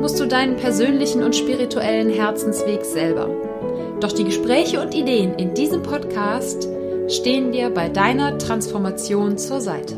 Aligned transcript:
musst 0.00 0.20
du 0.20 0.26
deinen 0.26 0.56
persönlichen 0.56 1.22
und 1.22 1.34
spirituellen 1.34 2.10
Herzensweg 2.10 2.84
selber. 2.84 3.28
Doch 4.00 4.12
die 4.12 4.24
Gespräche 4.24 4.80
und 4.80 4.94
Ideen 4.94 5.34
in 5.34 5.54
diesem 5.54 5.82
Podcast 5.82 6.68
stehen 7.08 7.52
dir 7.52 7.70
bei 7.70 7.88
deiner 7.88 8.36
Transformation 8.36 9.38
zur 9.38 9.60
Seite. 9.60 9.94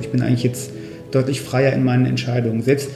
Ich 0.00 0.10
bin 0.10 0.22
eigentlich 0.22 0.44
jetzt 0.44 0.70
deutlich 1.10 1.40
freier 1.40 1.72
in 1.72 1.84
meinen 1.84 2.06
Entscheidungen. 2.06 2.62
Selbst 2.62 2.90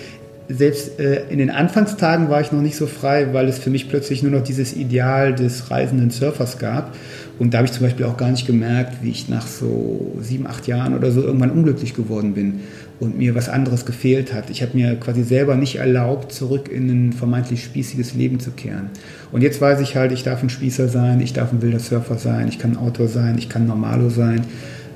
selbst 0.48 0.98
äh, 0.98 1.24
in 1.28 1.38
den 1.38 1.51
Anfangstagen 1.51 2.29
war 2.29 2.40
ich 2.40 2.52
noch 2.52 2.60
nicht 2.60 2.77
so 2.77 2.87
frei, 2.87 3.32
weil 3.32 3.48
es 3.48 3.59
für 3.59 3.70
mich 3.70 3.88
plötzlich 3.88 4.23
nur 4.23 4.32
noch 4.32 4.43
dieses 4.43 4.74
Ideal 4.74 5.34
des 5.34 5.70
reisenden 5.70 6.10
Surfers 6.10 6.59
gab. 6.59 6.95
Und 7.38 7.54
da 7.54 7.59
habe 7.59 7.66
ich 7.66 7.72
zum 7.72 7.84
Beispiel 7.84 8.06
auch 8.06 8.16
gar 8.16 8.30
nicht 8.30 8.46
gemerkt, 8.46 9.02
wie 9.02 9.10
ich 9.10 9.28
nach 9.28 9.46
so 9.46 10.16
sieben, 10.20 10.46
acht 10.46 10.66
Jahren 10.66 10.95
oder 10.96 11.10
so 11.10 11.23
irgendwann 11.23 11.50
unglücklich 11.50 11.95
geworden 11.95 12.34
bin 12.34 12.60
und 13.01 13.18
mir 13.18 13.34
was 13.34 13.48
anderes 13.48 13.84
gefehlt 13.84 14.32
hat. 14.32 14.51
Ich 14.51 14.62
habe 14.62 14.76
mir 14.76 14.95
quasi 14.96 15.24
selber 15.24 15.57
nicht 15.57 15.76
erlaubt, 15.76 16.32
zurück 16.32 16.68
in 16.68 16.88
ein 16.88 17.12
vermeintlich 17.12 17.65
spießiges 17.65 18.15
Leben 18.15 18.38
zu 18.38 18.52
kehren. 18.52 18.90
Und 19.32 19.42
jetzt 19.42 19.60
weiß 19.60 19.80
ich 19.80 19.96
halt, 19.96 20.12
ich 20.12 20.23
darf 20.23 20.42
ein 20.42 20.51
Spießer 20.51 20.88
sein, 20.88 21.20
ich 21.20 21.32
darf 21.32 21.52
ein 21.52 21.62
wilder 21.62 21.80
Surfer 21.80 22.18
sein, 22.18 22.48
ich 22.48 22.59
kann 22.59 22.76
Autor 22.76 23.09
sein, 23.09 23.37
ich 23.38 23.48
kann 23.48 23.66
Normalo 23.66 24.09
sein. 24.09 24.42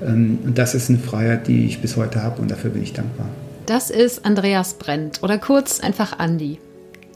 Ähm, 0.05 0.39
und 0.45 0.59
das 0.59 0.75
ist 0.75 0.91
eine 0.91 0.99
Freiheit, 0.99 1.49
die 1.49 1.67
ich 1.67 1.81
bis 1.81 1.97
heute 1.97 2.23
habe 2.23 2.41
und 2.43 2.51
dafür 2.51 2.71
bin 2.71 2.83
ich 2.83 2.93
dankbar. 2.93 3.29
Das 3.67 3.91
ist 3.91 4.25
Andreas 4.25 4.75
Brent 4.75 5.23
oder 5.23 5.39
kurz 5.39 5.81
einfach 5.81 6.19
Andi. 6.19 6.59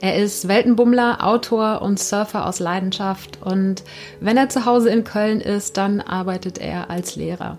Er 0.01 0.17
ist 0.17 0.49
Weltenbummler, 0.49 1.27
Autor 1.27 1.83
und 1.83 1.99
Surfer 1.99 2.47
aus 2.47 2.59
Leidenschaft 2.59 3.39
und 3.45 3.83
wenn 4.21 4.39
er 4.39 4.49
zu 4.49 4.65
Hause 4.65 4.89
in 4.89 5.05
Köln 5.05 5.43
ist, 5.43 5.77
dann 5.77 6.01
arbeitet 6.01 6.59
er 6.59 6.89
als 6.89 7.17
Lehrer. 7.17 7.59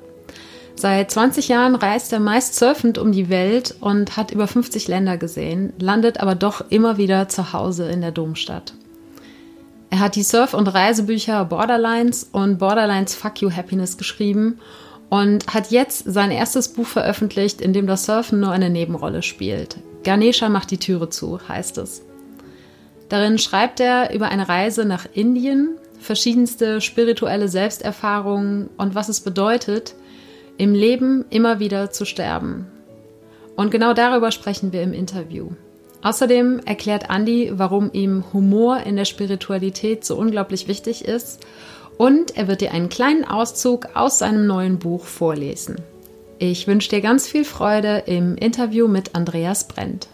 Seit 0.76 1.12
20 1.12 1.48
Jahren 1.50 1.76
reist 1.76 2.12
er 2.12 2.20
meist 2.20 2.56
surfend 2.56 2.98
um 2.98 3.12
die 3.12 3.30
Welt 3.30 3.76
und 3.82 4.18
hat 4.18 4.32
über 4.32 4.48
50 4.48 4.88
Länder 4.88 5.18
gesehen, 5.18 5.74
landet 5.80 6.20
aber 6.20 6.34
doch 6.34 6.66
immer 6.70 6.98
wieder 6.98 7.30
zu 7.30 7.54
Hause 7.54 7.88
in 7.90 8.02
der 8.02 8.12
Domstadt. 8.12 8.74
Er 9.92 10.00
hat 10.00 10.16
die 10.16 10.24
Surf- 10.24 10.56
und 10.56 10.68
Reisebücher 10.68 11.46
Borderlines 11.46 12.28
und 12.32 12.58
Borderlines 12.58 13.14
Fuck 13.14 13.42
You 13.42 13.52
Happiness 13.52 13.98
geschrieben 13.98 14.60
und 15.10 15.54
hat 15.54 15.70
jetzt 15.70 16.06
sein 16.12 16.32
erstes 16.32 16.70
Buch 16.70 16.88
veröffentlicht, 16.88 17.62
in 17.62 17.74
dem 17.74 17.86
das 17.86 18.06
Surfen 18.06 18.40
nur 18.40 18.52
eine 18.52 18.72
Nebenrolle 18.72 19.22
spielt. 19.22 19.78
Ganesha 20.02 20.50
macht 20.50 20.72
die 20.72 20.80
Türe 20.80 21.10
zu, 21.10 21.40
heißt 21.48 21.78
es. 21.78 22.02
Darin 23.12 23.38
schreibt 23.38 23.82
er 23.82 24.14
über 24.14 24.30
eine 24.30 24.48
Reise 24.48 24.86
nach 24.86 25.06
Indien, 25.14 25.78
verschiedenste 26.00 26.80
spirituelle 26.80 27.50
Selbsterfahrungen 27.50 28.70
und 28.78 28.96
was 28.96 29.10
es 29.10 29.20
bedeutet, 29.20 29.96
im 30.58 30.74
Leben 30.74 31.26
immer 31.30 31.60
wieder 31.60 31.92
zu 31.92 32.06
sterben. 32.06 32.68
Und 33.58 33.70
genau 33.70 33.94
darüber 33.94 34.32
sprechen 34.32 34.72
wir 34.72 34.82
im 34.82 34.94
Interview. 34.94 35.50
Außerdem 36.02 36.62
erklärt 36.64 37.10
Andy, 37.10 37.52
warum 37.56 37.90
ihm 37.92 38.24
Humor 38.32 38.78
in 38.86 38.96
der 38.96 39.04
Spiritualität 39.04 40.06
so 40.06 40.16
unglaublich 40.16 40.70
wichtig 40.70 41.04
ist 41.04 41.46
und 41.98 42.38
er 42.38 42.48
wird 42.48 42.62
dir 42.62 42.72
einen 42.72 42.88
kleinen 42.88 43.26
Auszug 43.26 43.90
aus 43.94 44.20
seinem 44.20 44.48
neuen 44.48 44.80
Buch 44.80 45.04
vorlesen. 45.04 45.82
Ich 46.40 46.66
wünsche 46.66 46.88
dir 46.88 47.02
ganz 47.02 47.28
viel 47.28 47.44
Freude 47.44 48.04
im 48.06 48.38
Interview 48.38 48.88
mit 48.88 49.16
Andreas 49.16 49.68
Brent. 49.68 50.08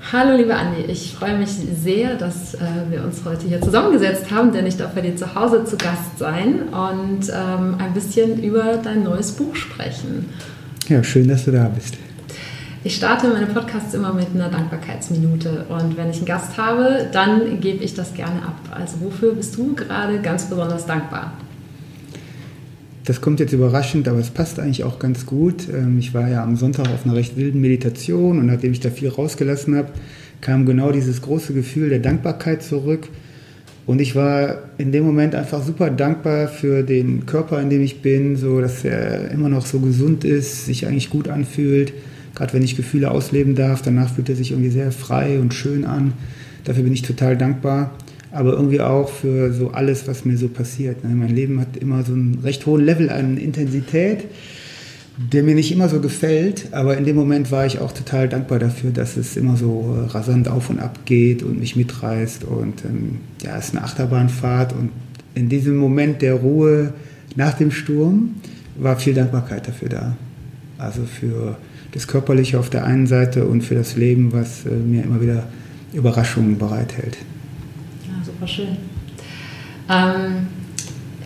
Hallo 0.00 0.36
liebe 0.36 0.54
Andi, 0.54 0.82
ich 0.82 1.14
freue 1.14 1.36
mich 1.36 1.48
sehr, 1.48 2.14
dass 2.14 2.54
äh, 2.54 2.58
wir 2.90 3.02
uns 3.02 3.24
heute 3.24 3.46
hier 3.48 3.60
zusammengesetzt 3.60 4.30
haben, 4.30 4.52
denn 4.52 4.66
ich 4.66 4.76
darf 4.76 4.92
bei 4.92 5.00
dir 5.00 5.16
zu 5.16 5.34
Hause 5.34 5.64
zu 5.64 5.76
Gast 5.76 6.18
sein 6.18 6.68
und 6.68 7.28
ähm, 7.28 7.76
ein 7.78 7.92
bisschen 7.92 8.40
über 8.42 8.76
dein 8.76 9.02
neues 9.02 9.32
Buch 9.32 9.56
sprechen. 9.56 10.28
Ja, 10.88 11.02
schön, 11.02 11.26
dass 11.26 11.46
du 11.46 11.50
da 11.50 11.64
bist. 11.64 11.96
Ich 12.84 12.94
starte 12.94 13.28
meine 13.28 13.46
Podcasts 13.46 13.94
immer 13.94 14.12
mit 14.12 14.28
einer 14.32 14.48
Dankbarkeitsminute 14.48 15.64
und 15.68 15.96
wenn 15.96 16.10
ich 16.10 16.18
einen 16.18 16.26
Gast 16.26 16.56
habe, 16.56 17.08
dann 17.10 17.60
gebe 17.60 17.82
ich 17.82 17.94
das 17.94 18.14
gerne 18.14 18.42
ab. 18.42 18.60
Also 18.70 19.00
wofür 19.00 19.34
bist 19.34 19.56
du 19.56 19.74
gerade 19.74 20.20
ganz 20.20 20.48
besonders 20.48 20.86
dankbar? 20.86 21.32
Das 23.06 23.22
kommt 23.22 23.40
jetzt 23.40 23.54
überraschend, 23.54 24.08
aber 24.08 24.18
es 24.18 24.30
passt 24.30 24.60
eigentlich 24.60 24.84
auch 24.84 24.98
ganz 24.98 25.24
gut. 25.24 25.68
Ähm, 25.72 25.98
ich 25.98 26.12
war 26.12 26.28
ja 26.28 26.42
am 26.42 26.56
Sonntag 26.56 26.88
auf 26.90 27.06
einer 27.06 27.14
recht 27.14 27.36
wilden 27.36 27.60
Meditation 27.60 28.38
und 28.38 28.46
nachdem 28.46 28.72
ich 28.72 28.80
da 28.80 28.90
viel 28.90 29.08
rausgelassen 29.08 29.74
habe, 29.74 29.88
kam 30.42 30.66
genau 30.66 30.92
dieses 30.92 31.22
große 31.22 31.54
Gefühl 31.54 31.88
der 31.88 32.00
Dankbarkeit 32.00 32.62
zurück. 32.62 33.08
Und 33.86 34.00
ich 34.00 34.14
war 34.14 34.58
in 34.76 34.92
dem 34.92 35.04
Moment 35.04 35.34
einfach 35.34 35.64
super 35.64 35.88
dankbar 35.88 36.48
für 36.48 36.82
den 36.82 37.24
Körper, 37.24 37.62
in 37.62 37.70
dem 37.70 37.82
ich 37.82 38.02
bin, 38.02 38.36
so 38.36 38.60
dass 38.60 38.84
er 38.84 39.30
immer 39.30 39.48
noch 39.48 39.64
so 39.64 39.78
gesund 39.78 40.24
ist, 40.24 40.66
sich 40.66 40.86
eigentlich 40.86 41.08
gut 41.08 41.28
anfühlt 41.28 41.94
Gerade 42.36 42.52
wenn 42.52 42.62
ich 42.62 42.76
Gefühle 42.76 43.10
ausleben 43.10 43.54
darf, 43.54 43.80
danach 43.80 44.14
fühlt 44.14 44.28
er 44.28 44.36
sich 44.36 44.52
irgendwie 44.52 44.70
sehr 44.70 44.92
frei 44.92 45.40
und 45.40 45.54
schön 45.54 45.86
an. 45.86 46.12
Dafür 46.64 46.82
bin 46.82 46.92
ich 46.92 47.00
total 47.00 47.36
dankbar. 47.36 47.92
Aber 48.36 48.52
irgendwie 48.52 48.82
auch 48.82 49.08
für 49.08 49.50
so 49.54 49.70
alles, 49.70 50.06
was 50.06 50.26
mir 50.26 50.36
so 50.36 50.48
passiert. 50.48 51.02
Ne? 51.02 51.14
Mein 51.14 51.34
Leben 51.34 51.58
hat 51.58 51.74
immer 51.78 52.02
so 52.02 52.12
einen 52.12 52.40
recht 52.44 52.66
hohen 52.66 52.84
Level 52.84 53.08
an 53.08 53.38
Intensität, 53.38 54.24
der 55.16 55.42
mir 55.42 55.54
nicht 55.54 55.72
immer 55.72 55.88
so 55.88 56.00
gefällt. 56.00 56.68
Aber 56.72 56.98
in 56.98 57.06
dem 57.06 57.16
Moment 57.16 57.50
war 57.50 57.64
ich 57.64 57.78
auch 57.78 57.92
total 57.92 58.28
dankbar 58.28 58.58
dafür, 58.58 58.90
dass 58.90 59.16
es 59.16 59.38
immer 59.38 59.56
so 59.56 59.96
äh, 59.96 60.10
rasant 60.10 60.48
auf 60.48 60.68
und 60.68 60.80
ab 60.80 61.00
geht 61.06 61.42
und 61.42 61.58
mich 61.60 61.76
mitreißt. 61.76 62.44
Und 62.44 62.84
ähm, 62.84 63.20
ja, 63.42 63.56
es 63.56 63.68
ist 63.68 63.74
eine 63.74 63.84
Achterbahnfahrt. 63.84 64.74
Und 64.74 64.90
in 65.34 65.48
diesem 65.48 65.78
Moment 65.78 66.20
der 66.20 66.34
Ruhe 66.34 66.92
nach 67.36 67.54
dem 67.54 67.70
Sturm 67.70 68.34
war 68.76 68.98
viel 68.98 69.14
Dankbarkeit 69.14 69.66
dafür 69.66 69.88
da. 69.88 70.16
Also 70.76 71.04
für 71.04 71.56
das 71.92 72.06
Körperliche 72.06 72.58
auf 72.58 72.68
der 72.68 72.84
einen 72.84 73.06
Seite 73.06 73.46
und 73.46 73.62
für 73.62 73.76
das 73.76 73.96
Leben, 73.96 74.34
was 74.34 74.66
äh, 74.66 74.70
mir 74.74 75.04
immer 75.04 75.22
wieder 75.22 75.44
Überraschungen 75.94 76.58
bereithält. 76.58 77.16
Super 78.36 78.48
schön. 78.48 78.76
Ähm, 79.88 80.48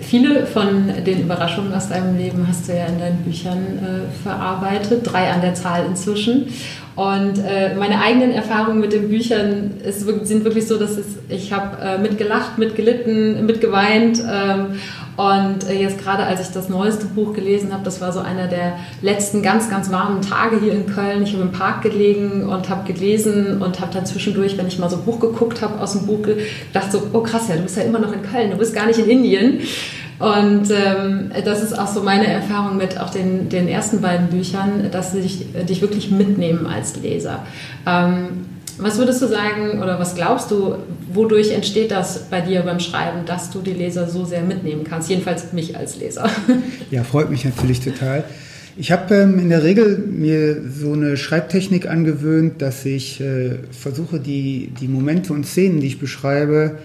viele 0.00 0.47
von 0.47 0.87
den 1.04 1.22
Überraschungen 1.22 1.75
aus 1.75 1.88
deinem 1.88 2.16
Leben 2.16 2.47
hast 2.47 2.69
du 2.69 2.72
ja 2.72 2.87
in 2.87 3.00
deinen 3.00 3.25
Büchern 3.25 3.59
äh, 3.59 4.22
verarbeitet, 4.22 5.00
drei 5.03 5.28
an 5.28 5.41
der 5.41 5.54
Zahl 5.54 5.87
inzwischen. 5.87 6.47
Und 6.94 7.38
äh, 7.38 7.75
meine 7.75 8.00
eigenen 8.00 8.31
Erfahrungen 8.31 8.78
mit 8.78 8.93
den 8.93 9.09
Büchern 9.09 9.72
ist, 9.84 10.03
sind 10.03 10.44
wirklich 10.44 10.69
so, 10.69 10.78
dass 10.78 10.93
es, 10.93 11.06
ich 11.28 11.53
habe 11.53 11.82
äh, 11.82 11.98
mitgelacht, 11.98 12.59
mitgelitten, 12.59 13.44
mitgeweint 13.44 14.21
ähm, 14.21 14.78
und 15.20 15.69
äh, 15.69 15.75
jetzt 15.78 16.03
gerade 16.03 16.22
als 16.22 16.41
ich 16.41 16.54
das 16.54 16.70
neueste 16.70 17.04
Buch 17.04 17.34
gelesen 17.34 17.75
habe, 17.75 17.84
das 17.84 18.00
war 18.00 18.10
so 18.10 18.20
einer 18.20 18.47
der 18.47 18.78
letzten 19.03 19.42
ganz, 19.42 19.69
ganz 19.69 19.91
warmen 19.91 20.22
Tage 20.22 20.58
hier 20.58 20.72
in 20.72 20.86
Köln. 20.86 21.22
Ich 21.22 21.34
habe 21.34 21.42
im 21.42 21.53
Park 21.53 21.82
gelegen 21.82 22.48
und 22.48 22.70
habe 22.70 22.91
gelesen 22.91 23.60
und 23.60 23.80
habe 23.80 23.92
dann 23.92 24.06
zwischendurch, 24.06 24.56
wenn 24.56 24.66
ich 24.66 24.78
mal 24.78 24.88
so 24.88 24.97
ein 24.97 25.03
Buch 25.03 25.20
geguckt 25.20 25.60
habe, 25.60 25.78
aus 25.78 25.92
dem 25.92 26.06
Buch 26.06 26.22
gedacht 26.22 26.91
so, 26.91 27.03
oh 27.12 27.20
krass, 27.20 27.48
ja, 27.48 27.56
du 27.56 27.62
bist 27.62 27.76
ja 27.76 27.82
immer 27.82 27.98
noch 27.98 28.14
in 28.14 28.22
Köln, 28.22 28.50
du 28.50 28.56
bist 28.56 28.75
gar 28.75 28.86
nicht 28.86 28.98
in 28.98 29.10
Indien. 29.10 29.60
Und 30.20 30.70
ähm, 30.70 31.30
das 31.44 31.62
ist 31.62 31.78
auch 31.78 31.88
so 31.88 32.03
meine 32.03 32.26
Erfahrung 32.26 32.78
mit 32.78 32.98
auch 32.98 33.10
den, 33.10 33.50
den 33.50 33.68
ersten 33.68 34.00
beiden 34.00 34.28
Büchern, 34.28 34.91
dass 34.91 35.12
sie 35.12 35.21
dich, 35.21 35.47
dich 35.68 35.83
wirklich 35.83 36.10
mitnehmen 36.10 36.66
als 36.66 36.97
Leser. 36.97 37.45
Ähm, 37.86 38.47
was 38.80 38.98
würdest 38.98 39.22
du 39.22 39.27
sagen 39.27 39.82
oder 39.82 39.98
was 39.98 40.15
glaubst 40.15 40.50
du, 40.50 40.77
wodurch 41.12 41.50
entsteht 41.50 41.91
das 41.91 42.24
bei 42.30 42.41
dir 42.41 42.62
beim 42.62 42.80
Schreiben, 42.80 43.27
dass 43.27 43.50
du 43.50 43.60
die 43.60 43.72
Leser 43.72 44.09
so 44.09 44.24
sehr 44.24 44.42
mitnehmen 44.42 44.84
kannst? 44.84 45.09
Jedenfalls 45.10 45.53
mich 45.53 45.77
als 45.77 45.97
Leser. 45.98 46.28
Ja, 46.91 47.04
freut 47.04 47.30
mich 47.30 47.44
natürlich 47.44 47.80
total. 47.80 48.24
Ich 48.77 48.92
habe 48.92 49.15
ähm, 49.15 49.38
in 49.38 49.48
der 49.50 49.62
Regel 49.62 49.98
mir 49.98 50.62
so 50.68 50.92
eine 50.92 51.16
Schreibtechnik 51.16 51.88
angewöhnt, 51.88 52.62
dass 52.62 52.84
ich 52.84 53.21
äh, 53.21 53.59
versuche, 53.71 54.18
die, 54.21 54.72
die 54.80 54.88
Momente 54.88 55.33
und 55.33 55.47
Szenen, 55.47 55.80
die 55.80 55.88
ich 55.88 55.98
beschreibe, 55.98 56.78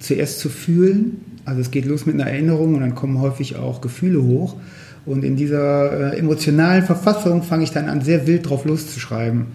zuerst 0.00 0.40
zu 0.40 0.48
fühlen. 0.48 1.20
Also 1.44 1.60
es 1.60 1.70
geht 1.70 1.86
los 1.86 2.06
mit 2.06 2.14
einer 2.14 2.30
Erinnerung 2.30 2.74
und 2.74 2.80
dann 2.80 2.94
kommen 2.94 3.20
häufig 3.20 3.56
auch 3.56 3.80
Gefühle 3.80 4.22
hoch. 4.22 4.56
Und 5.06 5.24
in 5.24 5.36
dieser 5.36 6.12
äh, 6.12 6.18
emotionalen 6.18 6.84
Verfassung 6.84 7.42
fange 7.42 7.64
ich 7.64 7.72
dann 7.72 7.88
an, 7.88 8.00
sehr 8.00 8.26
wild 8.26 8.48
drauf 8.48 8.64
loszuschreiben. 8.64 9.46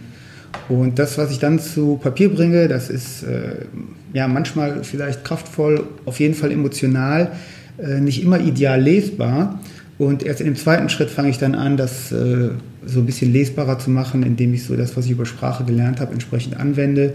Und 0.70 1.00
das, 1.00 1.18
was 1.18 1.32
ich 1.32 1.40
dann 1.40 1.60
zu 1.60 1.98
Papier 2.02 2.34
bringe, 2.34 2.68
das 2.68 2.90
ist 2.90 3.24
äh, 3.24 3.66
ja 4.14 4.28
manchmal 4.28 4.84
vielleicht 4.84 5.24
kraftvoll, 5.24 5.84
auf 6.06 6.20
jeden 6.20 6.34
Fall 6.34 6.52
emotional, 6.52 7.32
äh, 7.78 8.00
nicht 8.00 8.24
immer 8.24 8.40
ideal 8.40 8.82
lesbar. 8.82 9.60
Und 9.98 10.24
erst 10.24 10.42
in 10.42 10.48
dem 10.48 10.56
zweiten 10.56 10.90
Schritt 10.90 11.10
fange 11.10 11.30
ich 11.30 11.38
dann 11.38 11.56
an, 11.56 11.78
das 11.78 12.12
äh, 12.12 12.50
so 12.86 13.00
ein 13.00 13.06
bisschen 13.06 13.32
lesbarer 13.32 13.80
zu 13.80 13.90
machen, 13.90 14.24
indem 14.24 14.54
ich 14.54 14.64
so 14.64 14.76
das, 14.76 14.98
was 14.98 15.06
ich 15.06 15.12
über 15.12 15.26
Sprache 15.26 15.64
gelernt 15.64 16.00
habe, 16.00 16.14
entsprechend 16.14 16.58
anwende. 16.58 17.14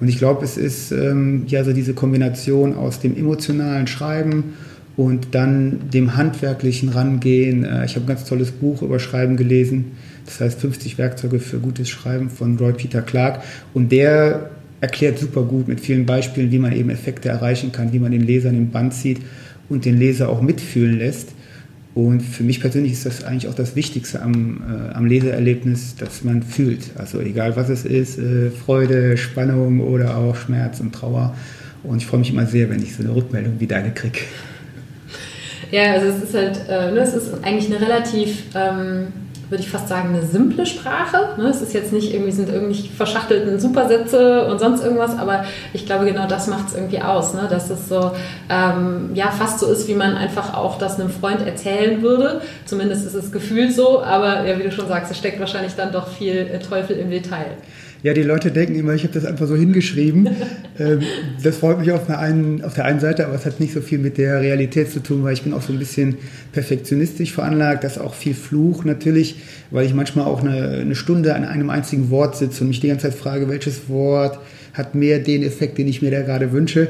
Und 0.00 0.08
ich 0.08 0.18
glaube, 0.18 0.44
es 0.44 0.56
ist 0.56 0.92
ähm, 0.92 1.44
ja 1.46 1.64
so 1.64 1.72
diese 1.72 1.92
Kombination 1.92 2.74
aus 2.74 3.00
dem 3.00 3.16
emotionalen 3.16 3.86
Schreiben 3.86 4.54
und 4.96 5.28
dann 5.34 5.90
dem 5.92 6.16
handwerklichen 6.16 6.90
Rangehen. 6.90 7.64
Äh, 7.64 7.84
ich 7.84 7.96
habe 7.96 8.06
ein 8.06 8.08
ganz 8.08 8.24
tolles 8.24 8.50
Buch 8.50 8.82
über 8.82 8.98
Schreiben 8.98 9.36
gelesen. 9.36 9.92
Das 10.24 10.40
heißt 10.40 10.60
50 10.60 10.98
Werkzeuge 10.98 11.38
für 11.40 11.58
gutes 11.58 11.88
Schreiben 11.88 12.30
von 12.30 12.56
Roy 12.58 12.72
Peter 12.72 13.02
Clark. 13.02 13.42
Und 13.74 13.92
der 13.92 14.50
erklärt 14.80 15.18
super 15.18 15.42
gut 15.42 15.68
mit 15.68 15.80
vielen 15.80 16.06
Beispielen, 16.06 16.50
wie 16.50 16.58
man 16.58 16.72
eben 16.72 16.90
Effekte 16.90 17.28
erreichen 17.28 17.72
kann, 17.72 17.92
wie 17.92 17.98
man 17.98 18.12
den 18.12 18.22
Leser 18.22 18.48
in 18.48 18.56
den 18.56 18.70
Band 18.70 18.94
zieht 18.94 19.20
und 19.68 19.84
den 19.84 19.98
Leser 19.98 20.28
auch 20.28 20.40
mitfühlen 20.40 20.98
lässt. 20.98 21.30
Und 21.92 22.20
für 22.20 22.44
mich 22.44 22.60
persönlich 22.60 22.92
ist 22.92 23.04
das 23.04 23.24
eigentlich 23.24 23.48
auch 23.48 23.54
das 23.54 23.74
Wichtigste 23.74 24.22
am, 24.22 24.62
äh, 24.62 24.94
am 24.94 25.06
Leseerlebnis, 25.06 25.96
dass 25.96 26.22
man 26.22 26.42
fühlt. 26.42 26.90
Also 26.96 27.20
egal 27.20 27.56
was 27.56 27.68
es 27.68 27.84
ist, 27.84 28.18
äh, 28.18 28.50
Freude, 28.50 29.16
Spannung 29.16 29.80
oder 29.80 30.16
auch 30.16 30.36
Schmerz 30.36 30.80
und 30.80 30.94
Trauer. 30.94 31.34
Und 31.82 31.98
ich 31.98 32.06
freue 32.06 32.20
mich 32.20 32.30
immer 32.30 32.46
sehr, 32.46 32.70
wenn 32.70 32.80
ich 32.82 32.94
so 32.94 33.02
eine 33.02 33.14
Rückmeldung 33.14 33.54
wie 33.58 33.66
deine 33.66 33.92
kriege. 33.92 34.20
Ja, 35.72 35.94
also 35.94 36.08
es 36.08 36.22
ist 36.22 36.34
halt, 36.34 36.60
äh, 36.68 36.92
ne, 36.92 37.00
es 37.00 37.14
ist 37.14 37.32
eigentlich 37.42 37.66
eine 37.66 37.80
relativ 37.80 38.44
ähm 38.54 39.08
würde 39.50 39.62
ich 39.62 39.70
fast 39.70 39.88
sagen, 39.88 40.10
eine 40.10 40.22
simple 40.22 40.64
Sprache. 40.64 41.30
Ne? 41.36 41.48
Es 41.48 41.60
ist 41.60 41.74
jetzt 41.74 41.92
nicht 41.92 42.14
irgendwie, 42.14 42.30
sind 42.30 42.48
irgendwie 42.48 42.88
verschachtelten 42.88 43.58
Supersätze 43.58 44.46
und 44.46 44.60
sonst 44.60 44.82
irgendwas, 44.82 45.18
aber 45.18 45.44
ich 45.72 45.86
glaube, 45.86 46.04
genau 46.04 46.26
das 46.26 46.46
macht 46.46 46.68
es 46.68 46.74
irgendwie 46.74 47.02
aus, 47.02 47.34
ne? 47.34 47.48
dass 47.50 47.68
es 47.68 47.88
so, 47.88 48.12
ähm, 48.48 49.10
ja, 49.14 49.30
fast 49.30 49.58
so 49.58 49.66
ist, 49.66 49.88
wie 49.88 49.94
man 49.94 50.16
einfach 50.16 50.54
auch 50.54 50.78
das 50.78 51.00
einem 51.00 51.10
Freund 51.10 51.44
erzählen 51.44 52.00
würde. 52.00 52.40
Zumindest 52.64 53.06
ist 53.06 53.14
es 53.14 53.32
gefühlt 53.32 53.74
so, 53.74 54.02
aber 54.02 54.46
ja, 54.46 54.58
wie 54.58 54.62
du 54.62 54.72
schon 54.72 54.86
sagst, 54.86 55.10
es 55.10 55.18
steckt 55.18 55.40
wahrscheinlich 55.40 55.74
dann 55.74 55.92
doch 55.92 56.06
viel 56.08 56.36
äh, 56.36 56.60
Teufel 56.60 56.96
im 56.96 57.10
Detail. 57.10 57.56
Ja, 58.02 58.14
die 58.14 58.22
Leute 58.22 58.50
denken 58.50 58.76
immer, 58.76 58.94
ich 58.94 59.02
habe 59.02 59.12
das 59.12 59.24
einfach 59.24 59.46
so 59.46 59.56
hingeschrieben. 59.56 60.28
Ähm, 60.78 61.00
das 61.42 61.58
freut 61.58 61.78
mich 61.78 61.92
auf 61.92 62.06
der, 62.06 62.20
einen, 62.20 62.64
auf 62.64 62.72
der 62.72 62.86
einen 62.86 63.00
Seite, 63.00 63.26
aber 63.26 63.34
es 63.34 63.44
hat 63.44 63.60
nicht 63.60 63.74
so 63.74 63.82
viel 63.82 63.98
mit 63.98 64.16
der 64.16 64.40
Realität 64.40 64.90
zu 64.90 65.00
tun, 65.00 65.22
weil 65.24 65.34
ich 65.34 65.42
bin 65.42 65.52
auch 65.52 65.60
so 65.60 65.74
ein 65.74 65.78
bisschen 65.78 66.16
perfektionistisch 66.52 67.32
veranlagt. 67.32 67.84
Das 67.84 67.96
ist 67.96 67.98
auch 67.98 68.14
viel 68.14 68.32
Fluch 68.32 68.86
natürlich, 68.86 69.36
weil 69.70 69.84
ich 69.84 69.92
manchmal 69.92 70.24
auch 70.24 70.40
eine, 70.40 70.78
eine 70.78 70.94
Stunde 70.94 71.34
an 71.34 71.44
einem 71.44 71.68
einzigen 71.68 72.08
Wort 72.08 72.36
sitze 72.36 72.62
und 72.62 72.68
mich 72.68 72.80
die 72.80 72.88
ganze 72.88 73.10
Zeit 73.10 73.18
frage, 73.18 73.50
welches 73.50 73.90
Wort 73.90 74.38
hat 74.72 74.94
mehr 74.94 75.18
den 75.18 75.42
Effekt, 75.42 75.76
den 75.76 75.86
ich 75.86 76.00
mir 76.00 76.10
da 76.10 76.22
gerade 76.22 76.52
wünsche. 76.52 76.88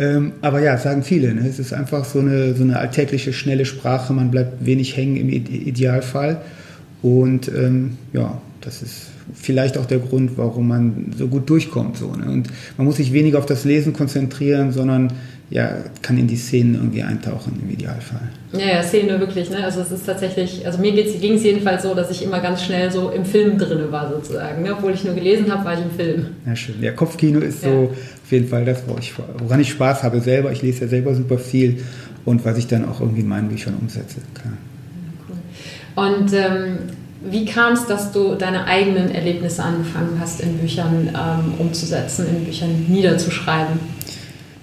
Ähm, 0.00 0.32
aber 0.40 0.60
ja, 0.60 0.76
sagen 0.76 1.04
viele. 1.04 1.32
Ne? 1.32 1.46
Es 1.48 1.60
ist 1.60 1.72
einfach 1.72 2.04
so 2.04 2.18
eine, 2.18 2.54
so 2.54 2.64
eine 2.64 2.78
alltägliche, 2.78 3.32
schnelle 3.32 3.66
Sprache. 3.66 4.12
Man 4.12 4.32
bleibt 4.32 4.66
wenig 4.66 4.96
hängen 4.96 5.16
im 5.16 5.28
Idealfall. 5.28 6.40
Und 7.02 7.46
ähm, 7.48 7.98
ja, 8.12 8.40
das 8.62 8.82
ist 8.82 9.10
vielleicht 9.34 9.78
auch 9.78 9.86
der 9.86 9.98
Grund, 9.98 10.36
warum 10.36 10.68
man 10.68 11.12
so 11.16 11.28
gut 11.28 11.48
durchkommt. 11.48 11.96
So, 11.96 12.12
ne? 12.12 12.30
Und 12.30 12.48
man 12.76 12.86
muss 12.86 12.96
sich 12.96 13.12
weniger 13.12 13.38
auf 13.38 13.46
das 13.46 13.64
Lesen 13.64 13.92
konzentrieren, 13.92 14.72
sondern 14.72 15.12
ja, 15.50 15.70
kann 16.02 16.18
in 16.18 16.26
die 16.26 16.36
Szenen 16.36 16.74
irgendwie 16.74 17.02
eintauchen 17.02 17.58
im 17.62 17.70
Idealfall. 17.70 18.28
Ja, 18.52 18.66
ja, 18.66 18.82
Szene 18.82 19.18
wirklich. 19.18 19.48
Ne? 19.48 19.64
Also 19.64 19.80
es 19.80 19.90
ist 19.90 20.04
tatsächlich, 20.04 20.66
also 20.66 20.78
mir 20.78 20.92
ging 20.92 21.34
es 21.34 21.42
jedenfalls 21.42 21.84
so, 21.84 21.94
dass 21.94 22.10
ich 22.10 22.22
immer 22.22 22.40
ganz 22.40 22.62
schnell 22.62 22.90
so 22.90 23.08
im 23.08 23.24
Film 23.24 23.56
drin 23.56 23.90
war 23.90 24.12
sozusagen. 24.12 24.62
Ne? 24.62 24.74
Obwohl 24.74 24.92
ich 24.92 25.04
nur 25.04 25.14
gelesen 25.14 25.50
habe, 25.50 25.64
war 25.64 25.72
ich 25.72 25.80
im 25.80 25.90
Film. 25.90 26.26
Ja, 26.44 26.54
schön. 26.54 26.74
Ja, 26.82 26.92
Kopfkino 26.92 27.40
ist 27.40 27.62
ja. 27.62 27.70
so 27.70 27.94
auf 27.94 28.32
jeden 28.32 28.48
Fall 28.48 28.66
das, 28.66 28.82
woran 28.86 29.60
ich 29.60 29.70
Spaß 29.70 30.02
habe 30.02 30.20
selber. 30.20 30.52
Ich 30.52 30.60
lese 30.60 30.82
ja 30.82 30.88
selber 30.88 31.14
super 31.14 31.38
viel 31.38 31.82
und 32.26 32.44
was 32.44 32.58
ich 32.58 32.66
dann 32.66 32.84
auch 32.84 33.00
irgendwie 33.00 33.22
in 33.22 33.28
meinen 33.28 33.48
Büchern 33.48 33.74
umsetze. 33.80 34.16
Klar. 34.34 34.52
Ja, 35.96 36.04
cool. 36.04 36.10
Und 36.18 36.32
ähm, 36.34 36.78
wie 37.20 37.44
kam 37.44 37.72
es, 37.72 37.86
dass 37.86 38.12
du 38.12 38.34
deine 38.34 38.66
eigenen 38.66 39.10
Erlebnisse 39.10 39.62
angefangen 39.62 40.18
hast, 40.20 40.40
in 40.40 40.58
Büchern 40.58 41.08
ähm, 41.08 41.54
umzusetzen, 41.58 42.26
in 42.28 42.44
Büchern 42.44 42.86
niederzuschreiben? 42.88 43.78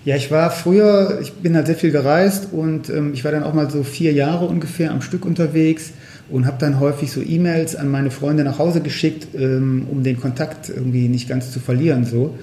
Ja, 0.05 0.15
ich 0.15 0.29
war 0.29 0.51
früher, 0.51 1.19
ich 1.21 1.33
bin 1.33 1.55
halt 1.55 1.65
sehr 1.65 1.75
viel 1.75 1.91
gereist 1.91 2.49
und 2.51 2.89
ähm, 2.89 3.13
ich 3.13 3.25
war 3.25 3.31
dann 3.31 3.43
auch 3.43 3.53
mal 3.53 3.69
so 3.69 3.83
vier 3.83 4.13
Jahre 4.13 4.45
ungefähr 4.45 4.91
am 4.91 5.01
Stück 5.01 5.25
unterwegs 5.25 5.93
und 6.29 6.45
habe 6.45 6.57
dann 6.59 6.79
häufig 6.79 7.11
so 7.11 7.21
E-Mails 7.21 7.75
an 7.75 7.89
meine 7.89 8.11
Freunde 8.11 8.43
nach 8.43 8.59
Hause 8.59 8.81
geschickt, 8.81 9.27
ähm, 9.35 9.87
um 9.91 10.03
den 10.03 10.19
Kontakt 10.19 10.69
irgendwie 10.69 11.07
nicht 11.07 11.27
ganz 11.27 11.51
zu 11.51 11.59
verlieren 11.59 12.05
so. 12.05 12.35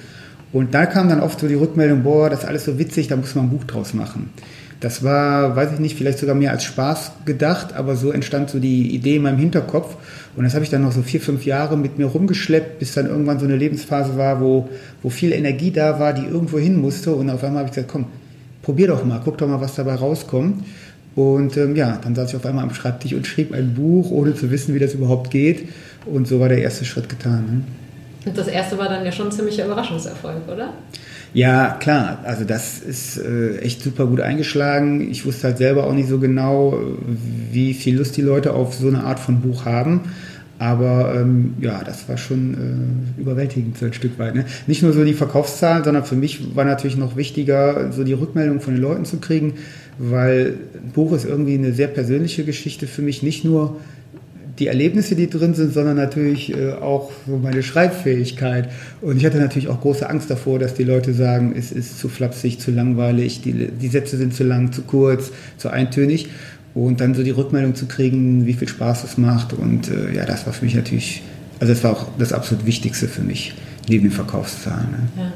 Und 0.52 0.74
da 0.74 0.86
kam 0.86 1.08
dann 1.08 1.20
oft 1.20 1.40
so 1.40 1.48
die 1.48 1.54
Rückmeldung, 1.54 2.02
boah, 2.02 2.28
das 2.28 2.40
ist 2.40 2.44
alles 2.46 2.64
so 2.64 2.78
witzig, 2.78 3.08
da 3.08 3.16
muss 3.16 3.34
man 3.34 3.46
ein 3.46 3.50
Buch 3.50 3.64
draus 3.64 3.94
machen. 3.94 4.30
Das 4.82 5.04
war, 5.04 5.54
weiß 5.54 5.74
ich 5.74 5.78
nicht, 5.78 5.96
vielleicht 5.96 6.18
sogar 6.18 6.34
mehr 6.34 6.50
als 6.50 6.64
Spaß 6.64 7.12
gedacht, 7.24 7.72
aber 7.72 7.94
so 7.94 8.10
entstand 8.10 8.50
so 8.50 8.58
die 8.58 8.92
Idee 8.92 9.14
in 9.14 9.22
meinem 9.22 9.38
Hinterkopf. 9.38 9.96
Und 10.34 10.42
das 10.42 10.54
habe 10.54 10.64
ich 10.64 10.70
dann 10.70 10.82
noch 10.82 10.90
so 10.90 11.02
vier, 11.02 11.20
fünf 11.20 11.46
Jahre 11.46 11.76
mit 11.76 11.98
mir 11.98 12.06
rumgeschleppt, 12.06 12.80
bis 12.80 12.92
dann 12.92 13.06
irgendwann 13.06 13.38
so 13.38 13.44
eine 13.44 13.54
Lebensphase 13.54 14.16
war, 14.18 14.40
wo, 14.40 14.68
wo 15.00 15.08
viel 15.08 15.30
Energie 15.30 15.70
da 15.70 16.00
war, 16.00 16.12
die 16.12 16.24
irgendwo 16.24 16.58
hin 16.58 16.80
musste. 16.80 17.12
Und 17.12 17.30
auf 17.30 17.44
einmal 17.44 17.60
habe 17.60 17.68
ich 17.68 17.76
gesagt, 17.76 17.92
komm, 17.92 18.06
probier 18.60 18.88
doch 18.88 19.04
mal, 19.04 19.20
guck 19.24 19.38
doch 19.38 19.46
mal, 19.46 19.60
was 19.60 19.76
dabei 19.76 19.94
rauskommt. 19.94 20.64
Und 21.14 21.56
ähm, 21.56 21.76
ja, 21.76 22.00
dann 22.02 22.16
saß 22.16 22.30
ich 22.30 22.36
auf 22.36 22.44
einmal 22.44 22.64
am 22.64 22.74
Schreibtisch 22.74 23.12
und 23.12 23.24
schrieb 23.24 23.54
ein 23.54 23.74
Buch, 23.74 24.10
ohne 24.10 24.34
zu 24.34 24.50
wissen, 24.50 24.74
wie 24.74 24.80
das 24.80 24.94
überhaupt 24.94 25.30
geht. 25.30 25.68
Und 26.06 26.26
so 26.26 26.40
war 26.40 26.48
der 26.48 26.58
erste 26.58 26.84
Schritt 26.84 27.08
getan. 27.08 27.44
Ne? 27.46 28.30
Und 28.30 28.36
das 28.36 28.48
erste 28.48 28.76
war 28.78 28.88
dann 28.88 29.04
ja 29.04 29.12
schon 29.12 29.26
ein 29.26 29.32
ziemlicher 29.32 29.64
Überraschungserfolg, 29.64 30.48
oder? 30.52 30.72
Ja, 31.34 31.78
klar. 31.80 32.18
Also 32.24 32.44
das 32.44 32.78
ist 32.80 33.16
äh, 33.16 33.58
echt 33.58 33.82
super 33.82 34.06
gut 34.06 34.20
eingeschlagen. 34.20 35.10
Ich 35.10 35.24
wusste 35.24 35.48
halt 35.48 35.58
selber 35.58 35.86
auch 35.86 35.94
nicht 35.94 36.08
so 36.08 36.18
genau, 36.18 36.78
wie 37.50 37.72
viel 37.72 37.96
Lust 37.96 38.16
die 38.16 38.22
Leute 38.22 38.52
auf 38.52 38.74
so 38.74 38.88
eine 38.88 39.04
Art 39.04 39.18
von 39.18 39.40
Buch 39.40 39.64
haben. 39.64 40.02
Aber 40.58 41.14
ähm, 41.16 41.54
ja, 41.60 41.82
das 41.82 42.08
war 42.08 42.18
schon 42.18 43.08
äh, 43.16 43.20
überwältigend 43.20 43.78
so 43.78 43.86
ein 43.86 43.94
Stück 43.94 44.18
weit. 44.18 44.34
Ne? 44.34 44.44
Nicht 44.66 44.82
nur 44.82 44.92
so 44.92 45.04
die 45.04 45.14
Verkaufszahlen, 45.14 45.82
sondern 45.82 46.04
für 46.04 46.14
mich 46.14 46.54
war 46.54 46.64
natürlich 46.64 46.96
noch 46.96 47.16
wichtiger, 47.16 47.90
so 47.92 48.04
die 48.04 48.12
Rückmeldung 48.12 48.60
von 48.60 48.74
den 48.74 48.82
Leuten 48.82 49.04
zu 49.04 49.16
kriegen, 49.16 49.54
weil 49.98 50.54
ein 50.74 50.92
Buch 50.92 51.12
ist 51.14 51.24
irgendwie 51.24 51.54
eine 51.54 51.72
sehr 51.72 51.88
persönliche 51.88 52.44
Geschichte 52.44 52.86
für 52.86 53.02
mich. 53.02 53.22
Nicht 53.24 53.44
nur 53.44 53.78
die 54.62 54.68
Erlebnisse, 54.68 55.16
die 55.16 55.28
drin 55.28 55.54
sind, 55.54 55.74
sondern 55.74 55.96
natürlich 55.96 56.56
äh, 56.56 56.70
auch 56.74 57.10
so 57.26 57.36
meine 57.36 57.64
Schreibfähigkeit. 57.64 58.70
Und 59.00 59.16
ich 59.16 59.26
hatte 59.26 59.38
natürlich 59.38 59.66
auch 59.66 59.80
große 59.80 60.08
Angst 60.08 60.30
davor, 60.30 60.60
dass 60.60 60.74
die 60.74 60.84
Leute 60.84 61.14
sagen, 61.14 61.52
es 61.58 61.72
ist 61.72 61.98
zu 61.98 62.08
flapsig, 62.08 62.60
zu 62.60 62.70
langweilig, 62.70 63.40
die, 63.40 63.52
die 63.72 63.88
Sätze 63.88 64.16
sind 64.16 64.34
zu 64.34 64.44
lang, 64.44 64.70
zu 64.70 64.82
kurz, 64.82 65.32
zu 65.56 65.68
eintönig. 65.68 66.28
Und 66.74 67.00
dann 67.00 67.12
so 67.14 67.24
die 67.24 67.32
Rückmeldung 67.32 67.74
zu 67.74 67.86
kriegen, 67.86 68.46
wie 68.46 68.52
viel 68.52 68.68
Spaß 68.68 69.02
es 69.02 69.18
macht. 69.18 69.52
Und 69.52 69.90
äh, 69.90 70.14
ja, 70.14 70.26
das 70.26 70.46
war 70.46 70.52
für 70.52 70.64
mich 70.64 70.76
natürlich, 70.76 71.22
also 71.58 71.72
das 71.72 71.82
war 71.82 71.90
auch 71.90 72.06
das 72.16 72.32
absolut 72.32 72.64
Wichtigste 72.64 73.08
für 73.08 73.22
mich, 73.22 73.54
neben 73.88 74.04
den 74.04 74.12
Verkaufszahlen. 74.12 74.90
Ne? 75.16 75.32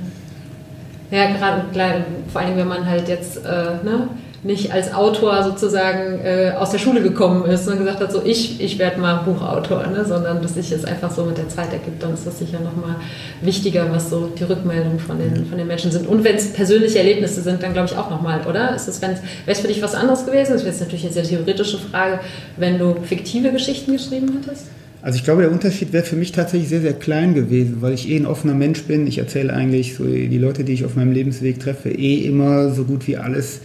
Ja. 1.10 1.18
ja, 1.18 1.62
gerade 1.72 2.04
vor 2.32 2.42
allem, 2.42 2.56
wenn 2.56 2.68
man 2.68 2.86
halt 2.86 3.08
jetzt 3.08 3.38
äh, 3.38 3.84
ne, 3.84 4.08
nicht 4.46 4.72
als 4.72 4.94
Autor 4.94 5.42
sozusagen 5.42 6.20
äh, 6.24 6.52
aus 6.56 6.70
der 6.70 6.78
Schule 6.78 7.02
gekommen 7.02 7.44
ist 7.46 7.66
und 7.68 7.78
gesagt 7.78 8.00
hat, 8.00 8.12
so 8.12 8.22
ich, 8.24 8.60
ich 8.60 8.78
werde 8.78 9.00
mal 9.00 9.16
Buchautor, 9.24 9.86
ne? 9.88 10.04
sondern 10.04 10.40
dass 10.40 10.54
sich 10.54 10.70
es 10.70 10.84
einfach 10.84 11.10
so 11.10 11.24
mit 11.24 11.36
der 11.36 11.48
Zeit 11.48 11.72
ergibt, 11.72 12.02
dann 12.02 12.14
ist 12.14 12.26
das 12.26 12.38
sicher 12.38 12.60
nochmal 12.60 12.96
wichtiger, 13.42 13.90
was 13.90 14.08
so 14.08 14.28
die 14.38 14.44
Rückmeldungen 14.44 15.00
von 15.00 15.18
den, 15.18 15.46
von 15.46 15.58
den 15.58 15.66
Menschen 15.66 15.90
sind. 15.90 16.06
Und 16.06 16.22
wenn 16.22 16.36
es 16.36 16.52
persönliche 16.52 16.98
Erlebnisse 16.98 17.42
sind, 17.42 17.62
dann 17.62 17.72
glaube 17.72 17.88
ich 17.90 17.98
auch 17.98 18.08
nochmal, 18.08 18.40
oder? 18.48 18.76
Wäre 18.76 19.20
es 19.46 19.60
für 19.60 19.68
dich 19.68 19.82
was 19.82 19.94
anderes 19.94 20.24
gewesen? 20.24 20.52
Das 20.52 20.62
wäre 20.62 20.70
jetzt 20.70 20.80
natürlich 20.80 21.04
eine 21.04 21.12
sehr 21.12 21.24
theoretische 21.24 21.78
Frage, 21.78 22.20
wenn 22.56 22.78
du 22.78 22.94
fiktive 23.02 23.50
Geschichten 23.50 23.92
geschrieben 23.92 24.40
hättest? 24.40 24.66
Also 25.02 25.18
ich 25.18 25.24
glaube, 25.24 25.42
der 25.42 25.52
Unterschied 25.52 25.92
wäre 25.92 26.04
für 26.04 26.16
mich 26.16 26.32
tatsächlich 26.32 26.68
sehr, 26.68 26.80
sehr 26.80 26.92
klein 26.92 27.34
gewesen, 27.34 27.76
weil 27.80 27.92
ich 27.92 28.08
eh 28.08 28.16
ein 28.16 28.26
offener 28.26 28.54
Mensch 28.54 28.82
bin. 28.84 29.06
Ich 29.06 29.18
erzähle 29.18 29.52
eigentlich 29.52 29.94
so 29.94 30.04
die 30.04 30.38
Leute, 30.38 30.64
die 30.64 30.72
ich 30.72 30.84
auf 30.84 30.96
meinem 30.96 31.12
Lebensweg 31.12 31.60
treffe, 31.60 31.90
eh 31.90 32.26
immer 32.26 32.70
so 32.70 32.84
gut 32.84 33.06
wie 33.06 33.16
alles 33.16 33.60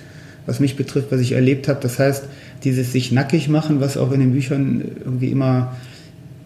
was 0.45 0.59
mich 0.59 0.75
betrifft, 0.75 1.11
was 1.11 1.21
ich 1.21 1.33
erlebt 1.33 1.67
habe. 1.67 1.79
Das 1.81 1.99
heißt, 1.99 2.23
dieses 2.63 2.91
sich 2.91 3.11
nackig 3.11 3.49
machen, 3.49 3.79
was 3.79 3.97
auch 3.97 4.11
in 4.11 4.19
den 4.19 4.31
Büchern 4.33 4.83
irgendwie 5.03 5.29
immer, 5.29 5.75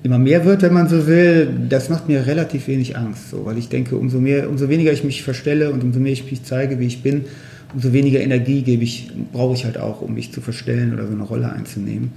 immer 0.03 0.19
mehr 0.19 0.45
wird, 0.45 0.61
wenn 0.61 0.73
man 0.73 0.87
so 0.87 1.07
will, 1.07 1.49
das 1.69 1.89
macht 1.89 2.07
mir 2.07 2.27
relativ 2.27 2.67
wenig 2.67 2.97
Angst. 2.97 3.29
So, 3.31 3.45
weil 3.45 3.57
ich 3.57 3.69
denke, 3.69 3.97
umso, 3.97 4.19
mehr, 4.19 4.49
umso 4.49 4.69
weniger 4.69 4.91
ich 4.91 5.03
mich 5.03 5.23
verstelle 5.23 5.71
und 5.71 5.83
umso 5.83 5.99
mehr 5.99 6.13
ich 6.13 6.29
mich 6.29 6.43
zeige, 6.43 6.79
wie 6.79 6.87
ich 6.87 7.01
bin, 7.01 7.25
umso 7.73 7.93
weniger 7.93 8.19
Energie 8.19 8.61
gebe 8.61 8.83
ich, 8.83 9.11
brauche 9.31 9.53
ich 9.53 9.65
halt 9.65 9.77
auch, 9.77 10.01
um 10.01 10.13
mich 10.13 10.31
zu 10.31 10.41
verstellen 10.41 10.93
oder 10.93 11.07
so 11.07 11.13
eine 11.13 11.23
Rolle 11.23 11.51
einzunehmen. 11.51 12.11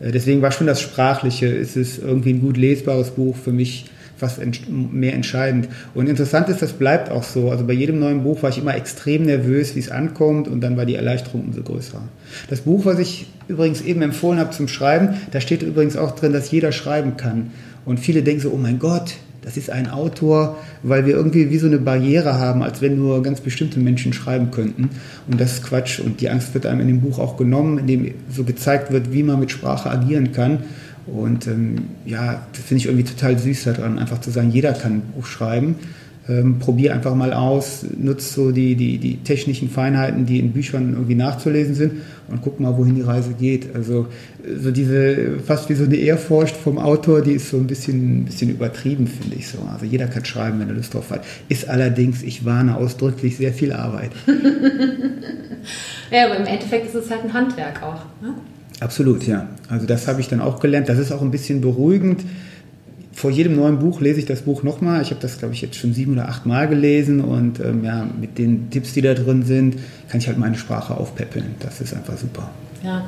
Äh, 0.00 0.12
deswegen 0.12 0.42
war 0.42 0.52
schon 0.52 0.66
das 0.66 0.80
Sprachliche, 0.80 1.46
ist 1.46 1.76
es 1.76 1.98
irgendwie 1.98 2.32
ein 2.32 2.40
gut 2.40 2.56
lesbares 2.56 3.10
Buch 3.10 3.36
für 3.36 3.52
mich 3.52 3.86
was 4.20 4.38
mehr 4.68 5.14
entscheidend. 5.14 5.68
Und 5.94 6.08
interessant 6.08 6.48
ist, 6.48 6.62
das 6.62 6.72
bleibt 6.72 7.10
auch 7.10 7.22
so. 7.22 7.50
Also 7.50 7.66
bei 7.66 7.72
jedem 7.72 7.98
neuen 7.98 8.22
Buch 8.22 8.42
war 8.42 8.50
ich 8.50 8.58
immer 8.58 8.74
extrem 8.74 9.24
nervös, 9.24 9.74
wie 9.74 9.80
es 9.80 9.90
ankommt 9.90 10.48
und 10.48 10.60
dann 10.60 10.76
war 10.76 10.86
die 10.86 10.94
Erleichterung 10.94 11.44
umso 11.46 11.62
größer. 11.62 12.02
Das 12.48 12.62
Buch, 12.62 12.84
was 12.84 12.98
ich 12.98 13.26
übrigens 13.48 13.80
eben 13.80 14.02
empfohlen 14.02 14.38
habe 14.38 14.50
zum 14.50 14.68
Schreiben, 14.68 15.16
da 15.30 15.40
steht 15.40 15.62
übrigens 15.62 15.96
auch 15.96 16.12
drin, 16.12 16.32
dass 16.32 16.50
jeder 16.50 16.72
schreiben 16.72 17.16
kann. 17.16 17.50
Und 17.84 18.00
viele 18.00 18.22
denken 18.22 18.42
so, 18.42 18.50
oh 18.50 18.58
mein 18.58 18.78
Gott, 18.78 19.14
das 19.42 19.56
ist 19.56 19.70
ein 19.70 19.88
Autor, 19.88 20.58
weil 20.82 21.06
wir 21.06 21.14
irgendwie 21.14 21.50
wie 21.50 21.58
so 21.58 21.66
eine 21.66 21.78
Barriere 21.78 22.38
haben, 22.38 22.62
als 22.62 22.82
wenn 22.82 22.98
nur 22.98 23.22
ganz 23.22 23.40
bestimmte 23.40 23.78
Menschen 23.80 24.12
schreiben 24.12 24.50
könnten. 24.50 24.90
Und 25.26 25.40
das 25.40 25.54
ist 25.54 25.64
Quatsch. 25.64 26.00
Und 26.00 26.20
die 26.20 26.28
Angst 26.28 26.52
wird 26.52 26.66
einem 26.66 26.80
in 26.80 26.88
dem 26.88 27.00
Buch 27.00 27.18
auch 27.18 27.38
genommen, 27.38 27.78
in 27.78 27.86
dem 27.86 28.14
so 28.30 28.44
gezeigt 28.44 28.92
wird, 28.92 29.12
wie 29.12 29.22
man 29.22 29.40
mit 29.40 29.50
Sprache 29.50 29.90
agieren 29.90 30.32
kann. 30.32 30.64
Und 31.12 31.46
ähm, 31.46 31.76
ja, 32.04 32.46
das 32.52 32.62
finde 32.64 32.82
ich 32.82 32.86
irgendwie 32.86 33.04
total 33.04 33.38
süß 33.38 33.64
daran, 33.64 33.98
einfach 33.98 34.20
zu 34.20 34.30
sagen, 34.30 34.50
jeder 34.50 34.72
kann 34.72 34.94
ein 34.94 35.02
Buch 35.14 35.26
schreiben. 35.26 35.76
ähm, 36.28 36.58
probier 36.58 36.92
einfach 36.92 37.14
mal 37.14 37.32
aus, 37.32 37.86
nutzt 37.96 38.34
so 38.34 38.52
die, 38.52 38.76
die, 38.76 38.98
die 38.98 39.16
technischen 39.16 39.70
Feinheiten, 39.70 40.26
die 40.26 40.38
in 40.38 40.52
Büchern 40.52 40.92
irgendwie 40.92 41.14
nachzulesen 41.14 41.74
sind 41.74 41.92
und 42.28 42.42
guck 42.42 42.60
mal, 42.60 42.76
wohin 42.76 42.94
die 42.94 43.02
Reise 43.02 43.32
geht. 43.32 43.74
Also 43.74 44.08
so 44.58 44.70
diese, 44.70 45.38
fast 45.40 45.70
wie 45.70 45.74
so 45.74 45.84
eine 45.84 45.96
Ehrfurcht 45.96 46.54
vom 46.54 46.78
Autor, 46.78 47.22
die 47.22 47.32
ist 47.32 47.48
so 47.48 47.56
ein 47.56 47.66
bisschen, 47.66 48.26
bisschen 48.26 48.50
übertrieben, 48.50 49.06
finde 49.06 49.36
ich 49.36 49.48
so. 49.48 49.58
Also 49.72 49.86
jeder 49.86 50.06
kann 50.06 50.24
schreiben, 50.24 50.60
wenn 50.60 50.68
er 50.68 50.74
Lust 50.74 50.92
drauf 50.92 51.10
hat. 51.10 51.24
Ist 51.48 51.68
allerdings, 51.68 52.22
ich 52.22 52.44
warne 52.44 52.76
ausdrücklich, 52.76 53.38
sehr 53.38 53.54
viel 53.54 53.72
Arbeit. 53.72 54.10
ja, 56.10 56.26
aber 56.26 56.36
im 56.36 56.46
Endeffekt 56.46 56.86
ist 56.86 56.94
es 56.94 57.10
halt 57.10 57.24
ein 57.24 57.32
Handwerk 57.32 57.82
auch. 57.82 58.04
Ne? 58.20 58.34
Absolut, 58.80 59.26
ja. 59.26 59.48
Also 59.68 59.86
das 59.86 60.06
habe 60.06 60.20
ich 60.20 60.28
dann 60.28 60.40
auch 60.40 60.60
gelernt. 60.60 60.88
Das 60.88 60.98
ist 60.98 61.12
auch 61.12 61.22
ein 61.22 61.30
bisschen 61.30 61.60
beruhigend 61.60 62.24
vor 63.18 63.30
jedem 63.32 63.56
neuen 63.56 63.80
Buch 63.80 64.00
lese 64.00 64.20
ich 64.20 64.26
das 64.26 64.42
Buch 64.42 64.62
nochmal. 64.62 65.02
Ich 65.02 65.10
habe 65.10 65.20
das, 65.20 65.38
glaube 65.38 65.52
ich, 65.52 65.60
jetzt 65.60 65.74
schon 65.76 65.92
sieben 65.92 66.12
oder 66.12 66.28
acht 66.28 66.46
Mal 66.46 66.68
gelesen 66.68 67.20
und 67.20 67.58
ähm, 67.58 67.84
ja, 67.84 68.06
mit 68.18 68.38
den 68.38 68.70
Tipps, 68.70 68.92
die 68.92 69.02
da 69.02 69.14
drin 69.14 69.42
sind, 69.42 69.76
kann 70.08 70.20
ich 70.20 70.28
halt 70.28 70.38
meine 70.38 70.56
Sprache 70.56 70.96
aufpäppeln. 70.96 71.56
Das 71.58 71.80
ist 71.80 71.94
einfach 71.94 72.16
super. 72.16 72.48
Ja, 72.84 73.04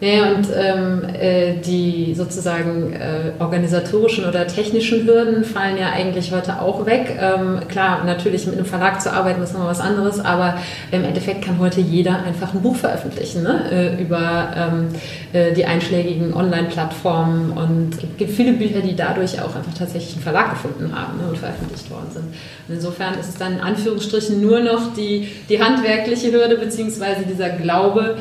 ja, 0.00 0.32
und 0.32 0.48
ähm, 0.54 1.02
äh, 1.14 1.60
die 1.60 2.14
sozusagen 2.14 2.94
äh, 2.94 3.32
organisatorischen 3.38 4.24
oder 4.24 4.46
technischen 4.46 5.06
Hürden 5.06 5.44
fallen 5.44 5.76
ja 5.76 5.90
eigentlich 5.90 6.32
heute 6.32 6.60
auch 6.60 6.86
weg. 6.86 7.18
Ähm, 7.20 7.60
klar, 7.68 8.04
natürlich 8.04 8.46
mit 8.46 8.56
einem 8.56 8.64
Verlag 8.64 9.02
zu 9.02 9.12
arbeiten 9.12 9.42
ist 9.42 9.52
nochmal 9.52 9.68
was 9.68 9.80
anderes, 9.80 10.18
aber 10.18 10.54
im 10.90 11.04
Endeffekt 11.04 11.44
kann 11.44 11.58
heute 11.58 11.82
jeder 11.82 12.22
einfach 12.24 12.54
ein 12.54 12.62
Buch 12.62 12.76
veröffentlichen 12.76 13.42
ne? 13.42 13.70
äh, 13.70 14.02
über 14.02 14.48
ähm, 14.56 14.88
äh, 15.34 15.52
die 15.52 15.66
einschlägigen 15.66 16.32
Online-Plattformen 16.32 17.50
und 17.50 17.94
es 17.94 18.16
gibt 18.16 18.30
viele 18.30 18.54
Bücher, 18.54 18.80
die 18.80 18.96
dadurch 18.96 19.42
auch 19.42 19.54
einfach 19.54 19.74
tatsächlich 19.78 20.14
einen 20.14 20.22
Verlag 20.22 20.50
gefunden 20.52 20.94
haben 20.94 21.18
ne? 21.18 21.28
und 21.28 21.36
veröffentlicht 21.36 21.90
worden 21.90 22.10
sind. 22.10 22.24
Und 22.68 22.74
insofern 22.74 23.18
ist 23.18 23.28
es 23.28 23.36
dann 23.36 23.52
in 23.52 23.60
Anführungsstrichen 23.60 24.40
nur 24.40 24.60
noch 24.60 24.94
die, 24.94 25.28
die 25.50 25.62
handwerkliche 25.62 26.32
Hürde 26.32 26.56
beziehungsweise 26.56 27.24
dieser 27.26 27.50
Glaube, 27.50 28.16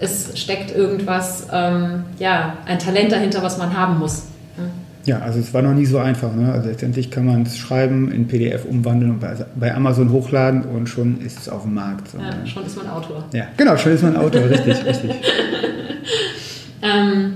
es 0.00 0.38
steckt 0.38 0.74
irgendwas, 0.74 1.46
ähm, 1.52 2.04
ja, 2.18 2.58
ein 2.66 2.78
Talent 2.78 3.12
dahinter, 3.12 3.42
was 3.42 3.58
man 3.58 3.76
haben 3.76 3.98
muss. 3.98 4.24
Ja, 5.06 5.18
also 5.18 5.38
es 5.38 5.52
war 5.52 5.60
noch 5.60 5.74
nie 5.74 5.84
so 5.84 5.98
einfach. 5.98 6.34
Ne? 6.34 6.50
Also 6.50 6.68
letztendlich 6.68 7.10
kann 7.10 7.26
man 7.26 7.42
es 7.42 7.58
schreiben, 7.58 8.10
in 8.10 8.26
PDF 8.26 8.64
umwandeln 8.64 9.12
und 9.12 9.20
bei, 9.20 9.34
bei, 9.54 9.74
Amazon 9.74 10.10
hochladen 10.10 10.64
und 10.64 10.88
schon 10.88 11.20
ist 11.20 11.38
es 11.38 11.48
auf 11.48 11.62
dem 11.62 11.74
Markt. 11.74 12.08
So, 12.08 12.18
ja, 12.18 12.24
ne? 12.24 12.46
schon 12.46 12.64
ist 12.64 12.76
man 12.76 12.88
Autor. 12.88 13.24
Ja, 13.32 13.48
genau, 13.56 13.76
schon 13.76 13.92
ist 13.92 14.02
man 14.02 14.16
Autor, 14.16 14.48
richtig, 14.48 14.84
richtig. 14.84 15.10
ähm, 16.82 17.34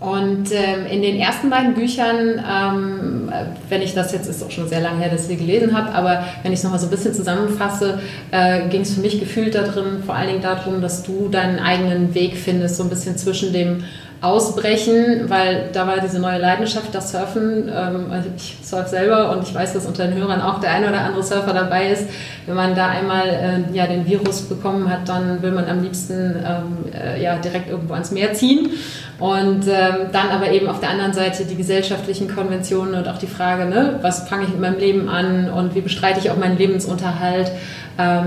und 0.00 0.50
ähm, 0.50 0.86
in 0.90 1.02
den 1.02 1.16
ersten 1.16 1.50
beiden 1.50 1.74
Büchern, 1.74 2.42
ähm, 2.50 3.30
wenn 3.68 3.82
ich 3.82 3.92
das 3.92 4.12
jetzt, 4.12 4.28
ist 4.28 4.42
auch 4.42 4.50
schon 4.50 4.66
sehr 4.66 4.80
lange 4.80 5.00
her, 5.00 5.10
dass 5.10 5.22
ich 5.22 5.26
sie 5.28 5.36
gelesen 5.36 5.76
habe, 5.76 5.92
aber 5.92 6.24
wenn 6.42 6.52
ich 6.52 6.60
es 6.60 6.64
nochmal 6.64 6.80
so 6.80 6.86
ein 6.86 6.90
bisschen 6.90 7.12
zusammenfasse, 7.12 8.00
äh, 8.30 8.66
ging 8.70 8.80
es 8.80 8.94
für 8.94 9.02
mich 9.02 9.20
gefühlt 9.20 9.54
darin, 9.54 10.02
vor 10.04 10.14
allen 10.14 10.28
Dingen 10.28 10.42
darum, 10.42 10.80
dass 10.80 11.02
du 11.02 11.28
deinen 11.28 11.58
eigenen 11.58 12.14
Weg 12.14 12.36
findest, 12.36 12.76
so 12.76 12.84
ein 12.84 12.88
bisschen 12.88 13.18
zwischen 13.18 13.52
dem 13.52 13.84
ausbrechen, 14.22 15.28
weil 15.28 15.70
da 15.72 15.86
war 15.86 15.98
diese 16.00 16.18
neue 16.18 16.38
Leidenschaft, 16.38 16.94
das 16.94 17.10
Surfen. 17.10 17.70
Also 17.70 18.28
ich 18.36 18.58
surfe 18.62 18.88
selber 18.88 19.30
und 19.32 19.42
ich 19.44 19.54
weiß, 19.54 19.72
dass 19.72 19.86
unter 19.86 20.06
den 20.06 20.14
Hörern 20.14 20.42
auch 20.42 20.60
der 20.60 20.72
eine 20.72 20.88
oder 20.88 21.00
andere 21.00 21.22
Surfer 21.22 21.54
dabei 21.54 21.90
ist. 21.90 22.04
Wenn 22.46 22.54
man 22.54 22.74
da 22.74 22.88
einmal 22.88 23.28
äh, 23.28 23.74
ja, 23.74 23.86
den 23.86 24.06
Virus 24.06 24.42
bekommen 24.42 24.90
hat, 24.90 25.08
dann 25.08 25.40
will 25.42 25.52
man 25.52 25.64
am 25.64 25.82
liebsten 25.82 26.36
ähm, 26.36 26.92
äh, 26.92 27.22
ja, 27.22 27.36
direkt 27.36 27.70
irgendwo 27.70 27.94
ans 27.94 28.10
Meer 28.10 28.34
ziehen. 28.34 28.70
Und 29.18 29.66
ähm, 29.66 30.08
dann 30.12 30.28
aber 30.30 30.50
eben 30.50 30.68
auf 30.68 30.80
der 30.80 30.90
anderen 30.90 31.14
Seite 31.14 31.44
die 31.44 31.56
gesellschaftlichen 31.56 32.28
Konventionen 32.34 32.94
und 32.94 33.08
auch 33.08 33.18
die 33.18 33.26
Frage, 33.26 33.66
ne, 33.66 33.98
was 34.02 34.28
fange 34.28 34.44
ich 34.44 34.50
mit 34.50 34.60
meinem 34.60 34.78
Leben 34.78 35.08
an 35.08 35.50
und 35.50 35.74
wie 35.74 35.80
bestreite 35.80 36.20
ich 36.20 36.30
auch 36.30 36.36
meinen 36.36 36.58
Lebensunterhalt. 36.58 37.50
Äh, 37.96 38.20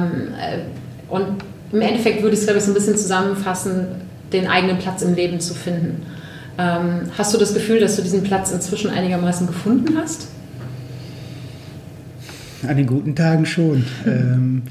und 1.09 1.25
im 1.71 1.81
Endeffekt 1.81 2.23
würde 2.23 2.33
ich 2.33 2.39
es, 2.39 2.45
glaube 2.45 2.59
ich, 2.59 2.65
so 2.65 2.71
ein 2.71 2.75
bisschen 2.75 2.97
zusammenfassen, 2.97 3.87
den 4.33 4.47
eigenen 4.47 4.79
Platz 4.79 5.01
im 5.01 5.13
Leben 5.13 5.39
zu 5.39 5.53
finden. 5.53 6.03
Ähm, 6.57 7.11
hast 7.17 7.33
du 7.33 7.37
das 7.37 7.53
Gefühl, 7.53 7.79
dass 7.79 7.95
du 7.95 8.01
diesen 8.01 8.23
Platz 8.23 8.51
inzwischen 8.51 8.89
einigermaßen 8.89 9.47
gefunden 9.47 9.97
hast? 9.97 10.27
An 12.67 12.77
den 12.77 12.87
guten 12.87 13.15
Tagen 13.15 13.45
schon. 13.45 13.85
ähm, 14.05 14.63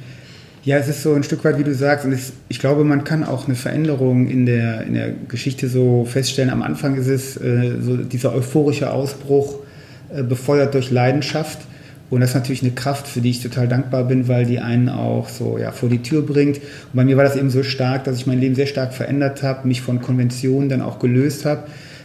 ja, 0.65 0.77
es 0.77 0.89
ist 0.89 1.03
so 1.03 1.13
ein 1.15 1.25
Stück 1.25 1.45
weit, 1.45 1.59
wie 1.59 1.65
du 1.65 1.75
sagst, 1.75 2.05
und 2.05 2.13
es, 2.13 2.35
ich 2.49 2.61
glaube, 2.61 2.85
man 2.85 3.03
kann 3.03 3.25
auch 3.25 3.47
eine 3.47 3.57
Veränderung 3.57 4.29
in 4.29 4.47
der, 4.47 4.83
in 4.83 4.95
der 4.95 5.11
Geschichte 5.11 5.69
so 5.69 6.05
feststellen. 6.05 6.51
Am 6.51 6.63
Anfang 6.63 6.95
ist 6.97 7.09
es 7.09 7.37
äh, 7.37 7.79
so 7.81 7.97
dieser 7.97 8.33
euphorische 8.33 8.93
Ausbruch, 8.93 9.57
äh, 10.15 10.23
befeuert 10.23 10.75
durch 10.75 10.91
Leidenschaft. 10.91 11.59
Und 12.13 12.21
das 12.21 12.33
ist 12.33 12.35
natürlich 12.35 12.61
eine 12.61 12.73
Kraft, 12.73 13.09
für 13.09 13.23
die 13.23 13.31
ich 13.31 13.43
total 13.43 13.69
dankbar 13.69 14.05
bin, 14.05 14.29
weil 14.29 14.45
die 14.45 14.59
einen 14.59 14.91
auch 14.91 15.31
so 15.31 15.57
ja, 15.57 15.73
vor 15.73 15.89
die 15.89 16.03
Tür 16.03 16.21
bringt. 16.21 16.59
Und 16.59 16.93
bei 16.93 17.07
mir 17.07 17.17
war 17.17 17.25
das 17.25 17.37
eben 17.37 17.49
so 17.49 17.63
stark, 17.63 18.05
dass 18.05 18.19
ich 18.19 18.27
mein 18.27 18.39
Leben 18.39 18.55
sehr 18.55 18.67
stark 18.67 18.93
verändert 18.93 19.43
habe, 19.43 19.67
mich 19.67 19.81
von 19.81 20.03
Konventionen 20.03 20.69
dann 20.69 20.83
auch 20.83 20.99
gelöst 20.99 21.47
habe. 21.47 21.63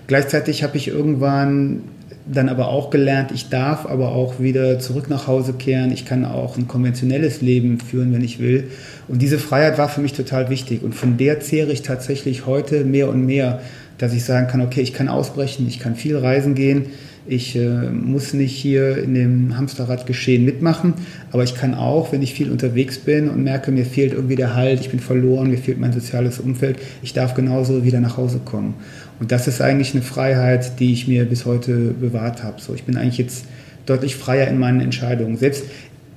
Gleichzeitig 0.08 0.64
habe 0.64 0.78
ich 0.78 0.88
irgendwann 0.88 1.82
dann 2.26 2.48
aber 2.48 2.70
auch 2.70 2.90
gelernt, 2.90 3.32
ich 3.34 3.50
darf 3.50 3.86
aber 3.86 4.14
auch 4.14 4.40
wieder 4.40 4.80
zurück 4.80 5.10
nach 5.10 5.28
Hause 5.28 5.52
kehren. 5.52 5.92
Ich 5.92 6.06
kann 6.06 6.24
auch 6.24 6.56
ein 6.56 6.70
konventionelles 6.70 7.42
Leben 7.42 7.78
führen, 7.82 8.14
wenn 8.14 8.24
ich 8.24 8.40
will. 8.40 8.70
Und 9.10 9.22
diese 9.22 9.40
Freiheit 9.40 9.78
war 9.78 9.90
für 9.90 10.00
mich 10.00 10.14
total 10.14 10.50
wichtig. 10.50 10.84
Und 10.84 10.96
von 10.96 11.18
der 11.18 11.42
zehre 11.42 11.74
ich 11.74 11.82
tatsächlich 11.82 12.46
heute 12.46 12.86
mehr 12.86 13.10
und 13.10 13.26
mehr, 13.26 13.60
dass 13.98 14.14
ich 14.14 14.24
sagen 14.24 14.48
kann, 14.48 14.62
okay, 14.62 14.80
ich 14.80 14.94
kann 14.94 15.10
ausbrechen, 15.10 15.68
ich 15.68 15.82
kann 15.82 15.96
viel 15.96 16.16
reisen 16.16 16.56
gehen 16.56 16.86
ich 17.27 17.55
äh, 17.55 17.89
muss 17.89 18.34
nicht 18.34 18.55
hier 18.55 18.98
in 18.98 19.13
dem 19.13 19.57
Hamsterradgeschehen 19.57 20.46
mitmachen, 20.46 20.93
aber 21.31 21.43
ich 21.43 21.55
kann 21.55 21.74
auch, 21.74 22.12
wenn 22.12 22.22
ich 22.22 22.34
viel 22.34 22.51
unterwegs 22.51 22.98
bin 23.00 23.29
und 23.29 23.43
merke, 23.43 23.72
mir 23.72 23.86
fehlt 23.86 24.13
irgendwie 24.13 24.36
der 24.36 24.55
Halt, 24.55 24.79
ich 24.79 24.89
bin 24.89 25.00
verloren, 25.00 25.50
mir 25.50 25.57
fehlt 25.57 25.79
mein 25.79 25.93
soziales 25.93 26.39
Umfeld, 26.39 26.77
ich 27.01 27.13
darf 27.13 27.34
genauso 27.34 27.84
wieder 27.84 28.00
nach 28.00 28.17
Hause 28.17 28.39
kommen. 28.43 28.75
Und 29.19 29.31
das 29.31 29.48
ist 29.48 29.62
eigentlich 29.62 29.93
eine 29.93 30.03
Freiheit, 30.03 30.79
die 30.79 30.93
ich 30.93 31.07
mir 31.07 31.25
bis 31.25 31.46
heute 31.46 31.96
bewahrt 32.00 32.43
habe. 32.43 32.62
So, 32.62 32.74
ich 32.75 32.84
bin 32.84 32.98
eigentlich 32.98 33.17
jetzt 33.17 33.46
deutlich 33.86 34.15
freier 34.15 34.48
in 34.48 34.60
meinen 34.60 34.81
Entscheidungen. 34.81 35.38
Selbst 35.38 35.63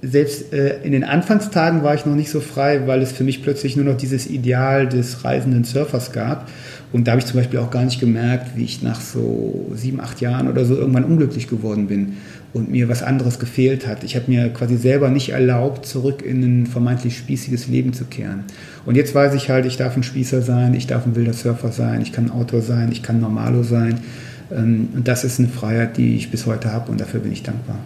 selbst 0.03 0.53
äh, 0.53 0.81
in 0.83 0.93
den 0.93 1.05
Anfangstagen 1.05 1.83
war 1.83 1.95
ich 1.95 2.07
noch 2.07 2.15
nicht 2.15 2.31
so 2.31 2.41
frei, 2.41 2.87
weil 2.87 3.03
es 3.03 3.13
für 3.13 3.25
mich 3.25 3.43
plötzlich 3.43 3.77
nur 3.77 3.85
noch 3.85 3.97
dieses 3.97 4.27
Ideal 4.27 4.89
des 4.89 5.25
reisenden 5.25 5.65
Surfers 5.65 6.13
gab. 6.13 6.49
Und 6.93 7.07
da 7.07 7.13
habe 7.13 7.21
ich 7.21 7.27
zum 7.27 7.37
Beispiel 7.37 7.61
auch 7.61 7.71
gar 7.71 7.85
nicht 7.85 8.01
gemerkt, 8.01 8.57
wie 8.57 8.65
ich 8.65 8.83
nach 8.83 9.01
so 9.01 9.71
sieben, 9.75 10.01
acht 10.01 10.21
Jahren 10.21 10.49
oder 10.49 10.65
so 10.65 10.75
irgendwann 10.75 11.05
unglücklich 11.05 11.47
geworden 11.47 11.87
bin 11.87 12.17
und 12.53 12.71
mir 12.71 12.89
was 12.89 13.03
anderes 13.03 13.39
gefehlt 13.39 13.87
hat. 13.87 14.03
Ich 14.03 14.17
habe 14.17 14.25
mir 14.29 14.49
quasi 14.49 14.77
selber 14.77 15.09
nicht 15.09 15.31
erlaubt, 15.31 15.87
zurück 15.87 16.23
in 16.23 16.43
ein 16.43 16.67
vermeintlich 16.67 17.17
spießiges 17.17 17.69
Leben 17.69 17.93
zu 17.93 18.07
kehren. 18.07 18.45
Und 18.87 18.97
jetzt 18.97 19.15
weiß 19.15 19.35
ich 19.35 19.51
halt, 19.51 19.67
ich 19.67 19.77
darf 19.77 19.97
ein 19.97 20.03
Spießer 20.03 20.43
sein, 20.43 20.75
ich 20.75 20.89
darf 20.89 21.07
ein 21.07 21.15
wilder 21.15 21.33
Surfer 21.33 21.71
sein, 21.71 22.03
ich 22.03 22.13
kann 22.13 22.31
Autor 22.31 22.61
sein, 22.61 22.91
ich 22.91 23.03
kann 23.03 23.21
Normalo 23.21 23.63
sein. 23.63 24.01
Ähm, 24.53 24.89
und 24.95 25.07
das 25.07 25.23
ist 25.23 25.39
eine 25.39 25.49
Freiheit, 25.49 25.97
die 25.97 26.17
ich 26.17 26.31
bis 26.31 26.47
heute 26.47 26.73
habe 26.73 26.91
und 26.91 27.01
dafür 27.01 27.21
bin 27.21 27.33
ich 27.33 27.45
dankbar. 27.45 27.79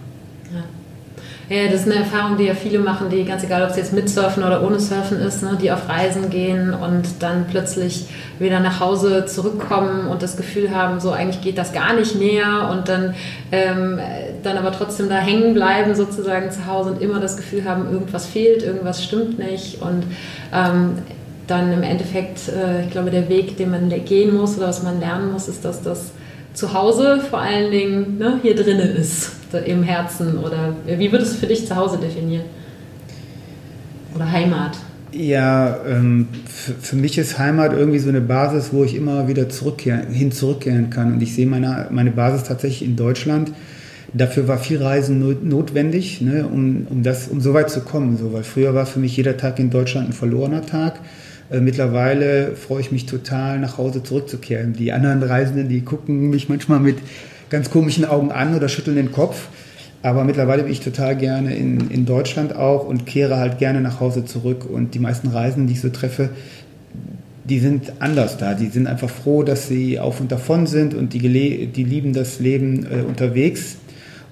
Ja, 1.51 1.67
das 1.67 1.83
ist 1.83 1.87
eine 1.87 1.97
Erfahrung, 1.97 2.39
die 2.39 2.45
ja 2.45 2.55
viele 2.55 2.79
machen, 2.79 3.11
die 3.11 3.23
ganz 3.25 3.45
egal, 3.45 3.63
ob 3.65 3.71
es 3.71 3.77
jetzt 3.77 3.93
mit 3.93 4.09
Surfen 4.09 4.43
oder 4.43 4.63
ohne 4.63 4.81
Surfen 4.81 5.21
ist, 5.21 5.43
ne, 5.43 5.59
die 5.61 5.71
auf 5.71 5.91
Reisen 5.91 6.31
gehen 6.31 6.73
und 6.73 7.03
dann 7.21 7.47
plötzlich 7.51 8.07
wieder 8.39 8.61
nach 8.61 8.81
Hause 8.81 9.27
zurückkommen 9.27 10.09
und 10.09 10.23
das 10.23 10.39
Gefühl 10.39 10.75
haben, 10.75 11.01
so 11.01 11.11
eigentlich 11.11 11.43
geht 11.43 11.59
das 11.59 11.75
gar 11.75 11.93
nicht 11.93 12.15
mehr 12.15 12.71
und 12.73 12.89
dann, 12.89 13.15
ähm, 13.53 14.01
dann 14.43 14.57
aber 14.57 14.73
trotzdem 14.73 15.11
da 15.11 15.17
hängen 15.17 15.53
bleiben 15.53 15.95
sozusagen 15.95 16.51
zu 16.51 16.67
Hause 16.67 16.93
und 16.93 17.03
immer 17.03 17.21
das 17.21 17.37
Gefühl 17.37 17.67
haben, 17.67 17.93
irgendwas 17.93 18.25
fehlt, 18.27 18.63
irgendwas 18.63 19.05
stimmt 19.05 19.39
nicht 19.39 19.83
und 19.83 20.05
ähm, 20.51 20.99
dann 21.47 21.75
im 21.75 21.83
Endeffekt, 21.83 22.49
äh, 22.49 22.85
ich 22.85 22.91
glaube, 22.91 23.11
der 23.11 23.29
Weg, 23.29 23.59
den 23.59 23.71
man 23.71 23.91
gehen 24.07 24.35
muss 24.35 24.57
oder 24.57 24.69
was 24.69 24.83
man 24.83 24.99
lernen 24.99 25.31
muss, 25.31 25.49
ist, 25.49 25.63
dass 25.63 25.83
das 25.83 26.13
zu 26.55 26.73
Hause 26.73 27.21
vor 27.29 27.41
allen 27.41 27.71
Dingen 27.71 28.19
ne, 28.19 28.39
hier 28.41 28.55
drinnen 28.55 28.97
ist, 28.97 29.33
im 29.67 29.83
Herzen? 29.83 30.39
Oder 30.39 30.75
wie 30.87 31.13
würdest 31.13 31.35
du 31.35 31.39
für 31.39 31.47
dich 31.47 31.67
zu 31.67 31.77
Hause 31.77 31.99
definieren? 31.99 32.45
Oder 34.15 34.31
Heimat? 34.31 34.79
Ja, 35.13 35.79
ähm, 35.87 36.29
für, 36.49 36.97
mich 36.97 37.19
ist 37.19 37.39
Heimat 37.39 37.73
irgendwie 37.73 38.01
so 38.01 38.09
eine 38.09 38.21
Basis, 38.21 38.71
wo 38.73 38.83
ich 38.83 38.97
immer 38.97 39.29
wieder 39.29 39.49
zurückkehren, 39.49 40.09
hin 40.09 40.33
zurückkehren 40.33 40.91
kann. 40.91 41.13
Und 41.13 41.23
ich 41.23 41.35
sehe 41.35 41.47
meine, 41.47 41.89
meine 41.91 42.11
Basis 42.11 42.45
tatsächlich 42.45 42.89
in 42.89 42.97
Deutschland. 42.97 43.53
Dafür 44.13 44.47
war 44.47 44.59
viel 44.59 44.81
Reisen 44.81 45.49
notwendig, 45.49 46.21
ne, 46.21 46.47
um, 46.47 46.87
um, 46.89 47.03
das, 47.03 47.29
um 47.29 47.41
so 47.41 47.53
weit 47.53 47.71
zu 47.71 47.81
kommen. 47.81 48.17
So, 48.17 48.33
weil 48.33 48.45
früher 48.45 48.75
war 48.75 48.87
für 48.87 49.01
mich 49.01 49.17
jeder 49.17 49.37
Tag 49.37 49.59
in 49.59 49.71
Deutschland 49.71 50.09
ein 50.09 50.13
verlorener 50.13 50.65
Tag. 50.65 51.01
Äh, 51.51 51.61
mittlerweile 51.61 52.57
freue 52.57 52.81
ich 52.81 52.93
mich 52.93 53.07
total, 53.07 53.59
nach 53.59 53.79
Hause 53.79 54.03
zurückzukehren. 54.03 54.73
Die 54.73 54.93
anderen 54.93 55.23
Reisenden, 55.23 55.69
die 55.69 55.83
gucken 55.83 56.31
mich 56.31 56.49
manchmal 56.49 56.81
mit 56.81 56.97
ganz 57.51 57.71
komischen 57.71 58.05
Augen 58.05 58.33
an 58.33 58.55
oder 58.55 58.69
schütteln 58.69 58.97
den 58.97 59.13
Kopf. 59.13 59.49
Aber 60.03 60.25
mittlerweile 60.25 60.65
bin 60.65 60.73
ich 60.73 60.81
total 60.81 61.17
gerne 61.17 61.55
in, 61.55 61.91
in 61.91 62.05
Deutschland 62.05 62.55
auch 62.55 62.87
und 62.87 63.07
kehre 63.07 63.39
halt 63.39 63.59
gerne 63.59 63.81
nach 63.81 64.01
Hause 64.01 64.25
zurück. 64.25 64.69
Und 64.71 64.95
die 64.95 64.99
meisten 64.99 65.29
Reisenden, 65.29 65.67
die 65.67 65.75
ich 65.75 65.81
so 65.81 65.89
treffe, 65.89 66.31
die 67.45 67.59
sind 67.59 67.93
anders 68.01 68.37
da. 68.37 68.55
Die 68.55 68.69
sind 68.69 68.87
einfach 68.87 69.11
froh, 69.11 69.43
dass 69.43 69.69
sie 69.69 69.99
auf 69.99 70.21
und 70.21 70.33
davon 70.33 70.67
sind 70.67 70.95
und 70.95 71.13
die, 71.15 71.67
die 71.69 71.85
lieben 71.85 72.13
das 72.13 72.41
Leben 72.41 72.87
äh, 72.87 73.03
unterwegs. 73.03 73.77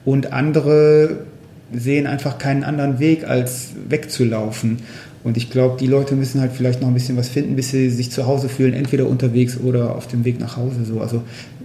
Und 0.04 0.33
andere 0.33 1.21
sehen 1.73 2.07
einfach 2.07 2.38
keinen 2.38 2.64
anderen 2.64 2.99
Weg, 2.99 3.26
als 3.26 3.71
wegzulaufen. 3.88 4.78
Und 5.25 5.37
ich 5.37 5.50
glaube, 5.50 5.76
die 5.79 5.87
Leute 5.87 6.17
müssen 6.17 6.41
halt 6.41 6.52
vielleicht 6.52 6.81
noch 6.81 6.88
ein 6.88 6.95
bisschen 6.95 7.17
was 7.17 7.29
finden, 7.29 7.55
bis 7.55 7.71
sie 7.71 7.91
sich 7.91 8.11
zu 8.11 8.26
Hause 8.26 8.49
fühlen, 8.49 8.75
entweder 8.75 9.07
unterwegs 9.07 9.59
oder 9.62 9.95
auf 9.95 10.09
dem 10.09 10.25
Weg 10.25 10.41
nach 10.41 10.57
Hause. 10.57 10.85
So. 10.85 11.00
Also 11.00 11.23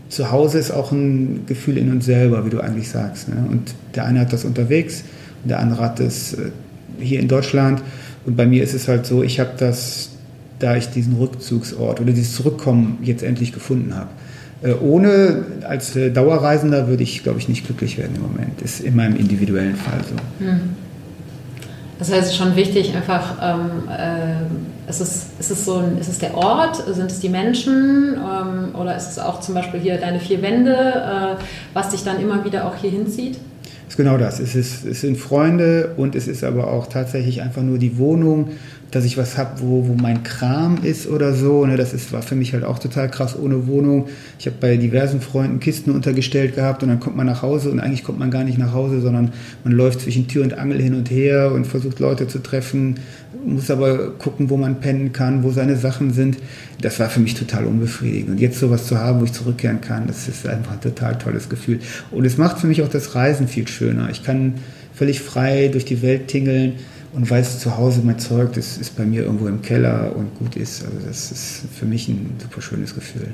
zu 0.10 0.32
Hause 0.32 0.60
ist 0.60 0.72
auch 0.72 0.92
ein 0.92 1.42
Gefühl 1.48 1.78
in 1.78 1.92
uns 1.92 2.06
selber, 2.06 2.46
wie 2.46 2.50
du 2.50 2.60
eigentlich 2.60 2.90
sagst. 2.90 3.30
Ne? 3.30 3.46
Und 3.50 3.74
der 3.96 4.06
eine 4.06 4.20
hat 4.22 4.32
das 4.32 4.46
unterwegs 4.46 5.04
und 5.44 5.50
der 5.50 5.60
andere 5.60 5.82
hat 5.82 6.00
das 6.00 6.34
äh, 6.34 6.52
hier 7.00 7.20
in 7.20 7.28
Deutschland. 7.28 7.82
Und 8.26 8.38
bei 8.38 8.46
mir 8.46 8.64
ist 8.64 8.74
es 8.74 8.88
halt 8.88 9.06
so, 9.06 9.24
ich 9.24 9.40
habe 9.40 9.52
das, 9.58 10.10
da 10.60 10.76
ich 10.76 10.90
diesen 10.90 11.16
Rückzugsort 11.16 12.00
oder 12.00 12.14
dieses 12.14 12.36
Zurückkommen 12.36 13.00
jetzt 13.02 13.24
endlich 13.24 13.54
gefunden 13.54 13.96
habe. 13.96 14.10
Äh, 14.62 14.74
ohne, 14.74 15.46
als 15.68 15.96
äh, 15.96 16.12
Dauerreisender 16.12 16.88
würde 16.88 17.04
ich, 17.04 17.24
glaube 17.24 17.40
ich, 17.40 17.50
nicht 17.50 17.66
glücklich 17.66 17.98
werden 17.98 18.16
im 18.16 18.22
Moment. 18.22 18.62
Ist 18.62 18.82
in 18.82 18.96
meinem 18.96 19.16
individuellen 19.16 19.76
Fall 19.76 20.00
so. 20.08 20.46
Hm. 20.46 20.60
Das 22.00 22.12
heißt, 22.12 22.24
es 22.24 22.28
ist 22.30 22.38
schon 22.38 22.56
wichtig, 22.56 22.96
einfach, 22.96 23.36
ähm, 23.42 23.90
äh, 23.90 24.90
ist, 24.90 25.02
es, 25.02 25.26
ist, 25.40 25.52
es 25.52 25.66
so 25.66 25.78
ein, 25.78 25.98
ist 25.98 26.10
es 26.10 26.20
der 26.20 26.36
Ort, 26.36 26.76
sind 26.76 27.12
es 27.12 27.20
die 27.20 27.30
Menschen 27.30 28.16
ähm, 28.16 28.76
oder 28.80 28.96
ist 28.96 29.10
es 29.10 29.20
auch 29.20 29.40
zum 29.40 29.56
Beispiel 29.56 29.80
hier 29.80 29.98
deine 29.98 30.20
vier 30.20 30.42
Wände, 30.42 30.76
äh, 30.76 31.44
was 31.74 31.90
dich 31.90 32.04
dann 32.04 32.22
immer 32.22 32.46
wieder 32.46 32.68
auch 32.68 32.76
hier 32.76 32.92
hinzieht? 32.92 33.40
Es 33.88 33.94
ist 33.94 33.98
genau 33.98 34.18
das. 34.18 34.40
Es, 34.40 34.54
ist, 34.54 34.86
es 34.86 35.02
sind 35.02 35.18
Freunde 35.18 35.94
und 35.98 36.16
es 36.16 36.28
ist 36.28 36.44
aber 36.44 36.72
auch 36.72 36.88
tatsächlich 36.88 37.42
einfach 37.42 37.62
nur 37.62 37.78
die 37.78 37.98
Wohnung 37.98 38.50
dass 38.92 39.04
ich 39.04 39.18
was 39.18 39.38
habe, 39.38 39.62
wo, 39.62 39.88
wo 39.88 39.94
mein 39.94 40.24
Kram 40.24 40.80
ist 40.82 41.08
oder 41.08 41.34
so. 41.34 41.66
Ne? 41.66 41.76
Das 41.76 41.94
ist, 41.94 42.14
war 42.14 42.22
für 42.22 42.36
mich 42.36 42.54
halt 42.54 42.64
auch 42.64 42.80
total 42.80 43.10
krass 43.10 43.38
ohne 43.38 43.68
Wohnung. 43.68 44.08
Ich 44.40 44.46
habe 44.46 44.56
bei 44.60 44.78
diversen 44.78 45.20
Freunden 45.20 45.60
Kisten 45.60 45.92
untergestellt 45.92 46.56
gehabt 46.56 46.84
und 46.84 46.90
dann 46.90 47.00
kommt 47.00 47.18
man 47.18 47.26
nach 47.26 47.42
Hause 47.42 47.70
und 47.70 47.80
eigentlich 47.80 48.04
kommt 48.04 48.20
man 48.20 48.32
gar 48.32 48.44
nicht 48.44 48.58
nach 48.58 48.74
Hause, 48.74 49.02
sondern 49.02 49.34
man 49.64 49.74
läuft 49.74 50.02
zwischen 50.02 50.28
Tür 50.28 50.44
und 50.44 50.58
Angel 50.58 50.82
hin 50.82 50.96
und 50.96 51.12
her 51.12 51.52
und 51.52 51.68
versucht 51.68 52.00
Leute 52.00 52.28
zu 52.28 52.40
treffen, 52.40 52.96
muss 53.46 53.70
aber 53.70 54.12
gucken, 54.12 54.50
wo 54.50 54.58
man 54.58 54.80
pennen 54.80 55.12
kann, 55.12 55.44
wo 55.44 55.52
seine 55.52 55.76
Sachen 55.76 56.14
sind. 56.14 56.38
Das 56.82 57.00
war 57.00 57.10
für 57.10 57.20
mich 57.20 57.36
total 57.36 57.66
unbefriedigend. 57.66 58.30
Und 58.32 58.40
jetzt 58.40 58.60
sowas 58.60 58.88
zu 58.88 58.98
haben, 58.98 59.20
wo 59.20 59.26
ich 59.26 59.34
zurückkehren 59.34 59.82
kann, 59.82 60.08
das 60.08 60.28
ist 60.28 60.48
einfach 60.48 60.74
ein 60.74 60.82
total 60.82 61.18
tolles 61.18 61.50
Gefühl. 61.50 61.80
Und 62.12 62.26
es 62.26 62.38
macht 62.38 62.60
für 62.60 62.68
mich 62.68 62.82
auch 62.82 62.90
das 62.90 63.16
Reisen 63.16 63.48
viel 63.48 63.68
schöner. 63.68 64.10
Ich 64.10 64.24
kann 64.24 64.56
völlig 64.94 65.22
frei 65.22 65.68
durch 65.68 65.86
die 65.86 66.02
Welt 66.02 66.28
tingeln 66.28 66.74
und 67.14 67.30
weiß 67.30 67.60
zu 67.60 67.78
Hause 67.78 68.02
mein 68.04 68.20
Zeug, 68.20 68.54
das 68.54 68.78
ist 68.78 68.96
bei 68.96 69.04
mir 69.04 69.24
irgendwo 69.24 69.48
im 69.48 69.62
Keller 69.62 70.12
und 70.16 70.36
gut 70.36 70.56
ist. 70.56 70.84
Also 70.86 70.98
das 71.08 71.32
ist 71.32 71.64
für 71.78 71.86
mich 71.86 72.08
ein 72.08 72.36
super 72.42 72.62
schönes 72.62 72.94
Gefühl. 72.94 73.34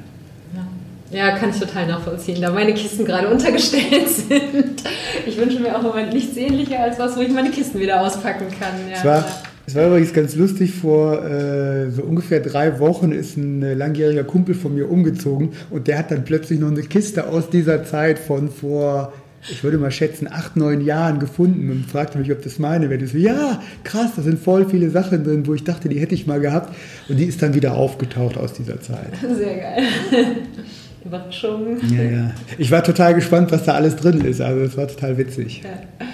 Ja. 1.11 1.37
kann 1.37 1.51
ich 1.51 1.59
total 1.59 1.85
nachvollziehen, 1.87 2.41
da 2.41 2.51
meine 2.51 2.73
Kisten 2.73 3.05
gerade 3.05 3.27
untergestellt 3.27 4.09
sind. 4.29 4.83
Ich 5.27 5.37
wünsche 5.37 5.59
mir 5.59 5.75
auch 5.75 5.81
im 5.81 5.87
Moment 5.87 6.13
nichts 6.13 6.35
ähnlicher 6.37 6.79
als 6.79 6.97
was, 6.97 7.15
wo 7.15 7.21
ich 7.21 7.31
meine 7.31 7.51
Kisten 7.51 7.79
wieder 7.79 8.01
auspacken 8.01 8.47
kann. 8.59 8.73
Ja. 8.89 8.97
Es, 8.97 9.05
war, 9.05 9.25
es 9.67 9.75
war 9.75 9.87
übrigens 9.87 10.13
ganz 10.13 10.35
lustig, 10.35 10.73
vor 10.73 11.23
äh, 11.23 11.91
so 11.91 12.01
ungefähr 12.01 12.39
drei 12.39 12.79
Wochen 12.79 13.11
ist 13.11 13.37
ein 13.37 13.61
äh, 13.61 13.75
langjähriger 13.75 14.23
Kumpel 14.23 14.55
von 14.55 14.73
mir 14.73 14.89
umgezogen 14.89 15.51
und 15.69 15.87
der 15.87 15.99
hat 15.99 16.09
dann 16.09 16.23
plötzlich 16.23 16.59
noch 16.59 16.71
eine 16.71 16.81
Kiste 16.81 17.27
aus 17.27 17.49
dieser 17.49 17.85
Zeit 17.85 18.17
von 18.17 18.49
vor 18.49 19.13
ich 19.49 19.63
würde 19.63 19.77
mal 19.77 19.91
schätzen, 19.91 20.27
acht, 20.31 20.55
neun 20.55 20.81
Jahren 20.81 21.19
gefunden 21.19 21.69
und 21.69 21.85
fragte 21.85 22.17
mich, 22.17 22.31
ob 22.31 22.41
das 22.41 22.59
meine 22.59 22.89
wäre. 22.89 23.05
So, 23.07 23.17
ja, 23.17 23.61
krass, 23.83 24.11
da 24.15 24.21
sind 24.21 24.39
voll 24.39 24.67
viele 24.69 24.89
Sachen 24.89 25.23
drin, 25.23 25.45
wo 25.45 25.53
ich 25.53 25.63
dachte, 25.63 25.89
die 25.89 25.99
hätte 25.99 26.15
ich 26.15 26.27
mal 26.27 26.39
gehabt. 26.39 26.73
Und 27.09 27.17
die 27.17 27.25
ist 27.25 27.41
dann 27.41 27.53
wieder 27.53 27.75
aufgetaucht 27.75 28.37
aus 28.37 28.53
dieser 28.53 28.79
Zeit. 28.81 29.13
Sehr 29.37 29.57
geil. 29.57 29.83
Überraschung. 31.05 31.77
Ja, 31.93 32.03
ja. 32.03 32.31
Ich 32.57 32.71
war 32.71 32.83
total 32.83 33.13
gespannt, 33.13 33.51
was 33.51 33.63
da 33.63 33.73
alles 33.73 33.97
drin 33.97 34.21
ist. 34.21 34.39
Also 34.39 34.61
es 34.61 34.77
war 34.77 34.87
total 34.87 35.17
witzig. 35.17 35.61
Ja. 35.63 36.05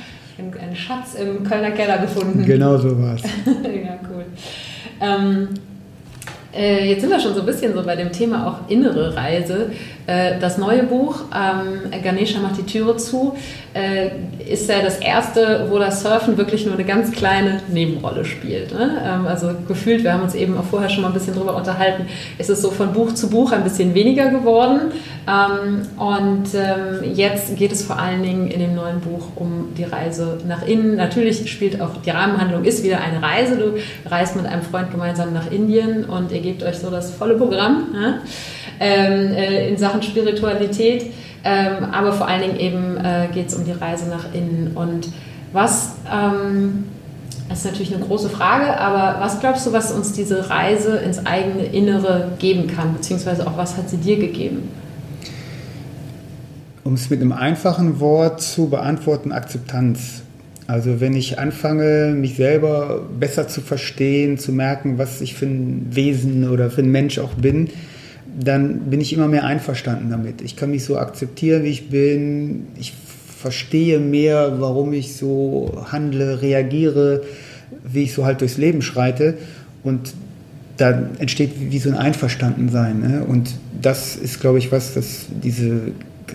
Einen 0.60 0.75
Schatz 0.75 1.15
im 1.15 1.43
Kölner 1.43 1.71
Keller 1.71 1.99
gefunden. 1.99 2.45
Genau 2.45 2.77
so 2.77 2.99
war 2.99 3.15
es. 3.15 3.21
ja, 3.45 3.99
cool. 4.10 4.25
Ähm, 5.01 5.49
äh, 6.54 6.89
jetzt 6.89 7.01
sind 7.01 7.10
wir 7.10 7.19
schon 7.19 7.34
so 7.34 7.41
ein 7.41 7.45
bisschen 7.45 7.73
so 7.73 7.84
bei 7.84 7.95
dem 7.95 8.12
Thema 8.12 8.47
auch 8.47 8.69
innere 8.69 9.15
Reise. 9.15 9.71
Äh, 10.10 10.39
das 10.39 10.58
neue 10.58 10.84
Buch, 10.84 11.19
ähm, 11.36 12.02
Ganesha 12.02 12.39
macht 12.39 12.58
die 12.58 12.65
Türe 12.65 12.98
zu, 12.98 13.36
äh, 13.76 14.10
ist 14.52 14.67
ja 14.67 14.82
das 14.82 14.98
erste, 14.98 15.67
wo 15.69 15.78
das 15.78 16.02
Surfen 16.02 16.36
wirklich 16.36 16.65
nur 16.65 16.74
eine 16.74 16.84
ganz 16.84 17.12
kleine 17.12 17.62
Nebenrolle 17.67 18.26
spielt. 18.26 18.74
Ne? 18.74 18.98
Ähm, 19.06 19.28
also 19.28 19.52
gefühlt, 19.67 20.04
wir 20.04 20.13
haben 20.13 20.24
uns 20.24 20.34
eben 20.34 20.58
auch 20.58 20.63
vorher 20.63 20.89
schon 20.89 21.04
mal 21.04 21.10
ein 21.10 21.13
bisschen 21.13 21.36
drüber 21.36 21.56
unterhalten, 21.56 22.08
ist 22.39 22.50
es 22.50 22.60
so 22.60 22.72
von 22.72 22.91
Buch 22.91 23.13
zu 23.13 23.30
Buch 23.30 23.52
ein 23.52 23.63
bisschen 23.63 23.93
weniger 23.93 24.32
geworden. 24.32 24.93
Ähm, 25.28 25.82
und 25.98 26.48
ähm, 26.56 27.13
jetzt 27.13 27.56
geht 27.56 27.72
es 27.72 27.84
vor 27.84 28.00
allen 28.00 28.24
Dingen 28.24 28.48
in 28.48 28.62
dem 28.62 28.74
neuen 28.74 29.02
Buch 29.02 29.28
um 29.36 29.76
die 29.78 29.84
Reise 29.84 30.39
nach 30.48 30.65
innen. 30.65 30.95
Natürlich 30.95 31.52
spielt 31.52 31.80
auch 31.82 31.98
die 32.04 32.10
Rahmenhandlung 32.10 32.63
ist 32.63 32.84
wieder 32.84 33.00
eine 33.02 33.22
Reise. 33.22 33.58
Du 33.58 34.10
reist 34.10 34.36
mit 34.36 34.48
einem 34.48 34.63
Freund 34.63 34.89
gemeinsam 34.89 35.34
nach 35.34 35.52
Indien 35.52 36.06
und 36.06 36.32
ihr 36.32 36.41
gebt 36.41 36.63
euch 36.63 36.80
so 36.80 36.89
das 36.89 37.12
volle 37.12 37.36
Programm. 37.36 37.91
Ne? 37.93 38.22
Ähm, 38.80 39.34
äh, 39.34 39.70
in 39.70 39.78
Sachen 39.78 40.02
Spiritualität. 40.02 41.12
Ähm, 41.44 41.86
aber 41.92 42.13
vor 42.13 42.28
allen 42.28 42.42
Dingen 42.42 42.60
eben 42.60 42.98
äh, 42.98 43.28
geht 43.34 43.48
es 43.48 43.56
um 43.56 43.63
die 43.63 43.72
Reise 43.72 44.10
nach 44.10 44.34
innen. 44.34 44.72
Und 44.76 45.08
was, 45.54 45.96
ähm, 46.12 46.86
das 47.48 47.60
ist 47.60 47.65
natürlich 47.65 47.96
eine 47.96 48.04
große 48.04 48.30
Frage, 48.30 48.78
aber 48.78 49.20
was 49.22 49.39
glaubst 49.39 49.65
du, 49.65 49.74
was 49.74 49.92
uns 49.92 50.13
diese 50.13 50.50
Reise 50.50 50.98
ins 50.98 51.26
eigene 51.26 51.65
Innere 51.65 52.32
geben 52.39 52.68
kann? 52.68 52.94
Beziehungsweise 52.94 53.48
auch 53.48 53.58
was 53.58 53.78
hat 53.78 53.89
sie 53.89 53.98
dir 53.98 54.18
gegeben? 54.18 54.70
Um 56.84 56.94
es 56.94 57.10
mit 57.10 57.22
einem 57.22 57.32
einfachen 57.32 58.00
Wort 58.00 58.42
zu 58.42 58.68
beantworten, 58.70 59.32
Akzeptanz. 59.32 60.24
Also 60.68 61.00
wenn 61.00 61.15
ich 61.15 61.39
anfange, 61.39 62.13
mich 62.15 62.36
selber 62.36 63.02
besser 63.20 63.48
zu 63.48 63.62
verstehen, 63.62 64.38
zu 64.38 64.52
merken, 64.52 64.98
was 65.00 65.20
ich 65.20 65.34
für 65.34 65.46
ein 65.46 65.88
Wesen 65.89 66.48
oder 66.50 66.70
für 66.70 66.82
ein 66.82 66.92
Mensch 66.92 67.18
auch 67.18 67.34
bin, 67.34 67.70
dann 68.41 68.89
bin 68.89 69.02
ich 69.02 69.13
immer 69.13 69.28
mehr 69.28 69.45
einverstanden 69.45 70.10
damit. 70.10 70.41
Ich 70.41 70.56
kann 70.56 70.71
mich 70.71 70.84
so 70.84 70.97
akzeptieren, 70.97 71.63
wie 71.63 71.69
ich 71.69 71.89
bin. 71.89 72.67
Ich 72.80 72.93
verstehe 73.38 73.99
mehr, 73.99 74.60
warum 74.60 74.93
ich 74.93 75.15
so 75.15 75.86
handle, 75.91 76.41
reagiere, 76.41 77.23
wie 77.84 78.04
ich 78.04 78.13
so 78.13 78.25
halt 78.25 78.41
durchs 78.41 78.58
Leben 78.58 78.82
schreite. 78.82 79.38
Und 79.84 80.13
da 80.78 81.10
entsteht 81.19 81.52
wie 81.60 81.80
so 81.80 81.89
ein 81.89 81.95
Einverstandensein. 81.95 82.99
Ne? 82.99 83.25
Und 83.28 83.52
das 83.82 84.15
ist, 84.15 84.39
glaube 84.39 84.60
ich, 84.60 84.71
was, 84.71 84.93
dass 84.93 85.25
diese 85.43 85.91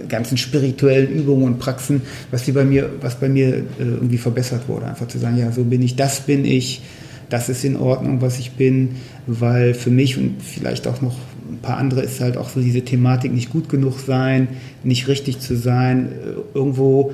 ganzen 0.08 0.36
spirituellen 0.36 1.10
Übungen 1.10 1.44
und 1.44 1.58
Praxen, 1.58 2.02
was 2.30 2.44
die 2.44 2.52
bei 2.52 2.64
mir, 2.64 2.90
was 3.00 3.14
bei 3.14 3.28
mir 3.28 3.48
äh, 3.48 3.62
irgendwie 3.78 4.18
verbessert 4.18 4.68
wurde. 4.68 4.86
Einfach 4.86 5.08
zu 5.08 5.18
sagen, 5.18 5.38
ja, 5.38 5.52
so 5.52 5.64
bin 5.64 5.82
ich, 5.82 5.96
das 5.96 6.20
bin 6.20 6.44
ich, 6.44 6.82
das 7.30 7.48
ist 7.48 7.64
in 7.64 7.76
Ordnung, 7.76 8.20
was 8.20 8.38
ich 8.38 8.52
bin, 8.52 8.96
weil 9.26 9.72
für 9.72 9.90
mich 9.90 10.18
und 10.18 10.42
vielleicht 10.42 10.86
auch 10.86 11.00
noch 11.00 11.16
ein 11.50 11.58
paar 11.62 11.76
andere 11.76 12.02
ist 12.02 12.20
halt 12.20 12.36
auch 12.36 12.48
so 12.48 12.60
diese 12.60 12.82
Thematik, 12.82 13.32
nicht 13.32 13.50
gut 13.50 13.68
genug 13.68 13.98
sein, 13.98 14.48
nicht 14.82 15.08
richtig 15.08 15.40
zu 15.40 15.56
sein, 15.56 16.08
äh, 16.12 16.56
irgendwo 16.56 17.12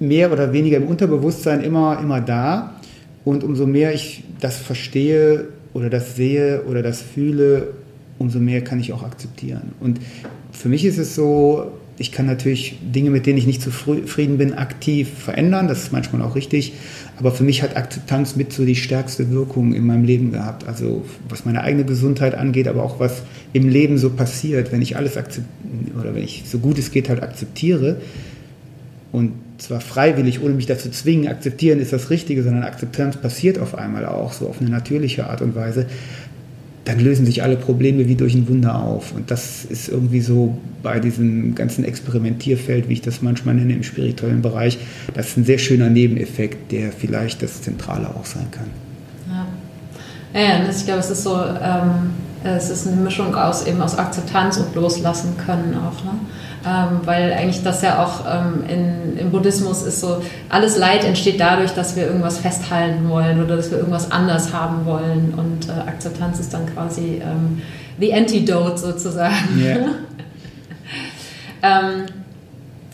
mehr 0.00 0.32
oder 0.32 0.52
weniger 0.52 0.76
im 0.76 0.86
Unterbewusstsein 0.86 1.62
immer, 1.62 1.98
immer 2.00 2.20
da. 2.20 2.80
Und 3.24 3.44
umso 3.44 3.66
mehr 3.66 3.94
ich 3.94 4.24
das 4.40 4.56
verstehe 4.56 5.48
oder 5.72 5.88
das 5.88 6.16
sehe 6.16 6.64
oder 6.64 6.82
das 6.82 7.00
fühle, 7.00 7.68
umso 8.18 8.38
mehr 8.38 8.62
kann 8.62 8.80
ich 8.80 8.92
auch 8.92 9.02
akzeptieren. 9.02 9.72
Und 9.80 10.00
für 10.52 10.68
mich 10.68 10.84
ist 10.84 10.98
es 10.98 11.14
so, 11.14 11.72
ich 11.96 12.12
kann 12.12 12.26
natürlich 12.26 12.78
Dinge, 12.82 13.10
mit 13.10 13.26
denen 13.26 13.38
ich 13.38 13.46
nicht 13.46 13.62
zufrieden 13.62 14.38
bin, 14.38 14.54
aktiv 14.54 15.08
verändern. 15.16 15.68
Das 15.68 15.84
ist 15.84 15.92
manchmal 15.92 16.22
auch 16.22 16.34
richtig. 16.34 16.74
Aber 17.16 17.30
für 17.30 17.44
mich 17.44 17.62
hat 17.62 17.76
Akzeptanz 17.76 18.36
mit 18.36 18.52
so 18.52 18.64
die 18.64 18.74
stärkste 18.74 19.30
Wirkung 19.30 19.72
in 19.72 19.86
meinem 19.86 20.04
Leben 20.04 20.32
gehabt. 20.32 20.66
Also 20.66 21.04
was 21.28 21.44
meine 21.44 21.62
eigene 21.62 21.84
Gesundheit 21.84 22.34
angeht, 22.34 22.66
aber 22.66 22.82
auch 22.82 22.98
was 22.98 23.22
im 23.52 23.68
Leben 23.68 23.98
so 23.98 24.10
passiert, 24.10 24.72
wenn 24.72 24.82
ich 24.82 24.96
alles 24.96 25.16
akzeptiere 25.16 26.00
oder 26.00 26.14
wenn 26.14 26.24
ich 26.24 26.44
so 26.46 26.58
gut 26.58 26.78
es 26.78 26.90
geht 26.90 27.08
halt 27.08 27.22
akzeptiere 27.22 27.98
und 29.12 29.32
zwar 29.58 29.80
freiwillig, 29.80 30.42
ohne 30.42 30.54
mich 30.54 30.66
dazu 30.66 30.90
zwingen, 30.90 31.28
akzeptieren 31.28 31.78
ist 31.78 31.92
das 31.92 32.10
Richtige, 32.10 32.42
sondern 32.42 32.64
Akzeptanz 32.64 33.16
passiert 33.16 33.60
auf 33.60 33.76
einmal 33.76 34.06
auch 34.06 34.32
so 34.32 34.48
auf 34.48 34.60
eine 34.60 34.70
natürliche 34.70 35.28
Art 35.28 35.40
und 35.40 35.54
Weise, 35.54 35.86
dann 36.84 37.00
lösen 37.00 37.24
sich 37.24 37.42
alle 37.42 37.56
Probleme 37.56 38.06
wie 38.08 38.14
durch 38.14 38.34
ein 38.34 38.48
Wunder 38.48 38.78
auf. 38.80 39.12
Und 39.14 39.30
das 39.30 39.64
ist 39.64 39.88
irgendwie 39.88 40.20
so 40.20 40.58
bei 40.82 41.00
diesem 41.00 41.54
ganzen 41.54 41.84
Experimentierfeld, 41.84 42.88
wie 42.88 42.94
ich 42.94 43.02
das 43.02 43.22
manchmal 43.22 43.54
nenne, 43.54 43.72
im 43.72 43.82
spirituellen 43.82 44.42
Bereich, 44.42 44.78
das 45.14 45.28
ist 45.28 45.36
ein 45.38 45.44
sehr 45.44 45.58
schöner 45.58 45.88
Nebeneffekt, 45.88 46.72
der 46.72 46.92
vielleicht 46.92 47.42
das 47.42 47.62
Zentrale 47.62 48.08
auch 48.08 48.26
sein 48.26 48.50
kann. 48.50 48.66
Ja, 50.34 50.40
ja 50.40 50.68
ich 50.68 50.84
glaube, 50.84 51.00
es 51.00 51.10
ist 51.10 51.22
so, 51.22 51.34
ähm, 51.36 52.10
es 52.44 52.68
ist 52.68 52.86
eine 52.86 52.96
Mischung 52.96 53.34
aus 53.34 53.66
eben 53.66 53.80
aus 53.80 53.96
Akzeptanz 53.96 54.58
und 54.58 54.74
Loslassen 54.74 55.36
können 55.38 55.74
auch. 55.74 56.04
Ne? 56.04 56.10
Ähm, 56.66 57.00
weil 57.04 57.32
eigentlich 57.32 57.62
das 57.62 57.82
ja 57.82 58.02
auch 58.02 58.24
ähm, 58.26 58.64
in, 58.68 59.18
im 59.18 59.30
Buddhismus 59.30 59.82
ist 59.82 60.00
so, 60.00 60.22
alles 60.48 60.76
Leid 60.76 61.04
entsteht 61.04 61.40
dadurch, 61.40 61.72
dass 61.72 61.96
wir 61.96 62.06
irgendwas 62.06 62.38
festhalten 62.38 63.08
wollen 63.08 63.42
oder 63.42 63.56
dass 63.56 63.70
wir 63.70 63.78
irgendwas 63.78 64.10
anders 64.10 64.52
haben 64.52 64.86
wollen 64.86 65.34
und 65.36 65.68
äh, 65.68 65.72
Akzeptanz 65.88 66.40
ist 66.40 66.52
dann 66.54 66.66
quasi 66.72 67.22
ähm, 67.22 67.62
the 67.98 68.12
antidote 68.14 68.78
sozusagen. 68.78 69.58
Yeah. 69.58 69.76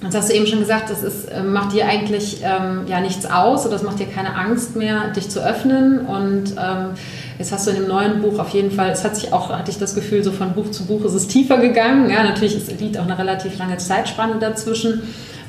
Jetzt 0.02 0.16
hast 0.16 0.30
du 0.30 0.34
eben 0.34 0.46
schon 0.46 0.60
gesagt, 0.60 0.88
das 0.88 1.02
ist, 1.02 1.26
äh, 1.26 1.42
macht 1.42 1.74
dir 1.74 1.86
eigentlich 1.86 2.40
ähm, 2.42 2.86
ja 2.86 3.00
nichts 3.00 3.26
aus 3.26 3.66
oder 3.66 3.74
das 3.74 3.82
macht 3.82 3.98
dir 3.98 4.06
keine 4.06 4.34
Angst 4.34 4.74
mehr, 4.74 5.08
dich 5.08 5.28
zu 5.28 5.44
öffnen. 5.44 6.00
Und 6.06 6.54
ähm, 6.58 6.94
jetzt 7.40 7.52
hast 7.52 7.66
du 7.66 7.70
in 7.70 7.76
dem 7.76 7.88
neuen 7.88 8.20
Buch 8.20 8.38
auf 8.38 8.50
jeden 8.50 8.70
Fall, 8.70 8.90
es 8.90 9.02
hat 9.02 9.16
sich 9.16 9.32
auch, 9.32 9.48
hatte 9.48 9.70
ich 9.70 9.78
das 9.78 9.94
Gefühl, 9.94 10.22
so 10.22 10.30
von 10.30 10.52
Buch 10.52 10.70
zu 10.70 10.84
Buch 10.84 11.04
ist 11.06 11.14
es 11.14 11.26
tiefer 11.26 11.56
gegangen. 11.56 12.10
Ja, 12.10 12.22
natürlich 12.22 12.78
liegt 12.78 12.98
auch 12.98 13.04
eine 13.04 13.18
relativ 13.18 13.58
lange 13.58 13.78
Zeitspanne 13.78 14.36
dazwischen. 14.38 15.02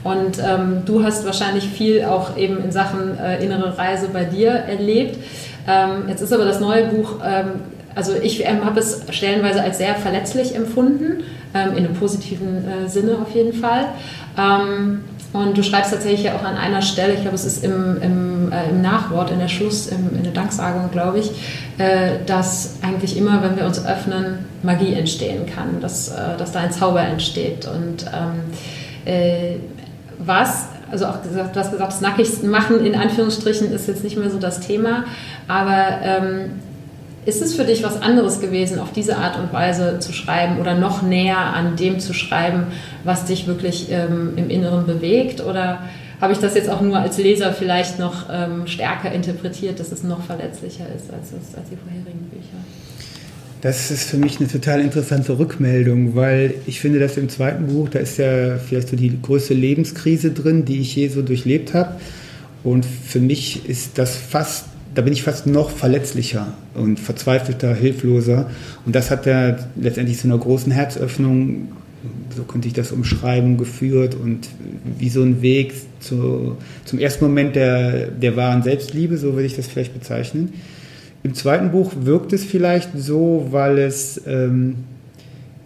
Und 0.03 0.39
ähm, 0.39 0.83
du 0.85 1.03
hast 1.03 1.25
wahrscheinlich 1.25 1.67
viel 1.67 2.05
auch 2.05 2.37
eben 2.37 2.63
in 2.63 2.71
Sachen 2.71 3.19
äh, 3.19 3.43
innere 3.43 3.77
Reise 3.77 4.07
bei 4.07 4.23
dir 4.23 4.51
erlebt. 4.51 5.17
Ähm, 5.67 6.07
jetzt 6.07 6.21
ist 6.21 6.31
aber 6.31 6.45
das 6.45 6.61
neue 6.61 6.85
Buch 6.85 7.17
ähm, 7.23 7.61
also 7.95 8.13
ich 8.15 8.45
ähm, 8.45 8.63
habe 8.65 8.79
es 8.79 9.01
stellenweise 9.09 9.61
als 9.61 9.77
sehr 9.77 9.95
verletzlich 9.95 10.55
empfunden, 10.55 11.23
ähm, 11.53 11.71
in 11.71 11.85
einem 11.85 11.93
positiven 11.93 12.65
äh, 12.65 12.89
Sinne 12.89 13.17
auf 13.21 13.35
jeden 13.35 13.53
Fall. 13.53 13.85
Ähm, 14.37 15.03
und 15.33 15.57
du 15.57 15.63
schreibst 15.63 15.91
tatsächlich 15.91 16.23
ja 16.23 16.35
auch 16.35 16.43
an 16.43 16.57
einer 16.57 16.81
Stelle, 16.81 17.13
ich 17.13 17.21
glaube, 17.21 17.35
es 17.35 17.45
ist 17.45 17.63
im, 17.63 18.01
im, 18.01 18.30
äh, 18.49 18.69
im 18.69 18.81
Nachwort, 18.81 19.29
in 19.31 19.39
der 19.39 19.49
Schluss, 19.49 19.87
im, 19.87 20.15
in 20.15 20.23
der 20.23 20.31
Danksagung, 20.31 20.89
glaube 20.91 21.19
ich, 21.19 21.31
äh, 21.77 22.19
dass 22.25 22.77
eigentlich 22.81 23.17
immer, 23.17 23.43
wenn 23.43 23.57
wir 23.57 23.65
uns 23.65 23.85
öffnen, 23.85 24.45
Magie 24.63 24.93
entstehen 24.93 25.45
kann, 25.45 25.81
dass, 25.81 26.09
äh, 26.09 26.37
dass 26.37 26.53
da 26.53 26.61
ein 26.61 26.71
Zauber 26.71 27.01
entsteht. 27.01 27.67
Und 27.67 28.05
ähm, 28.05 29.11
äh, 29.11 29.57
was 30.19 30.67
also 30.91 31.05
auch 31.05 31.21
gesagt, 31.23 31.55
du 31.55 31.59
hast 31.59 31.71
gesagt, 31.71 31.93
das 31.93 32.01
nackig 32.01 32.43
machen 32.43 32.85
in 32.85 32.95
Anführungsstrichen 32.95 33.71
ist 33.71 33.87
jetzt 33.87 34.03
nicht 34.03 34.17
mehr 34.17 34.29
so 34.29 34.37
das 34.37 34.59
Thema, 34.59 35.05
aber 35.47 35.99
ähm, 36.03 36.51
ist 37.25 37.41
es 37.41 37.55
für 37.55 37.63
dich 37.63 37.83
was 37.83 38.01
anderes 38.01 38.39
gewesen, 38.39 38.79
auf 38.79 38.91
diese 38.91 39.17
Art 39.17 39.37
und 39.37 39.53
Weise 39.53 39.99
zu 39.99 40.11
schreiben 40.11 40.59
oder 40.59 40.73
noch 40.73 41.01
näher 41.01 41.37
an 41.37 41.75
dem 41.75 41.99
zu 41.99 42.13
schreiben, 42.13 42.67
was 43.03 43.25
dich 43.25 43.47
wirklich 43.47 43.91
ähm, 43.91 44.33
im 44.37 44.49
Inneren 44.49 44.85
bewegt? 44.85 45.41
Oder 45.41 45.79
habe 46.21 46.33
ich 46.33 46.39
das 46.39 46.55
jetzt 46.55 46.69
auch 46.69 46.81
nur 46.81 46.97
als 46.97 47.17
Leser 47.17 47.51
vielleicht 47.51 47.99
noch 47.99 48.27
ähm, 48.31 48.67
stärker 48.67 49.11
interpretiert, 49.11 49.79
dass 49.79 49.91
es 49.91 50.03
noch 50.03 50.23
verletzlicher 50.23 50.85
ist 50.95 51.11
als, 51.11 51.29
es, 51.29 51.55
als 51.57 51.69
die 51.69 51.75
vorherigen 51.75 52.29
Bücher? 52.29 52.57
Das 53.61 53.91
ist 53.91 54.09
für 54.09 54.17
mich 54.17 54.39
eine 54.39 54.47
total 54.47 54.81
interessante 54.81 55.37
Rückmeldung, 55.37 56.15
weil 56.15 56.55
ich 56.65 56.79
finde, 56.79 56.99
dass 56.99 57.17
im 57.17 57.29
zweiten 57.29 57.67
Buch, 57.67 57.89
da 57.89 57.99
ist 57.99 58.17
ja 58.17 58.57
vielleicht 58.57 58.89
so 58.89 58.95
die 58.95 59.19
größte 59.21 59.53
Lebenskrise 59.53 60.31
drin, 60.31 60.65
die 60.65 60.79
ich 60.79 60.95
je 60.95 61.09
so 61.09 61.21
durchlebt 61.21 61.73
habe. 61.73 61.95
Und 62.63 62.85
für 62.85 63.19
mich 63.19 63.67
ist 63.67 63.97
das 63.97 64.15
fast 64.15 64.65
da 64.93 65.01
bin 65.01 65.13
ich 65.13 65.23
fast 65.23 65.47
noch 65.47 65.69
verletzlicher 65.69 66.53
und 66.73 66.99
verzweifelter, 66.99 67.73
hilfloser. 67.73 68.49
Und 68.85 68.95
das 68.95 69.09
hat 69.09 69.25
ja 69.25 69.57
letztendlich 69.75 70.19
zu 70.19 70.27
einer 70.27 70.37
großen 70.37 70.71
Herzöffnung, 70.71 71.69
so 72.35 72.43
könnte 72.43 72.67
ich 72.67 72.73
das 72.73 72.91
umschreiben, 72.91 73.57
geführt 73.57 74.15
und 74.15 74.47
wie 74.97 75.09
so 75.09 75.21
ein 75.21 75.41
Weg 75.41 75.73
zu, 75.99 76.57
zum 76.85 76.99
ersten 76.99 77.25
Moment 77.25 77.55
der, 77.55 78.07
der 78.07 78.35
wahren 78.35 78.63
Selbstliebe, 78.63 79.17
so 79.17 79.33
würde 79.33 79.45
ich 79.45 79.55
das 79.55 79.67
vielleicht 79.67 79.93
bezeichnen. 79.93 80.53
Im 81.23 81.35
zweiten 81.35 81.71
Buch 81.71 81.91
wirkt 82.01 82.33
es 82.33 82.43
vielleicht 82.43 82.89
so, 82.95 83.47
weil 83.51 83.77
es 83.77 84.21
ähm, 84.25 84.77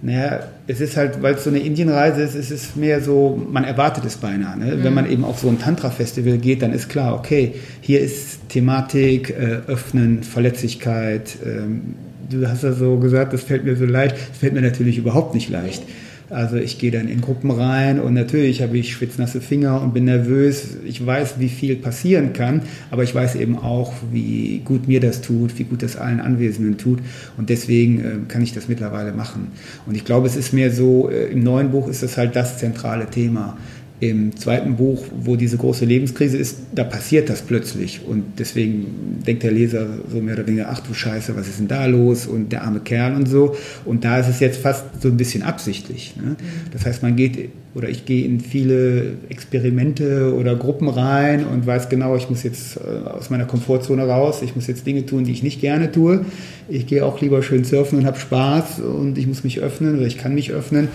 naja, 0.05 0.41
es 0.67 0.81
ist 0.81 0.97
halt, 0.97 1.23
weil 1.23 1.33
es 1.33 1.43
so 1.43 1.49
eine 1.49 1.57
Indienreise 1.57 2.21
ist, 2.21 2.35
ist 2.35 2.51
es 2.51 2.75
mehr 2.75 3.01
so, 3.01 3.41
man 3.51 3.63
erwartet 3.63 4.05
es 4.05 4.17
beinahe. 4.17 4.55
Ne? 4.55 4.75
Mhm. 4.75 4.83
Wenn 4.83 4.93
man 4.93 5.09
eben 5.09 5.25
auf 5.25 5.39
so 5.39 5.47
ein 5.47 5.57
Tantra-Festival 5.57 6.37
geht, 6.37 6.61
dann 6.61 6.73
ist 6.73 6.89
klar, 6.89 7.15
okay, 7.15 7.55
hier 7.81 8.01
ist 8.01 8.47
Thematik, 8.49 9.31
äh, 9.31 9.61
Öffnen, 9.67 10.21
Verletzlichkeit. 10.21 11.37
Ähm, 11.43 11.95
du 12.29 12.47
hast 12.47 12.61
ja 12.61 12.73
so 12.73 12.97
gesagt, 12.97 13.33
das 13.33 13.41
fällt 13.41 13.65
mir 13.65 13.75
so 13.75 13.85
leicht. 13.85 14.15
Das 14.15 14.37
fällt 14.37 14.53
mir 14.53 14.61
natürlich 14.61 14.99
überhaupt 14.99 15.33
nicht 15.33 15.49
leicht. 15.49 15.81
Also 16.29 16.55
ich 16.55 16.79
gehe 16.79 16.91
dann 16.91 17.07
in 17.07 17.21
Gruppen 17.21 17.51
rein 17.51 17.99
und 17.99 18.15
natürlich 18.15 18.61
habe 18.63 18.77
ich 18.77 18.91
schwitznasse 18.91 19.41
Finger 19.41 19.81
und 19.81 19.93
bin 19.93 20.05
nervös. 20.05 20.77
Ich 20.83 21.05
weiß, 21.05 21.35
wie 21.39 21.49
viel 21.49 21.75
passieren 21.75 22.33
kann, 22.33 22.63
aber 22.89 23.03
ich 23.03 23.13
weiß 23.13 23.35
eben 23.35 23.57
auch, 23.57 23.93
wie 24.11 24.61
gut 24.65 24.87
mir 24.87 24.99
das 24.99 25.21
tut, 25.21 25.57
wie 25.59 25.65
gut 25.65 25.83
das 25.83 25.97
allen 25.97 26.19
Anwesenden 26.19 26.77
tut 26.77 26.99
und 27.37 27.49
deswegen 27.49 27.99
äh, 27.99 28.17
kann 28.27 28.41
ich 28.41 28.53
das 28.53 28.67
mittlerweile 28.67 29.11
machen. 29.11 29.49
Und 29.85 29.95
ich 29.95 30.03
glaube, 30.03 30.25
es 30.25 30.35
ist 30.35 30.51
mehr 30.51 30.71
so, 30.71 31.09
äh, 31.09 31.25
im 31.25 31.43
neuen 31.43 31.69
Buch 31.69 31.87
ist 31.87 32.01
das 32.01 32.17
halt 32.17 32.35
das 32.35 32.57
zentrale 32.57 33.07
Thema. 33.07 33.57
Im 34.01 34.35
zweiten 34.35 34.75
Buch, 34.75 35.05
wo 35.17 35.37
diese 35.37 35.55
große 35.55 35.85
Lebenskrise 35.85 36.37
ist, 36.37 36.57
da 36.73 36.83
passiert 36.83 37.29
das 37.29 37.41
plötzlich. 37.41 38.01
Und 38.05 38.23
deswegen 38.39 39.21
denkt 39.25 39.43
der 39.43 39.51
Leser 39.51 39.87
so 40.11 40.19
mehr 40.19 40.33
oder 40.35 40.45
weniger, 40.45 40.67
ach 40.69 40.81
du 40.81 40.93
Scheiße, 40.93 41.35
was 41.35 41.47
ist 41.47 41.59
denn 41.59 41.69
da 41.69 41.85
los? 41.85 42.27
Und 42.27 42.51
der 42.51 42.63
arme 42.63 42.81
Kerl 42.81 43.15
und 43.15 43.27
so. 43.27 43.55
Und 43.85 44.03
da 44.03 44.19
ist 44.19 44.27
es 44.27 44.41
jetzt 44.41 44.59
fast 44.61 44.83
so 45.01 45.07
ein 45.07 45.15
bisschen 45.15 45.43
absichtlich. 45.43 46.13
Ne? 46.17 46.35
Das 46.73 46.85
heißt, 46.85 47.03
man 47.03 47.15
geht 47.15 47.49
oder 47.73 47.89
ich 47.89 48.05
gehe 48.05 48.25
in 48.25 48.39
viele 48.39 49.13
Experimente 49.27 50.33
oder 50.33 50.55
Gruppen 50.55 50.87
rein 50.87 51.45
und 51.45 51.67
weiß 51.67 51.89
genau, 51.89 52.15
ich 52.15 52.29
muss 52.29 52.43
jetzt 52.43 52.77
äh, 52.77 53.07
aus 53.07 53.29
meiner 53.29 53.45
Komfortzone 53.45 54.07
raus, 54.07 54.41
ich 54.41 54.55
muss 54.55 54.67
jetzt 54.67 54.87
Dinge 54.87 55.05
tun, 55.05 55.25
die 55.25 55.33
ich 55.33 55.43
nicht 55.43 55.59
gerne 55.59 55.91
tue. 55.91 56.25
Ich 56.69 56.87
gehe 56.87 57.05
auch 57.05 57.19
lieber 57.21 57.43
schön 57.43 57.65
surfen 57.65 57.99
und 57.99 58.05
habe 58.05 58.17
Spaß 58.17 58.79
und 58.79 59.17
ich 59.17 59.27
muss 59.27 59.43
mich 59.43 59.59
öffnen 59.59 59.97
oder 59.97 60.07
ich 60.07 60.17
kann 60.17 60.33
mich 60.33 60.51
öffnen 60.51 60.87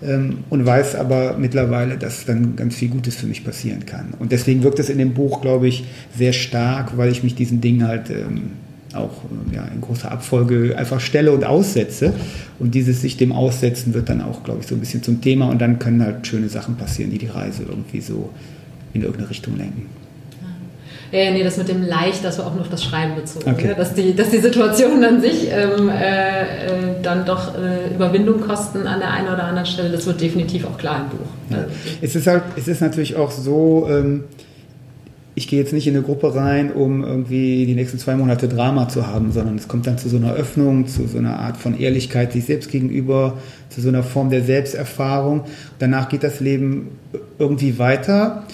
und 0.00 0.66
weiß 0.66 0.94
aber 0.94 1.36
mittlerweile, 1.38 1.96
dass 1.96 2.26
dann 2.26 2.54
ganz 2.54 2.76
viel 2.76 2.88
Gutes 2.88 3.16
für 3.16 3.26
mich 3.26 3.44
passieren 3.44 3.86
kann. 3.86 4.12
Und 4.18 4.30
deswegen 4.30 4.62
wirkt 4.62 4.78
es 4.78 4.90
in 4.90 4.98
dem 4.98 5.14
Buch, 5.14 5.40
glaube 5.40 5.68
ich, 5.68 5.84
sehr 6.14 6.34
stark, 6.34 6.98
weil 6.98 7.10
ich 7.10 7.22
mich 7.22 7.34
diesen 7.34 7.62
Dingen 7.62 7.88
halt 7.88 8.10
ähm, 8.10 8.50
auch 8.94 9.22
ja, 9.52 9.64
in 9.66 9.80
großer 9.80 10.10
Abfolge 10.10 10.76
einfach 10.76 11.00
stelle 11.00 11.32
und 11.32 11.44
aussetze. 11.44 12.12
Und 12.58 12.74
dieses 12.74 13.00
sich 13.00 13.16
dem 13.16 13.32
Aussetzen 13.32 13.94
wird 13.94 14.08
dann 14.08 14.20
auch, 14.20 14.44
glaube 14.44 14.60
ich, 14.60 14.66
so 14.66 14.74
ein 14.74 14.80
bisschen 14.80 15.02
zum 15.02 15.20
Thema 15.20 15.48
und 15.48 15.60
dann 15.60 15.78
können 15.78 16.02
halt 16.02 16.26
schöne 16.26 16.48
Sachen 16.48 16.76
passieren, 16.76 17.10
die 17.10 17.18
die 17.18 17.26
Reise 17.26 17.62
irgendwie 17.68 18.00
so 18.00 18.30
in 18.92 19.02
irgendeine 19.02 19.30
Richtung 19.30 19.56
lenken. 19.56 19.86
Ja, 21.12 21.30
nee, 21.30 21.44
das 21.44 21.56
mit 21.56 21.68
dem 21.68 21.82
Leicht, 21.82 22.24
das 22.24 22.38
war 22.38 22.46
auch 22.46 22.54
nur 22.54 22.62
auf 22.62 22.68
das 22.68 22.82
Schreiben 22.84 23.14
bezogen. 23.14 23.50
Okay. 23.50 23.68
Ne? 23.68 23.74
Dass, 23.74 23.94
die, 23.94 24.14
dass 24.14 24.30
die 24.30 24.38
Situationen 24.38 25.04
an 25.04 25.20
sich 25.20 25.48
ähm, 25.50 25.88
äh, 25.88 26.40
äh, 26.40 26.44
dann 27.02 27.24
doch 27.24 27.54
äh, 27.54 27.94
Überwindung 27.94 28.40
kosten 28.40 28.86
an 28.86 28.98
der 28.98 29.12
einen 29.12 29.28
oder 29.28 29.44
anderen 29.44 29.66
Stelle, 29.66 29.90
das 29.90 30.06
wird 30.06 30.20
definitiv 30.20 30.66
auch 30.66 30.76
klar 30.76 31.02
im 31.04 31.18
Buch. 31.18 31.26
Ja. 31.50 31.64
Es, 32.00 32.16
ist 32.16 32.26
halt, 32.26 32.42
es 32.56 32.66
ist 32.68 32.80
natürlich 32.80 33.16
auch 33.16 33.30
so, 33.30 33.86
ähm, 33.88 34.24
ich 35.36 35.48
gehe 35.48 35.60
jetzt 35.60 35.72
nicht 35.72 35.86
in 35.86 35.94
eine 35.94 36.02
Gruppe 36.02 36.34
rein, 36.34 36.72
um 36.72 37.04
irgendwie 37.04 37.66
die 37.66 37.74
nächsten 37.74 37.98
zwei 37.98 38.16
Monate 38.16 38.48
Drama 38.48 38.88
zu 38.88 39.06
haben, 39.06 39.32
sondern 39.32 39.56
es 39.56 39.68
kommt 39.68 39.86
dann 39.86 39.98
zu 39.98 40.08
so 40.08 40.16
einer 40.16 40.32
Öffnung, 40.32 40.88
zu 40.88 41.06
so 41.06 41.18
einer 41.18 41.38
Art 41.38 41.58
von 41.58 41.78
Ehrlichkeit 41.78 42.32
sich 42.32 42.46
selbst 42.46 42.70
gegenüber, 42.70 43.34
zu 43.68 43.82
so 43.82 43.88
einer 43.88 44.02
Form 44.02 44.30
der 44.30 44.42
Selbsterfahrung. 44.42 45.42
Danach 45.78 46.08
geht 46.08 46.24
das 46.24 46.40
Leben 46.40 46.88
irgendwie 47.38 47.78
weiter 47.78 48.44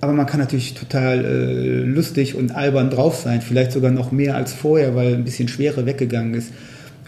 aber 0.00 0.12
man 0.12 0.26
kann 0.26 0.40
natürlich 0.40 0.74
total 0.74 1.24
äh, 1.24 1.80
lustig 1.80 2.34
und 2.34 2.52
albern 2.52 2.90
drauf 2.90 3.16
sein, 3.16 3.40
vielleicht 3.40 3.72
sogar 3.72 3.90
noch 3.90 4.12
mehr 4.12 4.36
als 4.36 4.52
vorher, 4.52 4.94
weil 4.94 5.14
ein 5.14 5.24
bisschen 5.24 5.48
Schwere 5.48 5.86
weggegangen 5.86 6.34
ist. 6.34 6.52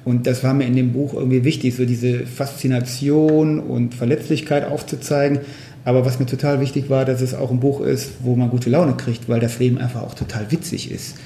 Und 0.05 0.27
das 0.27 0.43
war 0.43 0.55
mir 0.55 0.65
in 0.65 0.75
dem 0.75 0.93
Buch 0.93 1.15
irgendwie 1.15 1.45
wichtig, 1.45 1.77
so 1.77 1.85
diese 1.85 2.21
Faszination 2.27 3.61
und 3.61 3.95
Verletzlichkeit 3.95 4.65
aufzuzeigen. 4.67 5.41
Aber 5.85 6.05
was 6.05 6.19
mir 6.19 6.27
total 6.27 6.61
wichtig 6.61 6.91
war, 6.91 7.05
dass 7.05 7.21
es 7.21 7.35
auch 7.35 7.51
ein 7.51 7.61
Buch 7.61 7.81
ist, 7.81 8.13
wo 8.21 8.35
man 8.35 8.51
gute 8.51 8.71
Laune 8.71 8.95
kriegt, 8.95 9.29
weil 9.29 9.41
das 9.41 9.59
Leben 9.59 9.79
einfach 9.79 10.03
auch 10.03 10.15
total 10.15 10.51
witzig 10.51 10.91
ist. 10.91 11.17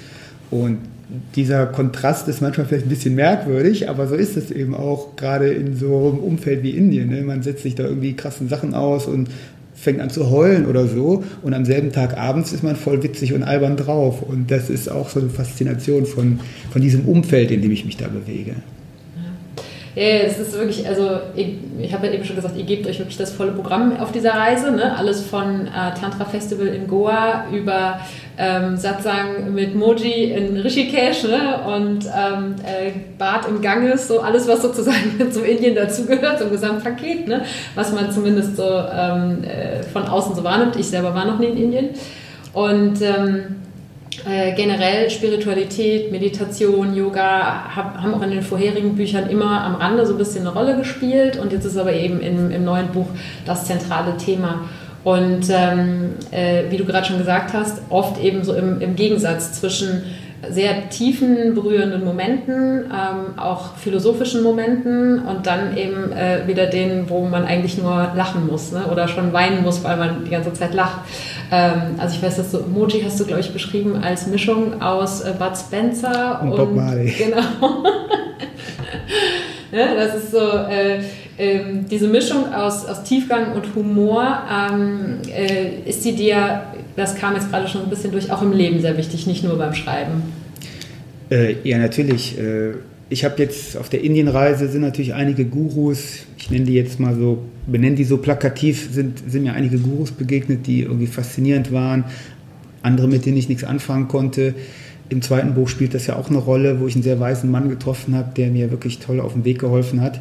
Und 0.50 0.78
dieser 1.36 1.66
Kontrast 1.66 2.28
ist 2.28 2.40
manchmal 2.40 2.66
vielleicht 2.66 2.86
ein 2.86 2.90
bisschen 2.90 3.14
merkwürdig, 3.14 3.88
aber 3.88 4.06
so 4.06 4.14
ist 4.14 4.36
es 4.36 4.50
eben 4.50 4.74
auch 4.74 5.16
gerade 5.16 5.52
in 5.52 5.76
so 5.76 6.08
einem 6.08 6.18
Umfeld 6.18 6.62
wie 6.62 6.70
Indien. 6.70 7.10
Ne? 7.10 7.22
Man 7.22 7.42
setzt 7.42 7.62
sich 7.62 7.74
da 7.74 7.84
irgendwie 7.84 8.14
krassen 8.14 8.48
Sachen 8.48 8.74
aus 8.74 9.06
und 9.06 9.28
fängt 9.84 10.00
an 10.00 10.10
zu 10.10 10.30
heulen 10.30 10.66
oder 10.66 10.86
so 10.86 11.22
und 11.42 11.54
am 11.54 11.64
selben 11.64 11.92
Tag 11.92 12.16
abends 12.16 12.52
ist 12.52 12.64
man 12.64 12.74
voll 12.74 13.02
witzig 13.02 13.34
und 13.34 13.42
albern 13.42 13.76
drauf. 13.76 14.22
Und 14.22 14.50
das 14.50 14.70
ist 14.70 14.90
auch 14.90 15.08
so 15.08 15.20
eine 15.20 15.28
Faszination 15.28 16.06
von, 16.06 16.40
von 16.72 16.80
diesem 16.82 17.06
Umfeld, 17.06 17.50
in 17.50 17.62
dem 17.62 17.70
ich 17.70 17.84
mich 17.84 17.96
da 17.96 18.08
bewege. 18.08 18.56
Ja, 19.94 20.02
es 20.02 20.40
ist 20.40 20.54
wirklich, 20.54 20.88
also 20.88 21.20
ich, 21.36 21.54
ich 21.78 21.94
habe 21.94 22.08
ja 22.08 22.14
eben 22.14 22.24
schon 22.24 22.34
gesagt, 22.34 22.56
ihr 22.56 22.64
gebt 22.64 22.86
euch 22.86 22.98
wirklich 22.98 23.16
das 23.16 23.30
volle 23.30 23.52
Programm 23.52 23.96
auf 23.98 24.10
dieser 24.10 24.32
Reise. 24.32 24.72
Ne? 24.72 24.96
Alles 24.96 25.20
von 25.20 25.66
äh, 25.68 25.94
Tantra 26.00 26.24
Festival 26.24 26.66
in 26.66 26.88
Goa 26.88 27.44
über 27.52 28.00
ähm, 28.36 28.76
Satsang 28.76 29.54
mit 29.54 29.74
Moji 29.74 30.32
in 30.32 30.56
Rishikesh 30.56 31.24
ne? 31.24 31.60
und 31.66 32.04
ähm, 32.06 32.56
äh, 32.64 32.90
Bad 33.16 33.48
im 33.48 33.62
Ganges, 33.62 34.08
so 34.08 34.20
alles, 34.20 34.48
was 34.48 34.62
sozusagen 34.62 35.30
zum 35.30 35.44
Indien 35.44 35.74
dazugehört, 35.74 36.40
zum 36.40 36.50
Gesamtpaket, 36.50 37.28
ne? 37.28 37.42
was 37.74 37.92
man 37.92 38.10
zumindest 38.10 38.56
so 38.56 38.64
ähm, 38.64 39.44
äh, 39.44 39.82
von 39.82 40.04
außen 40.06 40.34
so 40.34 40.42
wahrnimmt. 40.42 40.76
Ich 40.76 40.86
selber 40.86 41.14
war 41.14 41.24
noch 41.24 41.38
nie 41.38 41.46
in 41.46 41.56
Indien. 41.56 41.88
Und 42.52 43.00
ähm, 43.02 43.56
äh, 44.26 44.54
generell 44.54 45.10
Spiritualität, 45.10 46.10
Meditation, 46.10 46.94
Yoga 46.94 47.76
hab, 47.76 47.98
haben 48.00 48.14
auch 48.14 48.22
in 48.22 48.30
den 48.30 48.42
vorherigen 48.42 48.94
Büchern 48.96 49.28
immer 49.28 49.62
am 49.62 49.74
Rande 49.76 50.06
so 50.06 50.14
ein 50.14 50.18
bisschen 50.18 50.46
eine 50.46 50.56
Rolle 50.56 50.76
gespielt 50.76 51.38
und 51.38 51.52
jetzt 51.52 51.64
ist 51.64 51.76
aber 51.76 51.92
eben 51.92 52.20
im, 52.20 52.50
im 52.50 52.64
neuen 52.64 52.88
Buch 52.88 53.08
das 53.44 53.66
zentrale 53.66 54.16
Thema. 54.16 54.62
Und 55.04 55.50
ähm, 55.50 56.14
äh, 56.30 56.64
wie 56.70 56.78
du 56.78 56.84
gerade 56.84 57.06
schon 57.06 57.18
gesagt 57.18 57.52
hast, 57.52 57.82
oft 57.90 58.22
eben 58.22 58.42
so 58.42 58.54
im, 58.54 58.80
im 58.80 58.96
Gegensatz 58.96 59.52
zwischen 59.60 60.02
sehr 60.50 60.88
tiefen, 60.90 61.54
berührenden 61.54 62.04
Momenten, 62.04 62.84
ähm, 62.84 63.38
auch 63.38 63.76
philosophischen 63.76 64.42
Momenten 64.42 65.24
und 65.24 65.46
dann 65.46 65.76
eben 65.76 66.12
äh, 66.12 66.46
wieder 66.46 66.66
den, 66.66 67.08
wo 67.08 67.24
man 67.24 67.44
eigentlich 67.44 67.78
nur 67.78 68.12
lachen 68.14 68.46
muss 68.46 68.72
ne? 68.72 68.84
oder 68.90 69.08
schon 69.08 69.32
weinen 69.32 69.62
muss, 69.62 69.84
weil 69.84 69.96
man 69.96 70.24
die 70.24 70.30
ganze 70.30 70.52
Zeit 70.52 70.74
lacht. 70.74 71.00
Ähm, 71.50 71.96
also 71.98 72.16
ich 72.16 72.22
weiß, 72.22 72.36
dass 72.36 72.50
du 72.50 72.58
Emoji 72.58 73.02
hast 73.02 73.20
du, 73.20 73.24
glaube 73.24 73.40
ich, 73.40 73.52
beschrieben 73.52 74.02
als 74.02 74.26
Mischung 74.26 74.82
aus 74.82 75.22
äh, 75.22 75.32
Bud 75.38 75.56
Spencer 75.56 76.40
und, 76.42 76.50
und 76.50 76.56
Bob 76.56 76.74
Marley. 76.74 77.14
Genau. 77.24 77.40
ja, 79.72 79.94
das 79.94 80.16
ist 80.16 80.32
so 80.32 80.38
äh, 80.38 81.00
ähm, 81.38 81.86
diese 81.90 82.08
Mischung 82.08 82.52
aus, 82.52 82.86
aus 82.86 83.04
Tiefgang 83.04 83.52
und 83.52 83.74
Humor. 83.74 84.42
Ähm, 84.50 85.18
äh, 85.34 85.88
ist 85.88 86.04
die 86.04 86.14
dir, 86.14 86.62
das 86.96 87.14
kam 87.16 87.34
jetzt 87.34 87.50
gerade 87.50 87.68
schon 87.68 87.82
ein 87.82 87.90
bisschen 87.90 88.12
durch, 88.12 88.30
auch 88.30 88.42
im 88.42 88.52
Leben 88.52 88.80
sehr 88.80 88.96
wichtig, 88.96 89.26
nicht 89.26 89.44
nur 89.44 89.58
beim 89.58 89.74
Schreiben? 89.74 90.22
Äh, 91.30 91.56
ja, 91.64 91.78
natürlich. 91.78 92.38
Äh, 92.38 92.74
ich 93.10 93.24
habe 93.24 93.34
jetzt 93.42 93.76
auf 93.76 93.88
der 93.88 94.02
Indienreise 94.02 94.68
sind 94.68 94.80
natürlich 94.80 95.14
einige 95.14 95.44
Gurus, 95.44 96.24
ich 96.38 96.50
nenne 96.50 96.64
die 96.64 96.74
jetzt 96.74 96.98
mal 96.98 97.14
so, 97.14 97.38
benenne 97.66 97.96
die 97.96 98.04
so 98.04 98.16
plakativ, 98.16 98.88
sind, 98.92 99.22
sind 99.30 99.44
mir 99.44 99.52
einige 99.52 99.78
Gurus 99.78 100.10
begegnet, 100.10 100.66
die 100.66 100.82
irgendwie 100.82 101.06
faszinierend 101.06 101.70
waren, 101.70 102.04
andere, 102.82 103.06
mit 103.06 103.26
denen 103.26 103.36
ich 103.36 103.48
nichts 103.48 103.64
anfangen 103.64 104.08
konnte. 104.08 104.54
Im 105.10 105.20
zweiten 105.20 105.54
Buch 105.54 105.68
spielt 105.68 105.92
das 105.94 106.06
ja 106.06 106.16
auch 106.16 106.30
eine 106.30 106.38
Rolle, 106.38 106.80
wo 106.80 106.86
ich 106.86 106.94
einen 106.94 107.02
sehr 107.02 107.20
weisen 107.20 107.50
Mann 107.50 107.68
getroffen 107.68 108.14
habe, 108.14 108.32
der 108.36 108.48
mir 108.48 108.70
wirklich 108.70 109.00
toll 109.00 109.20
auf 109.20 109.34
den 109.34 109.44
Weg 109.44 109.58
geholfen 109.58 110.00
hat. 110.00 110.20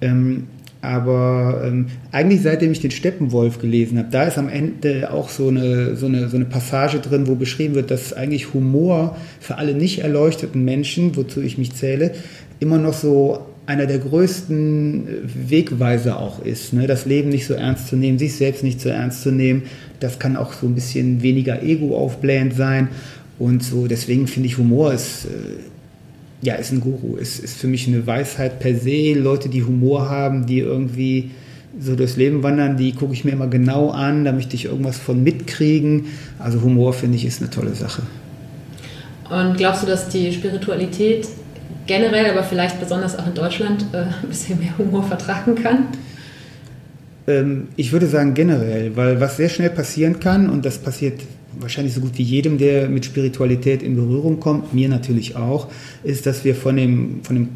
Ähm, 0.00 0.44
aber 0.82 1.62
ähm, 1.64 1.86
eigentlich 2.10 2.40
seitdem 2.42 2.72
ich 2.72 2.80
den 2.80 2.90
Steppenwolf 2.90 3.58
gelesen 3.58 3.98
habe, 3.98 4.08
da 4.10 4.24
ist 4.24 4.38
am 4.38 4.48
Ende 4.48 5.12
auch 5.12 5.28
so 5.28 5.48
eine, 5.48 5.94
so, 5.94 6.06
eine, 6.06 6.28
so 6.28 6.36
eine 6.36 6.46
Passage 6.46 7.00
drin, 7.00 7.26
wo 7.26 7.34
beschrieben 7.34 7.74
wird, 7.74 7.90
dass 7.90 8.14
eigentlich 8.14 8.54
Humor 8.54 9.16
für 9.40 9.58
alle 9.58 9.74
nicht 9.74 9.98
erleuchteten 9.98 10.64
Menschen, 10.64 11.16
wozu 11.16 11.42
ich 11.42 11.58
mich 11.58 11.74
zähle, 11.74 12.12
immer 12.60 12.78
noch 12.78 12.94
so 12.94 13.46
einer 13.66 13.86
der 13.86 13.98
größten 13.98 15.06
Wegweiser 15.48 16.18
auch 16.18 16.44
ist. 16.44 16.72
Ne? 16.72 16.86
Das 16.86 17.04
Leben 17.04 17.28
nicht 17.28 17.46
so 17.46 17.54
ernst 17.54 17.88
zu 17.88 17.96
nehmen, 17.96 18.18
sich 18.18 18.34
selbst 18.34 18.64
nicht 18.64 18.80
so 18.80 18.88
ernst 18.88 19.22
zu 19.22 19.30
nehmen. 19.30 19.64
Das 20.00 20.18
kann 20.18 20.36
auch 20.36 20.54
so 20.54 20.66
ein 20.66 20.74
bisschen 20.74 21.22
weniger 21.22 21.62
ego 21.62 21.96
aufblähend 21.96 22.54
sein. 22.54 22.88
Und 23.38 23.62
so, 23.62 23.86
deswegen 23.86 24.26
finde 24.26 24.48
ich, 24.48 24.58
Humor 24.58 24.92
ist, 24.92 25.26
äh, 25.26 25.28
ja, 26.42 26.54
ist 26.54 26.72
ein 26.72 26.80
Guru, 26.80 27.16
ist, 27.16 27.38
ist 27.38 27.58
für 27.58 27.66
mich 27.66 27.86
eine 27.86 28.06
Weisheit 28.06 28.60
per 28.60 28.74
se. 28.74 29.14
Leute, 29.14 29.48
die 29.48 29.64
Humor 29.64 30.08
haben, 30.08 30.46
die 30.46 30.60
irgendwie 30.60 31.30
so 31.78 31.94
durchs 31.94 32.16
Leben 32.16 32.42
wandern, 32.42 32.76
die 32.76 32.92
gucke 32.92 33.12
ich 33.12 33.24
mir 33.24 33.32
immer 33.32 33.46
genau 33.46 33.90
an, 33.90 34.24
da 34.24 34.32
möchte 34.32 34.56
ich 34.56 34.64
irgendwas 34.64 34.98
von 34.98 35.22
mitkriegen. 35.22 36.06
Also 36.38 36.62
Humor, 36.62 36.92
finde 36.92 37.16
ich, 37.16 37.24
ist 37.24 37.40
eine 37.40 37.50
tolle 37.50 37.74
Sache. 37.74 38.02
Und 39.30 39.56
glaubst 39.56 39.82
du, 39.82 39.86
dass 39.86 40.08
die 40.08 40.32
Spiritualität 40.32 41.28
generell, 41.86 42.30
aber 42.30 42.42
vielleicht 42.42 42.80
besonders 42.80 43.18
auch 43.18 43.26
in 43.26 43.34
Deutschland, 43.34 43.84
äh, 43.92 43.98
ein 43.98 44.28
bisschen 44.28 44.58
mehr 44.58 44.76
Humor 44.78 45.04
vertragen 45.04 45.54
kann? 45.54 45.88
Ähm, 47.30 47.68
ich 47.76 47.92
würde 47.92 48.06
sagen 48.06 48.34
generell, 48.34 48.96
weil 48.96 49.20
was 49.20 49.36
sehr 49.36 49.48
schnell 49.48 49.70
passieren 49.70 50.20
kann, 50.20 50.50
und 50.50 50.64
das 50.64 50.78
passiert 50.78 51.20
wahrscheinlich 51.58 51.94
so 51.94 52.00
gut 52.00 52.16
wie 52.18 52.22
jedem, 52.22 52.58
der 52.58 52.88
mit 52.88 53.04
Spiritualität 53.04 53.82
in 53.82 53.96
Berührung 53.96 54.40
kommt, 54.40 54.72
mir 54.74 54.88
natürlich 54.88 55.36
auch, 55.36 55.68
ist, 56.04 56.26
dass 56.26 56.44
wir 56.44 56.54
von 56.54 56.76
dem, 56.76 57.20
von 57.22 57.36
dem 57.36 57.48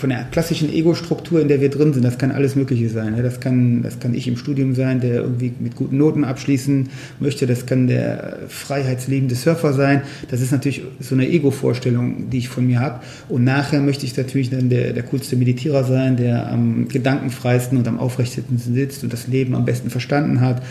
von 0.00 0.10
der 0.10 0.24
klassischen 0.24 0.72
Ego-Struktur, 0.72 1.40
in 1.40 1.48
der 1.48 1.60
wir 1.60 1.68
drin 1.68 1.92
sind, 1.92 2.02
das 2.04 2.16
kann 2.16 2.32
alles 2.32 2.56
Mögliche 2.56 2.88
sein. 2.88 3.14
Das 3.22 3.38
kann, 3.38 3.82
das 3.82 4.00
kann 4.00 4.14
ich 4.14 4.26
im 4.26 4.38
Studium 4.38 4.74
sein, 4.74 5.00
der 5.00 5.16
irgendwie 5.16 5.52
mit 5.60 5.76
guten 5.76 5.98
Noten 5.98 6.24
abschließen 6.24 6.88
möchte. 7.20 7.46
Das 7.46 7.66
kann 7.66 7.86
der 7.86 8.38
freiheitsliebende 8.48 9.34
Surfer 9.34 9.74
sein. 9.74 10.02
Das 10.30 10.40
ist 10.40 10.52
natürlich 10.52 10.82
so 11.00 11.14
eine 11.14 11.28
Ego-Vorstellung, 11.28 12.30
die 12.30 12.38
ich 12.38 12.48
von 12.48 12.66
mir 12.66 12.80
habe. 12.80 13.00
Und 13.28 13.44
nachher 13.44 13.80
möchte 13.80 14.06
ich 14.06 14.16
natürlich 14.16 14.48
dann 14.48 14.70
der, 14.70 14.94
der 14.94 15.02
coolste 15.02 15.36
Meditierer 15.36 15.84
sein, 15.84 16.16
der 16.16 16.50
am 16.50 16.88
gedankenfreisten 16.88 17.76
und 17.76 17.86
am 17.86 17.98
aufrechtesten 17.98 18.56
sitzt 18.58 19.04
und 19.04 19.12
das 19.12 19.26
Leben 19.26 19.54
am 19.54 19.66
besten 19.66 19.90
verstanden 19.90 20.40
hat 20.40 20.62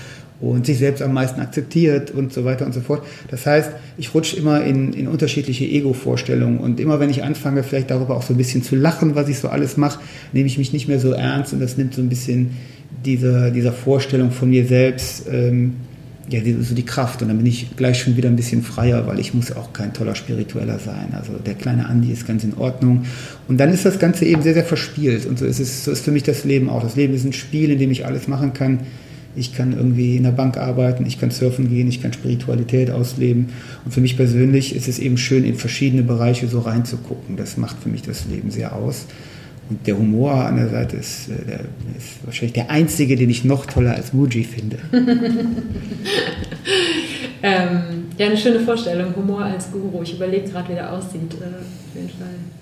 und 0.41 0.65
sich 0.65 0.77
selbst 0.77 1.01
am 1.01 1.13
meisten 1.13 1.41
akzeptiert 1.41 2.11
und 2.11 2.31
so 2.31 2.45
weiter 2.45 2.65
und 2.65 2.73
so 2.73 2.81
fort. 2.81 3.03
Das 3.29 3.45
heißt, 3.45 3.71
ich 3.97 4.13
rutsche 4.13 4.37
immer 4.37 4.63
in, 4.63 4.93
in 4.93 5.07
unterschiedliche 5.07 5.65
Ego-Vorstellungen 5.65 6.59
und 6.59 6.79
immer 6.79 6.99
wenn 6.99 7.09
ich 7.09 7.23
anfange, 7.23 7.63
vielleicht 7.63 7.91
darüber 7.91 8.15
auch 8.15 8.23
so 8.23 8.33
ein 8.33 8.37
bisschen 8.37 8.63
zu 8.63 8.75
lachen, 8.75 9.15
was 9.15 9.27
ich 9.27 9.39
so 9.39 9.49
alles 9.49 9.75
mache, 9.75 9.99
nehme 10.31 10.47
ich 10.47 10.57
mich 10.57 10.71
nicht 10.71 10.87
mehr 10.87 10.99
so 10.99 11.11
ernst 11.11 11.53
und 11.53 11.59
das 11.59 11.77
nimmt 11.77 11.93
so 11.93 12.01
ein 12.01 12.09
bisschen 12.09 12.51
dieser, 13.05 13.51
dieser 13.51 13.73
Vorstellung 13.73 14.31
von 14.31 14.49
mir 14.49 14.65
selbst, 14.65 15.25
ähm, 15.29 15.75
ja, 16.29 16.41
die, 16.41 16.53
so 16.61 16.75
die 16.75 16.85
Kraft 16.85 17.21
und 17.21 17.27
dann 17.27 17.37
bin 17.37 17.47
ich 17.47 17.75
gleich 17.75 17.99
schon 17.99 18.15
wieder 18.15 18.29
ein 18.29 18.35
bisschen 18.35 18.61
freier, 18.61 19.07
weil 19.07 19.19
ich 19.19 19.33
muss 19.33 19.51
auch 19.51 19.73
kein 19.73 19.93
toller 19.93 20.13
Spiritueller 20.13 20.77
sein. 20.77 21.09
Also 21.13 21.33
der 21.33 21.55
kleine 21.55 21.87
Andi 21.87 22.11
ist 22.11 22.27
ganz 22.27 22.43
in 22.43 22.53
Ordnung 22.55 23.05
und 23.47 23.57
dann 23.59 23.73
ist 23.73 23.83
das 23.83 23.99
Ganze 23.99 24.25
eben 24.25 24.41
sehr, 24.43 24.53
sehr 24.53 24.63
verspielt 24.63 25.25
und 25.25 25.39
so 25.39 25.45
ist 25.45 25.59
es, 25.59 25.85
so 25.85 25.91
ist 25.91 26.05
für 26.05 26.11
mich 26.11 26.23
das 26.23 26.45
Leben 26.45 26.69
auch. 26.69 26.83
Das 26.83 26.95
Leben 26.95 27.13
ist 27.13 27.25
ein 27.25 27.33
Spiel, 27.33 27.71
in 27.71 27.79
dem 27.79 27.91
ich 27.91 28.05
alles 28.05 28.27
machen 28.27 28.53
kann, 28.53 28.81
ich 29.35 29.53
kann 29.53 29.73
irgendwie 29.73 30.17
in 30.17 30.23
der 30.23 30.31
Bank 30.31 30.57
arbeiten, 30.57 31.05
ich 31.05 31.19
kann 31.19 31.31
surfen 31.31 31.69
gehen, 31.69 31.87
ich 31.87 32.01
kann 32.01 32.13
Spiritualität 32.13 32.91
ausleben. 32.91 33.49
Und 33.85 33.93
für 33.93 34.01
mich 34.01 34.17
persönlich 34.17 34.75
ist 34.75 34.87
es 34.87 34.99
eben 34.99 35.17
schön, 35.17 35.43
in 35.43 35.55
verschiedene 35.55 36.03
Bereiche 36.03 36.47
so 36.47 36.59
reinzugucken. 36.59 37.37
Das 37.37 37.57
macht 37.57 37.77
für 37.81 37.89
mich 37.89 38.01
das 38.01 38.25
Leben 38.25 38.51
sehr 38.51 38.75
aus. 38.75 39.05
Und 39.69 39.85
der 39.85 39.97
Humor 39.97 40.33
an 40.33 40.55
der 40.55 40.69
Seite 40.69 40.97
ist, 40.97 41.29
äh, 41.29 41.45
der, 41.45 41.59
ist 41.95 42.25
wahrscheinlich 42.25 42.53
der 42.53 42.71
einzige, 42.71 43.15
den 43.15 43.29
ich 43.29 43.45
noch 43.45 43.67
toller 43.67 43.93
als 43.95 44.13
Muji 44.13 44.43
finde. 44.43 44.77
ähm, 47.43 47.79
ja, 48.17 48.25
eine 48.25 48.37
schöne 48.37 48.61
Vorstellung, 48.61 49.15
Humor 49.15 49.43
als 49.43 49.71
Guru. 49.71 50.01
Ich 50.01 50.15
überlege 50.15 50.49
gerade, 50.49 50.69
wie 50.69 50.73
der 50.73 50.91
aussieht, 50.91 51.33
äh, 51.39 51.45
auf 51.45 51.95
jeden 51.95 52.09
Fall. 52.09 52.58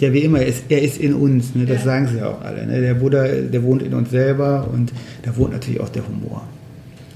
Ja, 0.00 0.10
wie 0.14 0.20
immer, 0.20 0.38
er 0.40 0.46
ist, 0.46 0.64
er 0.70 0.80
ist 0.80 0.98
in 0.98 1.14
uns, 1.14 1.54
ne? 1.54 1.66
das 1.66 1.78
ja. 1.78 1.84
sagen 1.84 2.08
sie 2.08 2.22
auch 2.22 2.40
alle. 2.40 2.66
Ne? 2.66 2.80
Der 2.80 2.94
Buddha, 2.94 3.26
der 3.26 3.62
wohnt 3.62 3.82
in 3.82 3.92
uns 3.92 4.10
selber 4.10 4.66
und 4.72 4.92
da 5.22 5.36
wohnt 5.36 5.52
natürlich 5.52 5.78
auch 5.78 5.90
der 5.90 6.02
Humor. 6.08 6.42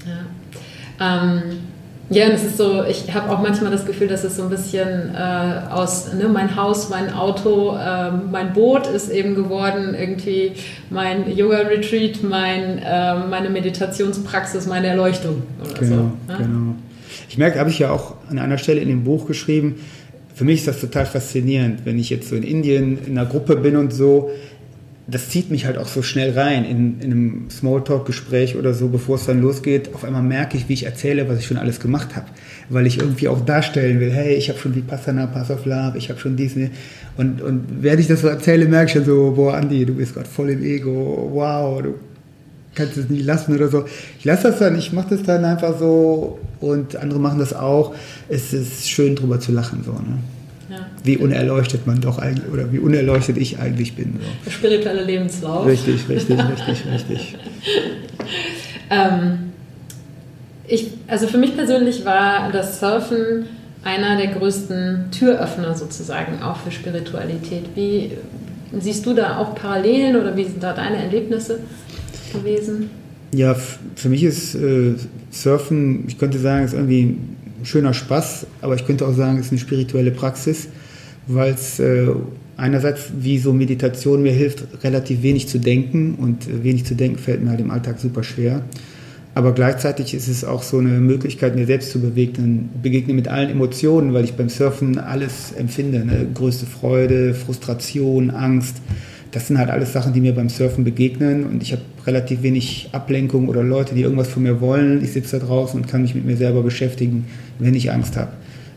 Ja, 0.05 1.23
ähm, 1.23 1.41
ja 2.11 2.27
und 2.27 2.33
es 2.33 2.43
ist 2.43 2.57
so, 2.57 2.83
ich 2.83 3.11
habe 3.11 3.31
auch 3.31 3.41
manchmal 3.41 3.71
das 3.71 3.87
Gefühl, 3.87 4.07
dass 4.07 4.23
es 4.23 4.37
so 4.37 4.43
ein 4.43 4.49
bisschen 4.49 5.15
äh, 5.15 5.71
aus, 5.71 6.13
ne, 6.13 6.27
mein 6.27 6.55
Haus, 6.55 6.89
mein 6.89 7.11
Auto, 7.11 7.75
äh, 7.75 8.11
mein 8.11 8.53
Boot 8.53 8.85
ist 8.85 9.09
eben 9.09 9.33
geworden, 9.33 9.95
irgendwie 9.99 10.51
mein 10.91 11.35
Yoga-Retreat, 11.35 12.21
mein, 12.21 12.77
äh, 12.77 13.15
meine 13.27 13.49
Meditationspraxis, 13.49 14.67
meine 14.67 14.85
Erleuchtung 14.87 15.41
oder 15.59 15.79
genau, 15.79 15.95
so. 15.95 16.01
Ne? 16.03 16.37
Genau. 16.37 16.75
Ich 17.29 17.39
merke, 17.39 17.59
habe 17.59 17.71
ich 17.71 17.79
ja 17.79 17.89
auch 17.89 18.13
an 18.29 18.37
einer 18.37 18.59
Stelle 18.59 18.79
in 18.79 18.89
dem 18.89 19.03
Buch 19.03 19.25
geschrieben, 19.25 19.75
für 20.35 20.43
mich 20.43 20.59
ist 20.59 20.67
das 20.67 20.81
total 20.81 21.05
faszinierend, 21.05 21.85
wenn 21.85 21.97
ich 21.97 22.09
jetzt 22.09 22.27
so 22.27 22.35
in 22.35 22.43
Indien 22.43 22.99
in 23.05 23.17
einer 23.17 23.27
Gruppe 23.27 23.55
bin 23.55 23.77
und 23.77 23.93
so. 23.93 24.29
Das 25.07 25.29
zieht 25.29 25.49
mich 25.49 25.65
halt 25.65 25.77
auch 25.77 25.87
so 25.87 26.01
schnell 26.01 26.37
rein 26.37 26.65
in, 26.65 26.99
in 26.99 27.11
einem 27.11 27.49
Smalltalk-Gespräch 27.49 28.57
oder 28.57 28.73
so, 28.73 28.89
bevor 28.89 29.15
es 29.15 29.25
dann 29.27 29.41
losgeht. 29.41 29.93
Auf 29.93 30.03
einmal 30.03 30.23
merke 30.23 30.57
ich, 30.57 30.67
wie 30.67 30.73
ich 30.73 30.85
erzähle, 30.85 31.29
was 31.29 31.39
ich 31.39 31.45
schon 31.45 31.57
alles 31.57 31.79
gemacht 31.79 32.17
habe. 32.17 32.25
Weil 32.69 32.85
ich 32.85 32.99
irgendwie 32.99 33.29
auch 33.29 33.45
darstellen 33.45 34.01
will, 34.01 34.11
hey, 34.11 34.35
ich 34.35 34.49
habe 34.49 34.59
schon 34.59 34.75
Vipassana, 34.75 35.27
Pass 35.27 35.51
of 35.51 35.65
Love, 35.65 35.97
ich 35.97 36.09
habe 36.09 36.19
schon 36.19 36.35
dies. 36.35 36.55
Und, 37.15 37.41
und 37.41 37.63
während 37.81 38.01
ich 38.01 38.07
das 38.07 38.21
so 38.21 38.27
erzähle, 38.27 38.65
merke 38.65 38.87
ich 38.87 38.91
schon 38.91 39.05
so, 39.05 39.31
boah, 39.35 39.55
Andi, 39.55 39.85
du 39.85 39.93
bist 39.93 40.15
gerade 40.15 40.27
voll 40.27 40.49
im 40.49 40.63
Ego, 40.63 41.29
wow, 41.31 41.81
du 41.81 41.93
kannst 42.73 42.97
es 42.97 43.09
nicht 43.09 43.25
lassen 43.25 43.55
oder 43.55 43.69
so. 43.69 43.85
Ich 44.19 44.25
lasse 44.25 44.49
das 44.49 44.59
dann, 44.59 44.77
ich 44.77 44.91
mache 44.91 45.15
das 45.15 45.23
dann 45.23 45.45
einfach 45.45 45.79
so 45.79 46.39
und 46.59 46.95
andere 46.95 47.19
machen 47.19 47.39
das 47.39 47.53
auch. 47.53 47.93
Es 48.29 48.53
ist 48.53 48.89
schön 48.89 49.15
drüber 49.15 49.39
zu 49.39 49.51
lachen 49.51 49.83
so. 49.83 49.91
Ne? 49.91 50.19
Ja. 50.69 50.85
Wie 51.03 51.17
unerleuchtet 51.17 51.85
man 51.85 52.01
doch 52.01 52.17
eigentlich 52.17 52.51
oder 52.51 52.71
wie 52.71 52.79
unerleuchtet 52.79 53.37
ich 53.37 53.59
eigentlich 53.59 53.95
bin. 53.95 54.19
So. 54.19 54.27
Der 54.45 54.51
spirituelle 54.51 55.03
Lebenslauf. 55.03 55.65
Richtig, 55.65 56.09
richtig, 56.09 56.39
richtig, 56.67 56.85
richtig. 56.91 57.37
ähm, 58.89 59.51
ich, 60.67 60.91
also 61.07 61.27
für 61.27 61.37
mich 61.37 61.55
persönlich 61.55 62.03
war 62.05 62.51
das 62.51 62.79
Surfen 62.79 63.45
einer 63.83 64.17
der 64.17 64.27
größten 64.27 65.11
Türöffner 65.11 65.75
sozusagen 65.75 66.41
auch 66.41 66.57
für 66.57 66.71
Spiritualität. 66.71 67.65
Wie 67.75 68.11
siehst 68.79 69.05
du 69.05 69.13
da 69.13 69.37
auch 69.37 69.53
Parallelen 69.53 70.15
oder 70.15 70.35
wie 70.35 70.45
sind 70.45 70.63
da 70.63 70.73
deine 70.73 70.97
Erlebnisse? 70.97 71.59
gewesen? 72.35 72.89
Ja, 73.35 73.53
für 73.95 74.07
mich 74.07 74.23
ist 74.23 74.55
äh, 74.55 74.93
Surfen, 75.29 76.05
ich 76.07 76.17
könnte 76.17 76.39
sagen, 76.39 76.63
ist 76.63 76.73
irgendwie 76.73 77.01
ein 77.01 77.65
schöner 77.65 77.93
Spaß, 77.93 78.47
aber 78.61 78.75
ich 78.75 78.85
könnte 78.85 79.05
auch 79.05 79.13
sagen, 79.13 79.37
es 79.39 79.47
ist 79.47 79.51
eine 79.51 79.59
spirituelle 79.59 80.11
Praxis, 80.11 80.69
weil 81.27 81.53
es 81.53 81.79
äh, 81.79 82.07
einerseits 82.55 83.11
wie 83.19 83.37
so 83.37 83.51
Meditation 83.51 84.23
mir 84.23 84.31
hilft, 84.31 84.65
relativ 84.85 85.21
wenig 85.21 85.49
zu 85.49 85.57
denken 85.57 86.15
und 86.15 86.47
äh, 86.47 86.63
wenig 86.63 86.85
zu 86.85 86.95
denken 86.95 87.17
fällt 87.17 87.43
mir 87.43 87.49
halt 87.49 87.59
im 87.59 87.71
Alltag 87.71 87.99
super 87.99 88.23
schwer. 88.23 88.61
Aber 89.33 89.51
gleichzeitig 89.51 90.13
ist 90.13 90.29
es 90.29 90.45
auch 90.45 90.63
so 90.63 90.77
eine 90.77 91.01
Möglichkeit, 91.01 91.57
mir 91.57 91.65
selbst 91.65 91.91
zu 91.91 91.99
begegnen, 91.99 92.69
begegnen 92.81 93.17
mit 93.17 93.27
allen 93.27 93.49
Emotionen, 93.49 94.13
weil 94.13 94.23
ich 94.23 94.35
beim 94.35 94.47
Surfen 94.47 94.97
alles 94.97 95.51
empfinde. 95.51 96.05
Ne? 96.05 96.25
Größte 96.33 96.65
Freude, 96.65 97.33
Frustration, 97.33 98.29
Angst 98.29 98.77
das 99.35 99.47
sind 99.47 99.57
halt 99.57 99.69
alles 99.69 99.91
Sachen, 99.91 100.13
die 100.13 100.21
mir 100.21 100.33
beim 100.33 100.47
Surfen 100.47 100.85
begegnen 100.85 101.45
und 101.45 101.61
ich 101.61 101.73
habe 101.73 101.81
relativ 102.05 102.43
wenig 102.43 102.89
Ablenkung 102.91 103.49
oder 103.49 103.63
Leute, 103.63 103.95
die 103.95 104.01
irgendwas 104.01 104.27
von 104.27 104.43
mir 104.43 104.61
wollen. 104.61 105.03
Ich 105.03 105.13
sitze 105.13 105.39
da 105.39 105.45
draußen 105.45 105.79
und 105.79 105.87
kann 105.87 106.01
mich 106.03 106.15
mit 106.15 106.25
mir 106.25 106.37
selber 106.37 106.61
beschäftigen, 106.63 107.25
wenn 107.59 107.73
ich 107.73 107.91
Angst 107.91 108.15
habe. 108.17 108.31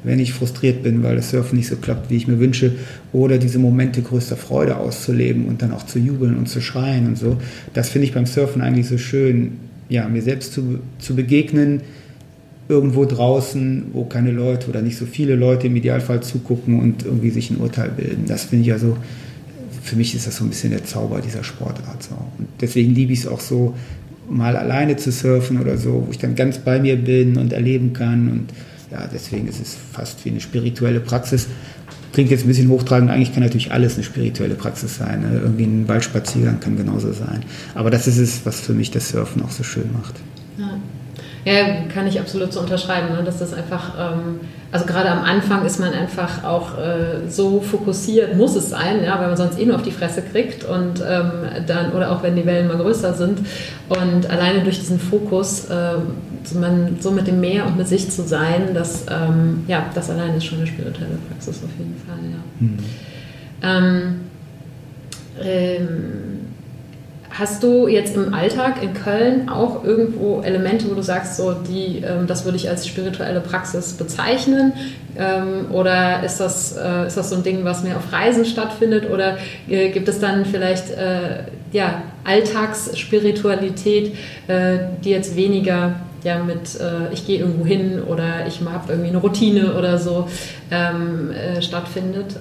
wenn 0.04 0.20
ich 0.20 0.32
frustriert 0.32 0.82
bin, 0.82 1.02
weil 1.02 1.16
das 1.16 1.30
Surfen 1.30 1.58
nicht 1.58 1.68
so 1.68 1.76
klappt, 1.76 2.10
wie 2.10 2.16
ich 2.16 2.28
mir 2.28 2.38
wünsche, 2.38 2.72
oder 3.12 3.38
diese 3.38 3.58
Momente 3.58 4.02
größter 4.02 4.36
Freude 4.36 4.76
auszuleben 4.76 5.46
und 5.46 5.62
dann 5.62 5.72
auch 5.72 5.84
zu 5.84 5.98
jubeln 5.98 6.36
und 6.36 6.48
zu 6.48 6.60
schreien 6.60 7.06
und 7.06 7.18
so. 7.18 7.36
Das 7.74 7.88
finde 7.88 8.06
ich 8.06 8.14
beim 8.14 8.26
Surfen 8.26 8.62
eigentlich 8.62 8.86
so 8.86 8.98
schön, 8.98 9.52
ja, 9.88 10.08
mir 10.08 10.22
selbst 10.22 10.52
zu, 10.52 10.78
zu 10.98 11.16
begegnen, 11.16 11.80
irgendwo 12.68 13.06
draußen, 13.06 13.86
wo 13.92 14.04
keine 14.04 14.30
Leute 14.30 14.68
oder 14.68 14.82
nicht 14.82 14.98
so 14.98 15.06
viele 15.06 15.34
Leute 15.34 15.68
im 15.68 15.76
Idealfall 15.76 16.22
zugucken 16.22 16.80
und 16.80 17.04
irgendwie 17.04 17.30
sich 17.30 17.50
ein 17.50 17.56
Urteil 17.56 17.90
bilden. 17.90 18.24
Das 18.26 18.44
finde 18.44 18.66
ich 18.66 18.72
also, 18.72 18.96
für 19.88 19.96
mich 19.96 20.14
ist 20.14 20.26
das 20.26 20.36
so 20.36 20.44
ein 20.44 20.50
bisschen 20.50 20.70
der 20.70 20.84
Zauber 20.84 21.20
dieser 21.20 21.42
Sportart. 21.42 22.02
So. 22.02 22.14
Und 22.38 22.48
deswegen 22.60 22.94
liebe 22.94 23.12
ich 23.12 23.20
es 23.20 23.26
auch 23.26 23.40
so, 23.40 23.74
mal 24.30 24.56
alleine 24.56 24.96
zu 24.96 25.10
surfen 25.10 25.60
oder 25.60 25.78
so, 25.78 26.04
wo 26.06 26.10
ich 26.10 26.18
dann 26.18 26.34
ganz 26.34 26.58
bei 26.58 26.78
mir 26.78 26.96
bin 26.96 27.36
und 27.38 27.52
erleben 27.52 27.92
kann 27.92 28.28
und 28.30 28.46
ja, 28.90 29.06
deswegen 29.12 29.48
ist 29.48 29.60
es 29.60 29.76
fast 29.92 30.24
wie 30.24 30.30
eine 30.30 30.40
spirituelle 30.40 31.00
Praxis. 31.00 31.46
Klingt 32.12 32.30
jetzt 32.30 32.44
ein 32.44 32.48
bisschen 32.48 32.68
hochtragend, 32.68 33.10
eigentlich 33.10 33.32
kann 33.34 33.42
natürlich 33.42 33.70
alles 33.70 33.94
eine 33.94 34.04
spirituelle 34.04 34.54
Praxis 34.54 34.96
sein. 34.96 35.20
Ne? 35.20 35.40
Irgendwie 35.42 35.64
ein 35.64 35.88
Waldspaziergang 35.88 36.58
kann 36.58 36.76
genauso 36.76 37.12
sein. 37.12 37.44
Aber 37.74 37.90
das 37.90 38.06
ist 38.06 38.18
es, 38.18 38.46
was 38.46 38.60
für 38.60 38.72
mich 38.72 38.90
das 38.90 39.10
Surfen 39.10 39.42
auch 39.42 39.50
so 39.50 39.62
schön 39.62 39.92
macht. 39.92 40.14
Ja. 40.58 40.78
Ja, 41.48 41.64
kann 41.92 42.06
ich 42.06 42.20
absolut 42.20 42.52
so 42.52 42.60
unterschreiben, 42.60 43.14
ne? 43.14 43.22
dass 43.24 43.38
das 43.38 43.54
einfach, 43.54 43.94
ähm, 43.98 44.40
also 44.70 44.84
gerade 44.84 45.08
am 45.10 45.24
Anfang 45.24 45.64
ist 45.64 45.80
man 45.80 45.94
einfach 45.94 46.44
auch 46.44 46.76
äh, 46.76 47.26
so 47.30 47.60
fokussiert, 47.62 48.36
muss 48.36 48.54
es 48.54 48.68
sein, 48.68 49.02
ja, 49.02 49.18
weil 49.18 49.28
man 49.28 49.36
sonst 49.38 49.58
eh 49.58 49.64
nur 49.64 49.76
auf 49.76 49.82
die 49.82 49.90
Fresse 49.90 50.20
kriegt 50.20 50.64
und 50.64 51.00
ähm, 51.00 51.30
dann, 51.66 51.92
oder 51.92 52.12
auch 52.12 52.22
wenn 52.22 52.36
die 52.36 52.44
Wellen 52.44 52.68
mal 52.68 52.76
größer 52.76 53.14
sind. 53.14 53.38
Und 53.88 54.28
alleine 54.28 54.62
durch 54.62 54.78
diesen 54.78 55.00
Fokus, 55.00 55.70
äh, 55.70 55.94
so, 56.44 56.58
man, 56.58 56.98
so 57.00 57.12
mit 57.12 57.26
dem 57.26 57.40
Meer 57.40 57.66
und 57.66 57.78
mit 57.78 57.88
sich 57.88 58.10
zu 58.10 58.24
sein, 58.24 58.74
das, 58.74 59.06
ähm, 59.10 59.64
ja, 59.68 59.86
das 59.94 60.10
alleine 60.10 60.36
ist 60.36 60.44
schon 60.44 60.58
eine 60.58 60.66
spirituelle 60.66 61.16
Praxis 61.30 61.62
auf 61.64 61.70
jeden 61.78 61.96
Fall, 62.06 62.18
ja. 62.30 62.42
Mhm. 62.60 62.78
Ähm, 65.40 66.37
Hast 67.38 67.62
du 67.62 67.86
jetzt 67.86 68.16
im 68.16 68.34
Alltag 68.34 68.82
in 68.82 68.94
Köln 68.94 69.48
auch 69.48 69.84
irgendwo 69.84 70.40
Elemente, 70.40 70.90
wo 70.90 70.94
du 70.94 71.02
sagst, 71.02 71.36
so 71.36 71.52
die, 71.52 72.02
ähm, 72.04 72.26
das 72.26 72.44
würde 72.44 72.56
ich 72.56 72.68
als 72.68 72.84
spirituelle 72.84 73.40
Praxis 73.40 73.92
bezeichnen? 73.92 74.72
Ähm, 75.16 75.70
oder 75.70 76.24
ist 76.24 76.40
das, 76.40 76.76
äh, 76.76 77.06
ist 77.06 77.16
das 77.16 77.30
so 77.30 77.36
ein 77.36 77.44
Ding, 77.44 77.62
was 77.62 77.84
mehr 77.84 77.96
auf 77.96 78.12
Reisen 78.12 78.44
stattfindet? 78.44 79.08
Oder 79.08 79.38
äh, 79.68 79.90
gibt 79.90 80.08
es 80.08 80.18
dann 80.18 80.46
vielleicht 80.46 80.90
äh, 80.90 81.44
ja, 81.70 82.02
Alltagsspiritualität, 82.24 84.14
die 85.04 85.10
jetzt 85.10 85.36
weniger 85.36 85.96
ja, 86.24 86.42
mit 86.42 86.78
ich 87.12 87.26
gehe 87.26 87.40
irgendwo 87.40 87.66
hin 87.66 88.02
oder 88.02 88.46
ich 88.46 88.60
habe 88.60 88.92
irgendwie 88.92 89.10
eine 89.10 89.18
Routine 89.18 89.74
oder 89.74 89.98
so 89.98 90.28
ähm, 90.70 91.30
äh, 91.30 91.60
stattfindet? 91.60 92.36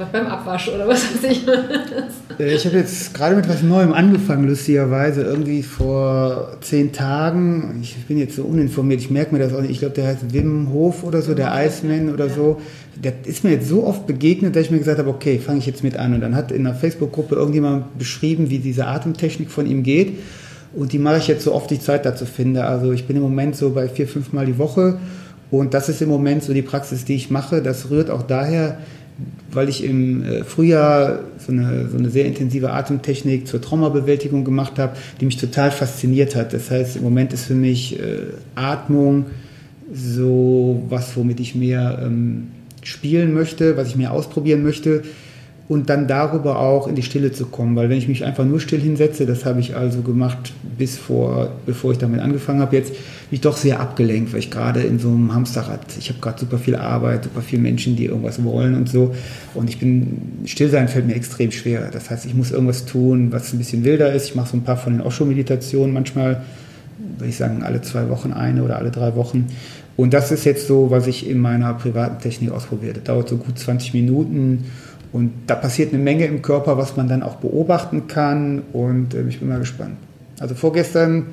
Vielleicht 0.00 0.12
beim 0.12 0.26
Abwasch 0.28 0.68
oder 0.68 0.88
was 0.88 1.02
weiß 1.02 1.30
ich. 1.30 1.46
Äh, 2.38 2.54
ich 2.54 2.64
habe 2.64 2.78
jetzt 2.78 3.12
gerade 3.12 3.36
mit 3.36 3.46
was 3.50 3.62
Neuem 3.62 3.92
angefangen, 3.92 4.48
lustigerweise. 4.48 5.20
Irgendwie 5.20 5.62
vor 5.62 6.56
zehn 6.62 6.90
Tagen. 6.90 7.80
Ich 7.82 7.96
bin 8.06 8.16
jetzt 8.16 8.34
so 8.34 8.44
uninformiert, 8.44 9.02
ich 9.02 9.10
merke 9.10 9.34
mir 9.34 9.42
das 9.42 9.52
auch 9.52 9.60
nicht. 9.60 9.72
Ich 9.72 9.80
glaube, 9.80 9.94
der 9.94 10.06
heißt 10.06 10.32
Wim 10.32 10.72
Hof 10.72 11.04
oder 11.04 11.20
so, 11.20 11.34
der 11.34 11.52
Iceman 11.54 12.14
oder 12.14 12.28
ja. 12.28 12.34
so. 12.34 12.62
Der 12.96 13.12
ist 13.26 13.44
mir 13.44 13.50
jetzt 13.50 13.68
so 13.68 13.84
oft 13.84 14.06
begegnet, 14.06 14.56
dass 14.56 14.62
ich 14.62 14.70
mir 14.70 14.78
gesagt 14.78 14.98
habe, 14.98 15.10
okay, 15.10 15.38
fange 15.38 15.58
ich 15.58 15.66
jetzt 15.66 15.84
mit 15.84 15.98
an. 15.98 16.14
Und 16.14 16.22
dann 16.22 16.34
hat 16.34 16.50
in 16.50 16.66
einer 16.66 16.74
Facebook-Gruppe 16.74 17.34
irgendjemand 17.34 17.98
beschrieben, 17.98 18.48
wie 18.48 18.58
diese 18.58 18.86
Atemtechnik 18.86 19.50
von 19.50 19.66
ihm 19.66 19.82
geht. 19.82 20.18
Und 20.72 20.94
die 20.94 20.98
mache 20.98 21.18
ich 21.18 21.28
jetzt 21.28 21.44
so 21.44 21.52
oft 21.52 21.70
ich 21.72 21.82
Zeit 21.82 22.06
dazu 22.06 22.24
finde. 22.24 22.64
Also 22.64 22.92
ich 22.92 23.06
bin 23.06 23.16
im 23.16 23.22
Moment 23.22 23.54
so 23.54 23.68
bei 23.70 23.86
vier, 23.86 24.08
fünf 24.08 24.32
Mal 24.32 24.46
die 24.46 24.56
Woche. 24.56 24.98
Und 25.50 25.74
das 25.74 25.90
ist 25.90 26.00
im 26.00 26.08
Moment 26.08 26.42
so 26.44 26.54
die 26.54 26.62
Praxis, 26.62 27.04
die 27.04 27.16
ich 27.16 27.30
mache. 27.30 27.60
Das 27.60 27.90
rührt 27.90 28.08
auch 28.08 28.22
daher, 28.22 28.78
weil 29.52 29.68
ich 29.68 29.84
im 29.84 30.22
äh, 30.22 30.44
Frühjahr 30.44 31.20
so 31.38 31.52
eine, 31.52 31.88
so 31.88 31.98
eine 31.98 32.10
sehr 32.10 32.26
intensive 32.26 32.70
Atemtechnik 32.72 33.46
zur 33.46 33.60
Traumabewältigung 33.60 34.44
gemacht 34.44 34.78
habe, 34.78 34.96
die 35.20 35.26
mich 35.26 35.36
total 35.36 35.70
fasziniert 35.70 36.36
hat. 36.36 36.52
Das 36.52 36.70
heißt, 36.70 36.96
im 36.96 37.02
Moment 37.02 37.32
ist 37.32 37.44
für 37.44 37.54
mich 37.54 37.98
äh, 37.98 38.18
Atmung 38.54 39.26
so 39.92 40.82
was, 40.88 41.16
womit 41.16 41.40
ich 41.40 41.54
mehr 41.54 42.00
ähm, 42.04 42.48
spielen 42.82 43.34
möchte, 43.34 43.76
was 43.76 43.88
ich 43.88 43.96
mehr 43.96 44.12
ausprobieren 44.12 44.62
möchte 44.62 45.02
und 45.70 45.88
dann 45.88 46.08
darüber 46.08 46.58
auch 46.58 46.88
in 46.88 46.96
die 46.96 47.02
Stille 47.04 47.30
zu 47.30 47.46
kommen. 47.46 47.76
Weil 47.76 47.88
wenn 47.88 47.96
ich 47.96 48.08
mich 48.08 48.24
einfach 48.24 48.44
nur 48.44 48.58
still 48.58 48.80
hinsetze, 48.80 49.24
das 49.24 49.44
habe 49.44 49.60
ich 49.60 49.76
also 49.76 50.02
gemacht 50.02 50.52
bis 50.76 50.98
vor, 50.98 51.52
bevor 51.64 51.92
ich 51.92 51.98
damit 51.98 52.18
angefangen 52.18 52.58
habe, 52.58 52.74
jetzt 52.74 52.90
bin 52.90 52.98
ich 53.30 53.40
doch 53.40 53.56
sehr 53.56 53.78
abgelenkt, 53.78 54.32
weil 54.32 54.40
ich 54.40 54.50
gerade 54.50 54.80
in 54.80 54.98
so 54.98 55.06
einem 55.06 55.32
Hamsterrad, 55.32 55.78
ich 55.96 56.08
habe 56.08 56.18
gerade 56.18 56.40
super 56.40 56.58
viel 56.58 56.74
Arbeit, 56.74 57.22
super 57.22 57.40
viele 57.40 57.62
Menschen, 57.62 57.94
die 57.94 58.06
irgendwas 58.06 58.42
wollen 58.42 58.74
und 58.74 58.88
so. 58.88 59.14
Und 59.54 59.70
ich 59.70 59.78
bin, 59.78 60.40
Stillsein 60.44 60.88
fällt 60.88 61.06
mir 61.06 61.14
extrem 61.14 61.52
schwer. 61.52 61.88
Das 61.92 62.10
heißt, 62.10 62.26
ich 62.26 62.34
muss 62.34 62.50
irgendwas 62.50 62.84
tun, 62.84 63.30
was 63.30 63.52
ein 63.52 63.58
bisschen 63.58 63.84
wilder 63.84 64.12
ist. 64.12 64.24
Ich 64.24 64.34
mache 64.34 64.50
so 64.50 64.56
ein 64.56 64.64
paar 64.64 64.76
von 64.76 64.94
den 64.94 65.02
Osho-Meditationen 65.02 65.94
manchmal, 65.94 66.42
würde 67.16 67.28
ich 67.28 67.36
sagen, 67.36 67.62
alle 67.62 67.80
zwei 67.80 68.08
Wochen 68.08 68.32
eine 68.32 68.64
oder 68.64 68.76
alle 68.76 68.90
drei 68.90 69.14
Wochen. 69.14 69.46
Und 69.96 70.14
das 70.14 70.32
ist 70.32 70.44
jetzt 70.44 70.66
so, 70.66 70.90
was 70.90 71.06
ich 71.06 71.28
in 71.30 71.38
meiner 71.38 71.74
privaten 71.74 72.20
Technik 72.20 72.50
ausprobiere. 72.50 72.94
Das 72.94 73.04
dauert 73.04 73.28
so 73.28 73.36
gut 73.36 73.56
20 73.56 73.94
Minuten 73.94 74.64
und 75.12 75.32
da 75.46 75.56
passiert 75.56 75.92
eine 75.92 76.02
Menge 76.02 76.26
im 76.26 76.42
Körper, 76.42 76.78
was 76.78 76.96
man 76.96 77.08
dann 77.08 77.22
auch 77.22 77.36
beobachten 77.36 78.06
kann. 78.06 78.62
Und 78.72 79.14
äh, 79.14 79.22
ich 79.28 79.40
bin 79.40 79.48
mal 79.48 79.58
gespannt. 79.58 79.96
Also 80.38 80.54
vorgestern 80.54 81.26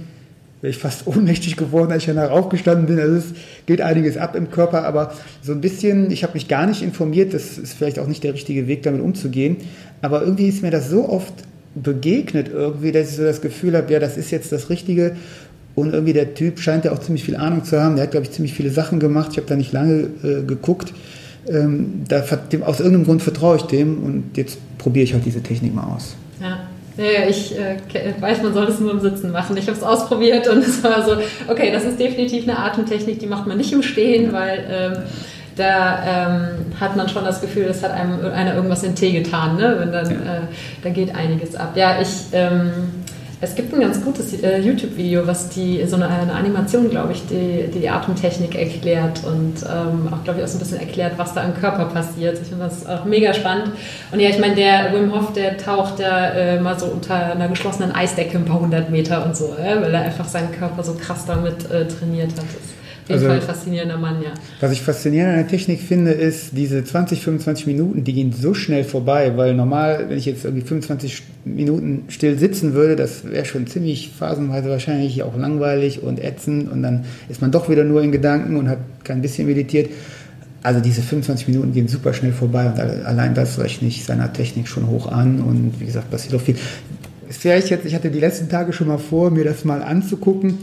wäre 0.62 0.72
ich 0.72 0.80
fast 0.80 1.06
ohnmächtig 1.08 1.58
geworden, 1.58 1.92
als 1.92 2.04
ich 2.04 2.08
danach 2.08 2.32
aufgestanden 2.32 2.88
bin. 2.88 3.00
Also 3.00 3.18
es 3.18 3.26
geht 3.68 3.82
einiges 3.82 4.18
ab 4.18 4.36
im 4.36 4.50
Körper, 4.50 4.84
aber 4.84 5.14
so 5.44 5.52
ein 5.52 5.62
bisschen, 5.62 6.10
ich 6.10 6.24
habe 6.24 6.34
mich 6.34 6.48
gar 6.48 6.66
nicht 6.66 6.82
informiert, 6.82 7.34
das 7.34 7.58
ist 7.58 7.74
vielleicht 7.74 8.00
auch 8.00 8.08
nicht 8.08 8.24
der 8.24 8.34
richtige 8.34 8.68
Weg, 8.68 8.84
damit 8.84 9.02
umzugehen. 9.02 9.58
Aber 10.02 10.22
irgendwie 10.22 10.48
ist 10.48 10.64
mir 10.64 10.72
das 10.72 10.90
so 10.90 11.08
oft 11.08 11.34
begegnet 11.76 12.50
irgendwie, 12.50 12.92
dass 12.92 13.12
ich 13.12 13.16
so 13.18 13.24
das 13.24 13.42
Gefühl 13.42 13.78
habe, 13.78 13.94
ja, 13.94 14.00
das 14.00 14.18
ist 14.18 14.32
jetzt 14.32 14.52
das 14.52 14.72
Richtige. 14.72 15.16
Und 15.76 15.94
irgendwie 15.94 16.14
der 16.14 16.34
Typ 16.34 16.60
scheint 16.60 16.86
ja 16.86 16.92
auch 16.92 16.98
ziemlich 16.98 17.24
viel 17.24 17.36
Ahnung 17.36 17.64
zu 17.64 17.80
haben. 17.80 17.96
Der 17.98 18.06
hat, 18.06 18.12
glaube 18.12 18.26
ich, 18.26 18.32
ziemlich 18.32 18.56
viele 18.56 18.72
Sachen 18.72 19.00
gemacht. 19.00 19.30
Ich 19.34 19.38
habe 19.38 19.46
da 19.46 19.56
nicht 19.56 19.74
lange 19.74 20.08
äh, 20.24 20.42
geguckt 20.42 20.92
ähm, 21.50 22.04
da, 22.08 22.20
aus 22.66 22.80
irgendeinem 22.80 23.06
Grund 23.06 23.22
vertraue 23.22 23.58
ich 23.58 23.64
dem 23.64 24.04
und 24.04 24.38
jetzt 24.38 24.60
probiere 24.78 25.04
ich 25.04 25.14
halt 25.14 25.26
diese 25.26 25.42
Technik 25.42 25.74
mal 25.74 25.84
aus. 25.96 26.16
Ja. 26.42 26.60
Ja, 26.98 27.30
ich 27.30 27.56
äh, 27.56 27.78
weiß, 28.20 28.42
man 28.42 28.56
soll 28.56 28.66
es 28.66 28.80
nur 28.80 28.90
im 28.90 29.00
Sitzen 29.00 29.32
machen. 29.32 29.56
Ich 29.56 29.68
habe 29.68 29.78
es 29.78 29.84
ausprobiert 29.84 30.48
und 30.48 30.58
es 30.64 30.84
war 30.84 31.06
so, 31.06 31.12
okay, 31.48 31.72
das 31.72 31.84
ist 31.84 32.00
definitiv 32.00 32.44
eine 32.48 32.58
Atemtechnik, 32.58 33.20
die 33.20 33.28
macht 33.28 33.46
man 33.46 33.58
nicht 33.58 33.72
im 33.72 33.84
Stehen, 33.84 34.34
weil 34.34 34.66
ähm, 34.68 35.04
da 35.56 36.04
ähm, 36.06 36.48
hat 36.80 36.96
man 36.96 37.10
schon 37.10 37.24
das 37.24 37.42
Gefühl, 37.42 37.66
es 37.66 37.84
hat 37.84 37.92
einem 37.92 38.26
einer 38.32 38.56
irgendwas 38.56 38.84
in 38.84 38.96
Tee 38.96 39.12
getan. 39.12 39.58
Ne? 39.58 39.76
Wenn 39.80 39.92
dann, 39.92 40.12
äh, 40.12 40.42
da 40.84 40.90
geht 40.90 41.16
einiges 41.16 41.56
ab. 41.56 41.74
Ja, 41.76 42.02
ich 42.02 42.10
ähm, 42.32 42.72
es 43.40 43.54
gibt 43.54 43.72
ein 43.72 43.80
ganz 43.80 44.04
gutes 44.04 44.34
äh, 44.42 44.60
YouTube-Video, 44.60 45.28
was 45.28 45.50
die, 45.50 45.86
so 45.86 45.96
eine, 45.96 46.08
eine 46.08 46.34
Animation, 46.34 46.90
glaube 46.90 47.14
ich, 47.14 47.28
die, 47.28 47.70
die, 47.72 47.82
die 47.82 47.90
Atemtechnik 47.90 48.56
erklärt 48.56 49.24
und 49.26 49.56
ähm, 49.64 50.12
auch, 50.12 50.24
glaube 50.24 50.40
ich, 50.40 50.46
auch 50.46 50.48
so 50.48 50.58
ein 50.58 50.60
bisschen 50.60 50.80
erklärt, 50.80 51.14
was 51.18 51.36
da 51.36 51.44
im 51.44 51.54
Körper 51.54 51.86
passiert. 51.86 52.40
Ich 52.42 52.48
finde 52.48 52.66
das 52.66 52.88
auch 52.88 53.06
mega 53.06 53.34
spannend. 53.36 53.74
Und 54.12 54.20
ja, 54.20 54.30
ich 54.30 54.40
meine, 54.40 54.56
der 54.56 54.92
Wim 54.92 55.14
Hof, 55.14 55.34
der 55.34 55.58
taucht 55.58 56.00
da 56.00 56.32
äh, 56.32 56.60
mal 56.60 56.80
so 56.80 56.88
unter 56.88 57.34
einer 57.34 57.48
geschlossenen 57.48 57.92
Eisdecke 57.92 58.38
ein 58.38 58.46
paar 58.46 58.60
hundert 58.60 58.90
Meter 58.90 59.24
und 59.24 59.38
so, 59.38 59.56
äh, 59.56 59.82
weil 59.82 59.94
er 59.94 60.02
einfach 60.02 60.28
seinen 60.28 60.52
Körper 60.52 60.84
so 60.84 60.96
krass 60.96 61.26
damit 61.28 61.70
äh, 61.70 61.88
trainiert 61.88 62.32
hat. 62.32 62.38
Das 62.38 62.87
jeden 63.10 63.24
also, 63.24 63.28
Fall 63.28 63.42
faszinierender 63.42 63.98
Mann, 63.98 64.22
ja. 64.22 64.34
Was 64.60 64.72
ich 64.72 64.82
faszinierend 64.82 65.32
an 65.32 65.38
der 65.38 65.48
Technik 65.48 65.82
finde, 65.82 66.12
ist 66.12 66.50
diese 66.54 66.84
20, 66.84 67.22
25 67.22 67.68
Minuten, 67.68 68.04
die 68.04 68.14
gehen 68.14 68.34
so 68.34 68.54
schnell 68.54 68.84
vorbei, 68.84 69.34
weil 69.36 69.54
normal, 69.54 70.06
wenn 70.10 70.18
ich 70.18 70.26
jetzt 70.26 70.46
irgendwie 70.46 70.66
25 70.66 71.24
Minuten 71.46 72.06
still 72.10 72.38
sitzen 72.38 72.74
würde, 72.74 72.96
das 72.96 73.30
wäre 73.30 73.46
schon 73.46 73.68
ziemlich 73.68 74.12
phasenweise 74.18 74.70
wahrscheinlich 74.70 75.24
auch 75.24 75.38
langweilig 75.38 76.04
und 76.04 76.24
ätzend 76.24 76.72
und 76.72 76.84
dann 76.84 77.06
ist 77.30 77.42
man 77.42 77.52
doch 77.52 77.70
wieder 77.70 77.84
nur 77.84 78.02
in 78.02 78.12
Gedanken 78.12 78.58
und 78.58 78.68
hat 78.68 78.80
kein 79.04 79.22
bisschen 79.22 79.48
meditiert. 79.48 79.90
Also 80.64 80.82
diese 80.82 81.02
25 81.02 81.48
Minuten 81.48 81.72
gehen 81.72 81.88
super 81.88 82.14
schnell 82.14 82.34
vorbei 82.34 82.66
und 82.68 82.80
allein 82.80 83.34
das 83.34 83.60
rechne 83.60 83.88
ich 83.88 84.04
seiner 84.04 84.34
Technik 84.34 84.68
schon 84.68 84.88
hoch 84.88 85.10
an 85.12 85.40
und 85.40 85.80
wie 85.80 85.86
gesagt, 85.86 86.12
passiert 86.12 86.36
auch 86.36 86.42
viel. 86.42 86.56
Vielleicht 87.30 87.70
jetzt, 87.70 87.86
ich 87.86 87.94
hatte 87.94 88.10
die 88.10 88.20
letzten 88.20 88.50
Tage 88.50 88.74
schon 88.74 88.88
mal 88.88 88.98
vor, 88.98 89.32
mir 89.32 89.44
das 89.44 89.66
mal 89.66 89.82
anzugucken 89.82 90.58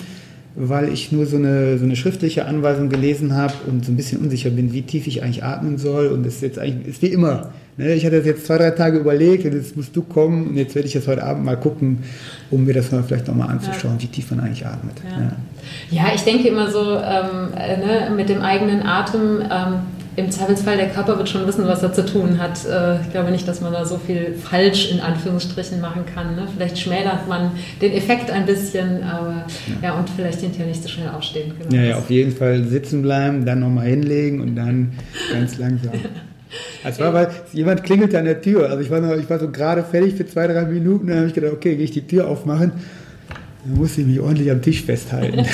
weil 0.57 0.93
ich 0.93 1.11
nur 1.11 1.27
so 1.27 1.37
eine, 1.37 1.79
so 1.79 1.85
eine 1.85 1.97
schriftliche 1.97 2.47
Anweisung 2.47 2.89
gelesen 2.89 3.35
habe 3.35 3.55
und 3.67 3.85
so 3.85 3.91
ein 3.91 3.97
bisschen 3.97 4.21
unsicher 4.21 4.51
bin, 4.51 4.73
wie 4.73 4.83
tief 4.83 5.07
ich 5.07 5.23
eigentlich 5.23 5.43
atmen 5.43 5.79
soll. 5.79 6.09
Und 6.09 6.25
das 6.25 6.35
ist 6.35 6.43
jetzt 6.43 6.59
eigentlich, 6.59 6.89
ist 6.89 7.03
wie 7.03 7.09
immer. 7.09 7.51
Ne? 7.77 7.95
Ich 7.95 8.07
hatte 8.07 8.19
das 8.19 8.27
jetzt 8.27 8.47
zwei, 8.47 8.59
drei 8.59 8.71
Tage 8.71 8.99
überlegt 8.99 9.45
und 9.45 9.53
jetzt 9.53 9.77
musst 9.77 9.97
du 9.97 10.03
kommen 10.03 10.49
und 10.49 10.57
jetzt 10.57 10.75
werde 10.75 10.87
ich 10.87 10.95
das 10.95 11.09
heute 11.09 11.25
Abend 11.25 11.45
mal 11.45 11.57
gucken, 11.57 12.05
um 12.51 12.65
mir 12.65 12.75
das 12.75 12.93
mal 12.93 13.03
vielleicht 13.03 13.27
nochmal 13.27 13.49
anzuschauen, 13.49 13.97
ja. 13.97 14.03
wie 14.03 14.07
tief 14.07 14.31
man 14.31 14.41
eigentlich 14.41 14.65
atmet. 14.65 14.95
Ja, 15.03 15.21
ja. 15.21 16.07
ja 16.09 16.15
ich 16.15 16.23
denke 16.23 16.49
immer 16.49 16.71
so 16.71 16.99
ähm, 16.99 17.51
ne, 17.51 18.13
mit 18.15 18.29
dem 18.29 18.43
eigenen 18.43 18.83
Atem. 18.83 19.43
Ähm, 19.43 19.75
im 20.17 20.31
Zweifelsfall, 20.31 20.77
der 20.77 20.89
Körper 20.91 21.19
wird 21.19 21.29
schon 21.29 21.47
wissen, 21.47 21.67
was 21.67 21.83
er 21.83 21.93
zu 21.93 22.05
tun 22.05 22.39
hat. 22.39 22.65
Äh, 22.65 23.01
ich 23.01 23.11
glaube 23.11 23.31
nicht, 23.31 23.47
dass 23.49 23.61
man 23.61 23.73
da 23.73 23.85
so 23.85 23.99
viel 23.99 24.35
falsch 24.35 24.93
in 24.93 25.01
Anführungsstrichen 25.01 25.81
machen 25.81 26.05
kann. 26.13 26.37
Ne? 26.37 26.47
Vielleicht 26.55 26.79
schmälert 26.79 27.29
man 27.29 27.53
den 27.81 27.93
Effekt 27.93 28.31
ein 28.31 28.47
bisschen, 28.47 29.03
aber 29.03 29.47
ja, 29.83 29.89
ja 29.89 29.99
und 29.99 30.09
vielleicht 30.11 30.41
hinterher 30.41 30.67
nicht 30.67 30.83
so 30.83 30.89
schnell 30.89 31.09
aufstehen. 31.09 31.53
Genau. 31.59 31.75
Ja, 31.75 31.89
ja, 31.91 31.97
auf 31.97 32.11
jeden 32.11 32.35
Fall 32.35 32.65
sitzen 32.65 33.03
bleiben, 33.03 33.45
dann 33.45 33.61
nochmal 33.61 33.87
hinlegen 33.87 34.41
und 34.41 34.55
dann 34.57 34.93
ganz 35.33 35.59
langsam. 35.59 35.93
Es 36.85 37.01
war, 37.01 37.13
weil 37.13 37.31
jemand 37.53 37.83
klingelt 37.83 38.15
an 38.15 38.27
der 38.27 38.41
Tür. 38.41 38.71
Also 38.71 38.81
ich 38.81 38.91
war, 38.91 39.01
noch, 39.01 39.17
ich 39.17 39.29
war 39.29 39.41
so 39.41 39.51
gerade 39.51 39.83
fertig 39.83 40.15
für 40.15 40.27
zwei, 40.27 40.47
drei 40.47 40.65
Minuten. 40.67 41.09
Dann 41.09 41.17
habe 41.17 41.27
ich 41.27 41.35
gedacht, 41.35 41.53
okay, 41.53 41.75
gehe 41.75 41.85
ich 41.85 41.91
die 41.91 42.07
Tür 42.07 42.29
aufmachen. 42.29 42.73
Dann 43.65 43.75
musste 43.75 44.03
ich 44.03 44.07
mich 44.07 44.21
ordentlich 44.21 44.51
am 44.51 44.63
Tisch 44.63 44.83
festhalten. 44.83 45.47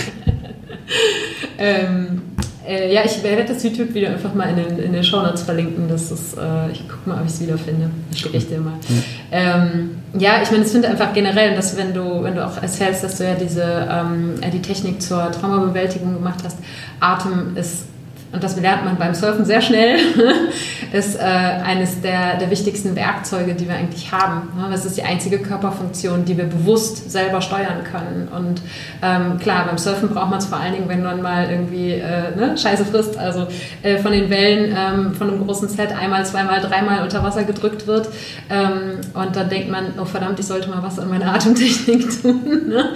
ähm, 1.59 2.23
äh, 2.71 2.95
ja, 2.95 3.03
ich 3.05 3.21
werde 3.25 3.45
das 3.45 3.63
YouTube-Video 3.65 4.11
einfach 4.11 4.33
mal 4.33 4.51
in 4.51 4.57
den, 4.57 4.79
in 4.79 4.93
den 4.93 5.03
Show 5.03 5.21
Notes 5.21 5.43
verlinken. 5.43 5.89
Das 5.89 6.13
ist, 6.13 6.39
äh, 6.39 6.71
ich 6.71 6.89
gucke 6.89 7.09
mal, 7.09 7.19
ob 7.19 7.27
ich 7.27 7.33
es 7.33 7.41
wiederfinde. 7.41 7.91
Das 8.11 8.21
schicke 8.21 8.37
ich 8.37 8.49
dir 8.49 8.61
mal. 8.61 8.75
Ja, 8.89 9.57
ähm, 9.63 9.91
ja 10.17 10.41
ich 10.41 10.51
meine, 10.53 10.65
ich 10.65 10.71
finde 10.71 10.89
einfach 10.89 11.13
generell, 11.13 11.57
dass 11.57 11.77
wenn 11.77 11.93
du, 11.93 12.23
wenn 12.23 12.37
du 12.37 12.47
auch 12.47 12.63
erzählst, 12.63 13.03
dass 13.03 13.19
du 13.19 13.25
ja 13.25 13.35
diese 13.35 13.89
ähm, 13.91 14.35
die 14.53 14.63
Technik 14.63 15.03
zur 15.03 15.33
Traumabewältigung 15.33 16.15
gemacht 16.15 16.41
hast, 16.45 16.59
Atem 17.01 17.57
ist 17.57 17.87
und 18.33 18.45
das 18.45 18.61
lernt 18.61 18.85
man 18.85 18.97
beim 18.97 19.13
Surfen 19.13 19.45
sehr 19.45 19.61
schnell, 19.61 19.99
ist 20.93 21.19
äh, 21.19 21.23
eines 21.23 22.01
der, 22.01 22.37
der 22.37 22.49
wichtigsten 22.51 22.95
Werkzeuge, 22.95 23.55
die 23.55 23.67
wir 23.67 23.75
eigentlich 23.75 24.13
haben. 24.13 24.49
Das 24.71 24.85
ist 24.85 24.97
die 24.97 25.03
einzige 25.03 25.39
Körperfunktion, 25.39 26.25
die 26.25 26.37
wir 26.37 26.45
bewusst 26.45 27.11
selber 27.11 27.41
steuern 27.41 27.83
können. 27.91 28.29
Und 28.29 28.63
ähm, 29.03 29.39
klar, 29.39 29.67
beim 29.67 29.79
Surfen 29.79 30.11
braucht 30.11 30.31
man 30.31 30.39
es 30.39 30.47
vor 30.47 30.59
allen 30.59 30.75
Dingen, 30.75 30.89
wenn 30.89 31.03
man 31.03 31.21
mal 31.23 31.51
irgendwie 31.51 31.93
äh, 31.95 32.37
ne, 32.37 32.57
Scheiße 32.57 32.85
frisst, 32.85 33.19
also 33.19 33.49
äh, 33.83 33.99
von 33.99 34.13
den 34.13 34.31
Wellen 34.31 34.77
ähm, 34.77 35.15
von 35.15 35.29
einem 35.29 35.45
großen 35.45 35.69
Set 35.69 35.91
einmal, 35.91 36.25
zweimal, 36.25 36.61
dreimal 36.61 37.03
unter 37.03 37.25
Wasser 37.25 37.43
gedrückt 37.43 37.89
wird. 37.89 38.09
Ähm, 38.49 39.01
und 39.13 39.35
dann 39.35 39.49
denkt 39.49 39.73
man, 39.73 39.87
oh 40.01 40.05
verdammt, 40.05 40.39
ich 40.39 40.47
sollte 40.47 40.71
mal 40.71 40.83
was 40.85 41.01
an 41.01 41.09
meiner 41.09 41.35
Atemtechnik 41.35 42.23
tun. 42.23 42.69
ne? 42.69 42.91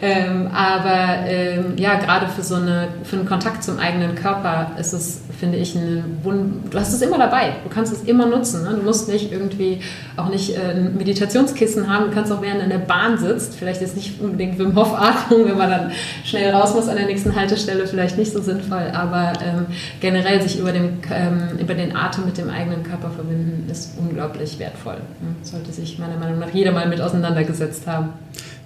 ähm, 0.00 0.48
aber 0.54 1.26
ähm, 1.26 1.74
ja, 1.76 1.96
gerade 1.96 2.28
für 2.28 2.42
so 2.42 2.54
eine, 2.54 2.88
für 3.02 3.16
einen 3.16 3.26
Kontakt 3.26 3.64
zum 3.64 3.80
eigenen 3.80 4.14
Körper 4.14 4.59
ist 4.78 4.92
es, 4.92 5.20
finde 5.38 5.58
ich, 5.58 5.74
ein 5.74 6.18
Wund 6.22 6.72
du 6.72 6.78
hast 6.78 6.92
es 6.92 7.02
immer 7.02 7.18
dabei. 7.18 7.52
Du 7.64 7.70
kannst 7.70 7.92
es 7.92 8.02
immer 8.02 8.26
nutzen. 8.26 8.62
Ne? 8.62 8.76
Du 8.76 8.82
musst 8.82 9.08
nicht 9.08 9.32
irgendwie 9.32 9.80
auch 10.16 10.28
nicht 10.28 10.56
äh, 10.56 10.72
ein 10.72 10.96
Meditationskissen 10.96 11.88
haben. 11.88 12.06
Du 12.06 12.12
kannst 12.12 12.32
auch 12.32 12.42
während 12.42 12.60
du 12.60 12.64
in 12.64 12.70
der 12.70 12.78
Bahn 12.78 13.18
sitzt, 13.18 13.54
vielleicht 13.54 13.82
ist 13.82 13.96
nicht 13.96 14.20
unbedingt 14.20 14.58
Wim 14.58 14.74
Hof 14.76 14.94
Atmung, 14.94 15.44
wenn 15.46 15.56
man 15.56 15.70
dann 15.70 15.90
schnell 16.24 16.52
raus 16.52 16.74
muss 16.74 16.88
an 16.88 16.96
der 16.96 17.06
nächsten 17.06 17.34
Haltestelle, 17.34 17.86
vielleicht 17.86 18.18
nicht 18.18 18.32
so 18.32 18.40
sinnvoll, 18.40 18.90
aber 18.92 19.32
ähm, 19.44 19.66
generell 20.00 20.40
sich 20.42 20.58
über, 20.58 20.72
dem, 20.72 20.98
ähm, 21.12 21.58
über 21.58 21.74
den 21.74 21.96
Atem 21.96 22.26
mit 22.26 22.38
dem 22.38 22.50
eigenen 22.50 22.82
Körper 22.82 23.10
verbinden, 23.10 23.68
ist 23.70 23.92
unglaublich 23.98 24.58
wertvoll. 24.58 24.96
Ne? 24.96 25.34
Sollte 25.42 25.72
sich 25.72 25.98
meiner 25.98 26.16
Meinung 26.16 26.38
nach 26.38 26.50
jeder 26.52 26.72
mal 26.72 26.88
mit 26.88 27.00
auseinandergesetzt 27.00 27.86
haben. 27.86 28.10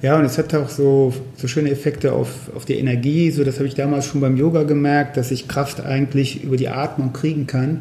Ja, 0.04 0.18
und 0.18 0.26
es 0.26 0.36
hat 0.36 0.54
auch 0.54 0.68
so, 0.68 1.14
so 1.38 1.48
schöne 1.48 1.70
Effekte 1.70 2.12
auf, 2.12 2.28
auf 2.54 2.66
die 2.66 2.74
Energie. 2.74 3.30
So, 3.30 3.42
das 3.42 3.56
habe 3.56 3.66
ich 3.66 3.74
damals 3.74 4.04
schon 4.04 4.20
beim 4.20 4.36
Yoga 4.36 4.64
gemerkt, 4.64 5.16
dass 5.16 5.30
ich 5.30 5.48
Kraft 5.48 5.82
eigentlich 5.82 6.44
über 6.44 6.58
die 6.58 6.68
Atmung 6.68 7.14
kriegen 7.14 7.46
kann 7.46 7.80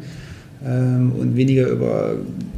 ähm, 0.66 1.12
und 1.18 1.36
weniger 1.36 1.68
über 1.68 2.14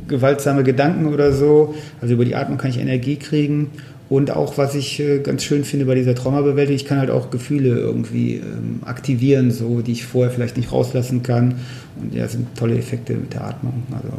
gewaltsame 0.06 0.62
Gedanken 0.62 1.12
oder 1.12 1.32
so. 1.32 1.74
Also 2.00 2.14
über 2.14 2.24
die 2.24 2.36
Atmung 2.36 2.58
kann 2.58 2.70
ich 2.70 2.78
Energie 2.78 3.16
kriegen. 3.16 3.72
Und 4.08 4.30
auch, 4.30 4.56
was 4.56 4.76
ich 4.76 5.00
äh, 5.00 5.18
ganz 5.18 5.42
schön 5.42 5.64
finde 5.64 5.86
bei 5.86 5.96
dieser 5.96 6.14
Traumabewältigung, 6.14 6.76
ich 6.76 6.84
kann 6.84 7.00
halt 7.00 7.10
auch 7.10 7.30
Gefühle 7.30 7.70
irgendwie 7.70 8.34
ähm, 8.34 8.82
aktivieren, 8.84 9.50
so, 9.50 9.80
die 9.80 9.90
ich 9.90 10.06
vorher 10.06 10.32
vielleicht 10.32 10.56
nicht 10.56 10.70
rauslassen 10.70 11.24
kann. 11.24 11.56
Und 12.00 12.14
ja, 12.14 12.28
sind 12.28 12.56
tolle 12.56 12.78
Effekte 12.78 13.14
mit 13.14 13.34
der 13.34 13.48
Atmung. 13.48 13.82
Also, 13.90 14.16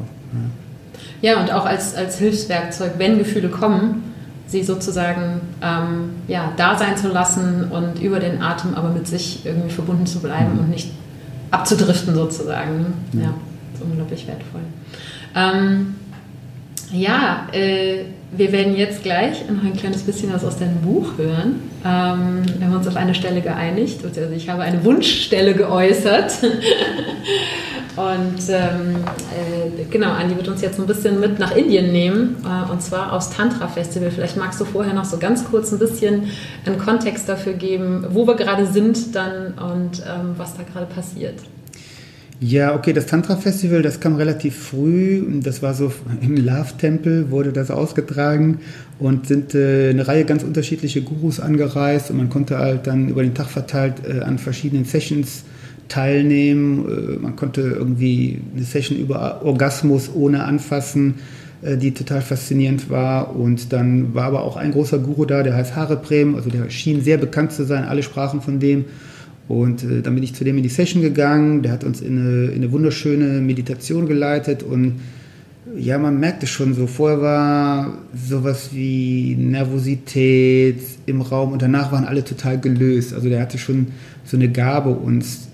ja. 1.22 1.32
ja, 1.32 1.42
und 1.42 1.54
auch 1.54 1.66
als, 1.66 1.96
als 1.96 2.20
Hilfswerkzeug, 2.20 2.96
wenn 2.98 3.18
Gefühle 3.18 3.48
kommen, 3.48 4.17
sie 4.48 4.64
sozusagen 4.64 5.42
ähm, 5.62 6.16
ja, 6.28 6.54
da 6.56 6.78
sein 6.78 6.98
zu 6.98 7.10
lassen 7.10 7.66
und 7.70 8.02
über 8.02 8.20
den 8.20 8.42
Atem 8.42 8.76
aber 8.76 8.90
mit 8.90 9.08
sich 9.08 9.46
irgendwie 9.46 9.70
verbunden 9.70 10.06
zu 10.06 10.20
bleiben 10.20 10.54
mhm. 10.54 10.60
und 10.60 10.70
nicht 10.70 10.92
abzudriften 11.52 12.16
sozusagen. 12.16 12.94
Mhm. 13.12 13.22
Ja, 13.22 13.34
ist 13.74 13.82
unglaublich 13.82 14.26
wertvoll. 14.28 14.62
Ähm, 15.36 15.96
ja, 16.92 17.48
äh, 17.52 18.06
wir 18.32 18.52
werden 18.52 18.76
jetzt 18.76 19.04
gleich 19.04 19.50
noch 19.50 19.64
ein 19.64 19.76
kleines 19.76 20.04
bisschen 20.04 20.34
was 20.34 20.44
aus 20.44 20.58
deinem 20.58 20.82
Buch 20.82 21.18
hören. 21.18 21.62
Ähm, 21.86 22.44
wir 22.58 22.68
haben 22.68 22.76
uns 22.76 22.88
auf 22.88 22.96
eine 22.96 23.16
Stelle 23.16 23.42
geeinigt, 23.42 24.00
also 24.04 24.22
ich 24.36 24.50
habe 24.50 24.64
eine 24.64 24.84
Wunschstelle 24.84 25.54
geäußert. 25.54 26.34
Und 27.98 28.48
ähm, 28.50 28.96
äh, 29.34 29.86
genau, 29.90 30.12
Andi 30.12 30.38
wird 30.38 30.48
uns 30.48 30.62
jetzt 30.62 30.80
ein 30.80 30.86
bisschen 30.86 31.20
mit 31.20 31.40
nach 31.40 31.56
Indien 31.56 31.92
nehmen, 31.92 32.36
äh, 32.46 32.72
und 32.72 32.80
zwar 32.84 33.12
aufs 33.12 33.32
Tantra 33.32 33.68
Festival. 33.68 34.12
Vielleicht 34.12 34.38
magst 34.38 34.62
du 34.62 34.66
vorher 34.66 34.94
noch 34.94 35.06
so 35.06 35.18
ganz 35.18 35.44
kurz 35.44 35.72
ein 35.72 35.80
bisschen 35.80 36.30
einen 36.68 36.78
Kontext 36.78 37.28
dafür 37.28 37.54
geben, 37.54 38.06
wo 38.12 38.28
wir 38.28 38.36
gerade 38.36 38.68
sind 38.68 39.16
dann 39.16 39.56
und 39.56 40.00
ähm, 40.02 40.36
was 40.38 40.56
da 40.56 40.62
gerade 40.62 40.86
passiert. 40.86 41.40
Ja, 42.40 42.76
okay, 42.76 42.94
das 42.94 43.08
Tantra-Festival, 43.08 43.82
das 43.82 44.00
kam 44.00 44.16
relativ 44.16 44.56
früh. 44.56 45.24
Das 45.42 45.64
war 45.64 45.74
so 45.74 45.92
im 46.22 46.38
Love-Tempel, 46.38 47.32
wurde 47.32 47.52
das 47.52 47.72
ausgetragen 47.72 48.60
und 49.00 49.26
sind 49.26 49.56
äh, 49.56 49.90
eine 49.90 50.08
Reihe 50.08 50.24
ganz 50.24 50.44
unterschiedliche 50.44 51.02
Gurus 51.02 51.40
angereist 51.40 52.12
und 52.12 52.18
man 52.18 52.30
konnte 52.30 52.60
halt 52.60 52.86
dann 52.86 53.10
über 53.10 53.24
den 53.24 53.34
Tag 53.34 53.48
verteilt 53.48 53.96
äh, 54.08 54.20
an 54.20 54.38
verschiedenen 54.38 54.86
Sessions 54.86 55.46
teilnehmen. 55.88 56.86
Äh, 56.88 57.20
man 57.20 57.36
konnte 57.36 57.62
irgendwie 57.62 58.40
eine 58.56 58.66
Session 58.66 59.00
über 59.00 59.44
Orgasmus 59.44 60.12
ohne 60.14 60.44
Anfassen, 60.44 61.16
äh, 61.64 61.76
die 61.76 61.96
total 61.96 62.22
faszinierend 62.22 62.92
war. 62.92 63.36
Und 63.36 63.74
dann 63.74 64.14
war 64.14 64.26
aber 64.26 64.44
auch 64.44 64.58
ein 64.58 64.74
großer 64.74 65.00
Guru 65.00 65.26
da, 65.26 65.42
der 65.42 65.56
heißt 65.56 65.76
Hareprem, 65.76 66.36
also 66.36 66.52
der 66.52 66.70
schien 66.70 67.04
sehr 67.04 67.18
bekannt 67.18 67.52
zu 67.52 67.66
sein, 67.66 67.84
alle 67.86 68.04
sprachen 68.04 68.42
von 68.42 68.60
dem. 68.60 68.86
Und 69.48 69.84
äh, 69.84 70.02
dann 70.02 70.16
bin 70.16 70.24
ich 70.24 70.36
zu 70.36 70.44
dem 70.44 70.58
in 70.58 70.64
die 70.64 70.70
Session 70.70 71.02
gegangen, 71.02 71.62
der 71.62 71.72
hat 71.72 71.84
uns 71.84 72.02
in 72.02 72.20
eine, 72.20 72.46
in 72.48 72.56
eine 72.56 72.72
wunderschöne 72.72 73.42
Meditation 73.42 74.08
geleitet 74.08 74.64
und 74.64 74.96
ja, 75.76 75.98
man 75.98 76.20
merkte 76.20 76.48
schon 76.48 76.74
so, 76.74 76.88
vorher 76.88 77.22
war 77.22 77.98
sowas 78.16 78.70
wie 78.72 79.36
Nervosität 79.36 80.80
im 81.06 81.22
Raum 81.22 81.52
und 81.52 81.62
danach 81.62 81.92
waren 81.92 82.06
alle 82.06 82.24
total 82.24 82.60
gelöst. 82.60 83.14
Also 83.14 83.28
der 83.28 83.42
hatte 83.42 83.58
schon 83.58 83.88
so 84.24 84.38
eine 84.38 84.50
Gabe, 84.50 84.92
uns 84.92 85.48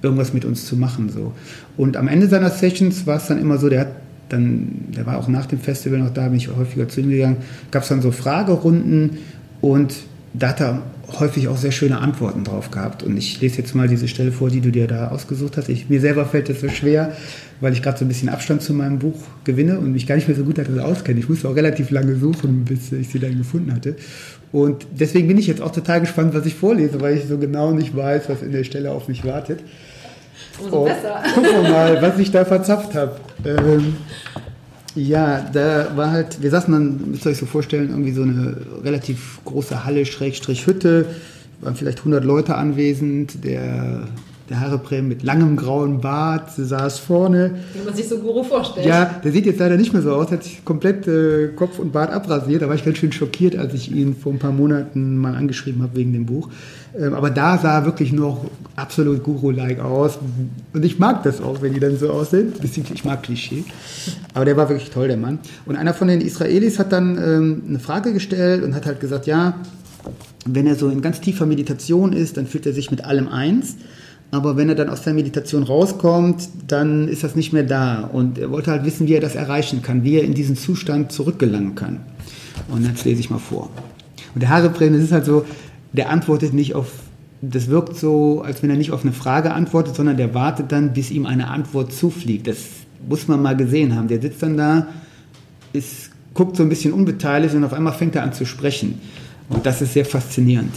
irgendwas 0.00 0.32
mit 0.32 0.44
uns 0.44 0.66
zu 0.66 0.76
machen. 0.76 1.10
So. 1.10 1.32
Und 1.76 1.96
am 1.96 2.08
Ende 2.08 2.28
seiner 2.28 2.50
Sessions 2.50 3.06
war 3.06 3.18
es 3.18 3.26
dann 3.26 3.38
immer 3.38 3.58
so, 3.58 3.68
der 3.68 3.80
hat 3.80 3.88
dann, 4.28 4.86
der 4.96 5.04
war 5.04 5.18
auch 5.18 5.28
nach 5.28 5.46
dem 5.46 5.58
Festival 5.58 5.98
noch 5.98 6.10
da, 6.10 6.28
bin 6.28 6.38
ich 6.38 6.48
häufiger 6.48 6.88
zu 6.88 7.00
ihm 7.02 7.10
gegangen, 7.10 7.36
gab 7.70 7.82
es 7.82 7.90
dann 7.90 8.00
so 8.00 8.10
Fragerunden 8.10 9.18
und 9.60 9.94
da 10.34 10.48
hat 10.48 10.60
er 10.60 10.82
häufig 11.18 11.48
auch 11.48 11.56
sehr 11.56 11.72
schöne 11.72 11.98
Antworten 11.98 12.44
drauf 12.44 12.70
gehabt. 12.70 13.02
Und 13.02 13.16
ich 13.16 13.40
lese 13.40 13.58
jetzt 13.58 13.74
mal 13.74 13.88
diese 13.88 14.08
Stelle 14.08 14.32
vor, 14.32 14.48
die 14.48 14.60
du 14.60 14.70
dir 14.70 14.86
da 14.86 15.08
ausgesucht 15.08 15.56
hast. 15.56 15.68
Ich, 15.68 15.90
mir 15.90 16.00
selber 16.00 16.24
fällt 16.24 16.48
das 16.48 16.60
so 16.60 16.68
schwer, 16.68 17.12
weil 17.60 17.72
ich 17.72 17.82
gerade 17.82 17.98
so 17.98 18.04
ein 18.04 18.08
bisschen 18.08 18.28
Abstand 18.28 18.62
zu 18.62 18.72
meinem 18.72 18.98
Buch 18.98 19.20
gewinne 19.44 19.78
und 19.78 19.92
mich 19.92 20.06
gar 20.06 20.14
nicht 20.14 20.28
mehr 20.28 20.36
so 20.36 20.44
gut 20.44 20.58
darin 20.58 20.80
auskenne. 20.80 21.20
Ich 21.20 21.28
musste 21.28 21.48
auch 21.48 21.56
relativ 21.56 21.90
lange 21.90 22.16
suchen, 22.16 22.64
bis 22.64 22.92
ich 22.92 23.08
sie 23.08 23.18
dann 23.18 23.36
gefunden 23.36 23.74
hatte. 23.74 23.96
Und 24.52 24.86
deswegen 24.92 25.28
bin 25.28 25.38
ich 25.38 25.46
jetzt 25.46 25.60
auch 25.60 25.72
total 25.72 26.00
gespannt, 26.00 26.34
was 26.34 26.46
ich 26.46 26.54
vorlese, 26.54 27.00
weil 27.00 27.16
ich 27.16 27.24
so 27.26 27.38
genau 27.38 27.72
nicht 27.72 27.96
weiß, 27.96 28.28
was 28.28 28.42
in 28.42 28.52
der 28.52 28.64
Stelle 28.64 28.90
auf 28.90 29.08
mich 29.08 29.24
wartet. 29.24 29.60
Umso 30.62 30.82
oh, 30.82 30.84
besser. 30.84 31.22
Gucken 31.34 31.62
wir 31.62 31.70
mal, 31.70 32.02
was 32.02 32.18
ich 32.18 32.30
da 32.30 32.44
verzapft 32.44 32.94
habe. 32.94 33.16
Ähm, 33.44 33.96
ja, 34.94 35.40
da 35.52 35.96
war 35.96 36.10
halt, 36.10 36.42
wir 36.42 36.50
saßen 36.50 36.72
dann, 36.72 37.10
müsst 37.10 37.26
ihr 37.26 37.30
euch 37.30 37.38
so 37.38 37.46
vorstellen, 37.46 37.90
irgendwie 37.90 38.12
so 38.12 38.22
eine 38.22 38.56
relativ 38.84 39.40
große 39.44 39.84
Halle, 39.84 40.04
Schrägstrich 40.04 40.66
Hütte, 40.66 41.06
waren 41.60 41.76
vielleicht 41.76 41.98
100 41.98 42.24
Leute 42.24 42.56
anwesend, 42.56 43.44
der 43.44 44.08
der 44.52 44.60
Haare 44.60 45.02
mit 45.02 45.22
langem 45.22 45.56
grauen 45.56 46.00
Bart, 46.00 46.50
saß 46.54 46.98
vorne. 46.98 47.54
Wie 47.72 47.84
man 47.84 47.94
sich 47.94 48.08
so 48.08 48.18
Guru 48.18 48.42
vorstellt. 48.42 48.86
Ja, 48.86 49.20
der 49.24 49.32
sieht 49.32 49.46
jetzt 49.46 49.58
leider 49.58 49.76
nicht 49.76 49.92
mehr 49.92 50.02
so 50.02 50.12
aus, 50.12 50.30
hat 50.30 50.44
sich 50.44 50.64
komplett 50.64 51.08
äh, 51.08 51.48
Kopf 51.56 51.78
und 51.78 51.92
Bart 51.92 52.12
abrasiert. 52.12 52.60
Da 52.60 52.68
war 52.68 52.74
ich 52.74 52.84
ganz 52.84 52.98
schön 52.98 53.12
schockiert, 53.12 53.56
als 53.56 53.72
ich 53.72 53.90
ihn 53.90 54.14
vor 54.14 54.32
ein 54.32 54.38
paar 54.38 54.52
Monaten 54.52 55.16
mal 55.16 55.34
angeschrieben 55.34 55.82
habe 55.82 55.96
wegen 55.96 56.12
dem 56.12 56.26
Buch. 56.26 56.50
Ähm, 56.98 57.14
aber 57.14 57.30
da 57.30 57.56
sah 57.56 57.78
er 57.78 57.86
wirklich 57.86 58.12
noch 58.12 58.44
absolut 58.76 59.22
Guru-like 59.22 59.80
aus. 59.80 60.18
Und 60.74 60.84
ich 60.84 60.98
mag 60.98 61.22
das 61.22 61.40
auch, 61.40 61.62
wenn 61.62 61.72
die 61.72 61.80
dann 61.80 61.96
so 61.96 62.10
aussehen. 62.10 62.52
Ich 62.62 63.04
mag 63.04 63.22
Klischee. 63.22 63.64
Aber 64.34 64.44
der 64.44 64.56
war 64.58 64.68
wirklich 64.68 64.90
toll, 64.90 65.08
der 65.08 65.16
Mann. 65.16 65.38
Und 65.64 65.76
einer 65.76 65.94
von 65.94 66.08
den 66.08 66.20
Israelis 66.20 66.78
hat 66.78 66.92
dann 66.92 67.16
ähm, 67.16 67.62
eine 67.68 67.78
Frage 67.78 68.12
gestellt 68.12 68.62
und 68.62 68.74
hat 68.74 68.84
halt 68.84 69.00
gesagt, 69.00 69.26
ja, 69.26 69.54
wenn 70.44 70.66
er 70.66 70.74
so 70.74 70.90
in 70.90 71.00
ganz 71.00 71.20
tiefer 71.20 71.46
Meditation 71.46 72.12
ist, 72.12 72.36
dann 72.36 72.46
fühlt 72.46 72.66
er 72.66 72.72
sich 72.72 72.90
mit 72.90 73.04
allem 73.04 73.28
eins. 73.28 73.76
Aber 74.32 74.56
wenn 74.56 74.70
er 74.70 74.74
dann 74.74 74.88
aus 74.88 75.02
der 75.02 75.12
Meditation 75.12 75.62
rauskommt, 75.62 76.48
dann 76.66 77.06
ist 77.06 77.22
das 77.22 77.36
nicht 77.36 77.52
mehr 77.52 77.64
da. 77.64 78.00
Und 78.00 78.38
er 78.38 78.50
wollte 78.50 78.70
halt 78.70 78.84
wissen, 78.84 79.06
wie 79.06 79.14
er 79.14 79.20
das 79.20 79.34
erreichen 79.34 79.82
kann, 79.82 80.04
wie 80.04 80.16
er 80.16 80.24
in 80.24 80.32
diesen 80.32 80.56
Zustand 80.56 81.12
zurückgelangen 81.12 81.74
kann. 81.74 82.00
Und 82.68 82.86
jetzt 82.86 83.04
lese 83.04 83.20
ich 83.20 83.28
mal 83.28 83.38
vor. 83.38 83.68
Und 84.34 84.42
der 84.42 84.48
Harebrem, 84.48 84.94
das 84.94 85.02
ist 85.02 85.12
halt 85.12 85.26
so, 85.26 85.44
der 85.92 86.08
antwortet 86.08 86.54
nicht 86.54 86.74
auf 86.74 86.88
das 87.42 87.66
wirkt 87.66 87.96
so, 87.96 88.40
als 88.42 88.62
wenn 88.62 88.70
er 88.70 88.76
nicht 88.76 88.92
auf 88.92 89.02
eine 89.02 89.12
Frage 89.12 89.52
antwortet, 89.52 89.96
sondern 89.96 90.16
der 90.16 90.32
wartet 90.32 90.70
dann, 90.70 90.92
bis 90.92 91.10
ihm 91.10 91.26
eine 91.26 91.48
Antwort 91.48 91.92
zufliegt. 91.92 92.46
Das 92.46 92.58
muss 93.08 93.26
man 93.26 93.42
mal 93.42 93.56
gesehen 93.56 93.96
haben. 93.96 94.06
Der 94.06 94.22
sitzt 94.22 94.44
dann 94.44 94.56
da, 94.56 94.86
ist, 95.72 96.10
guckt 96.34 96.56
so 96.56 96.62
ein 96.62 96.68
bisschen 96.68 96.92
unbeteiligt 96.92 97.56
und 97.56 97.64
auf 97.64 97.72
einmal 97.72 97.94
fängt 97.94 98.14
er 98.14 98.22
an 98.22 98.32
zu 98.32 98.46
sprechen. 98.46 99.00
Und 99.48 99.66
das 99.66 99.82
ist 99.82 99.92
sehr 99.92 100.04
faszinierend. 100.04 100.72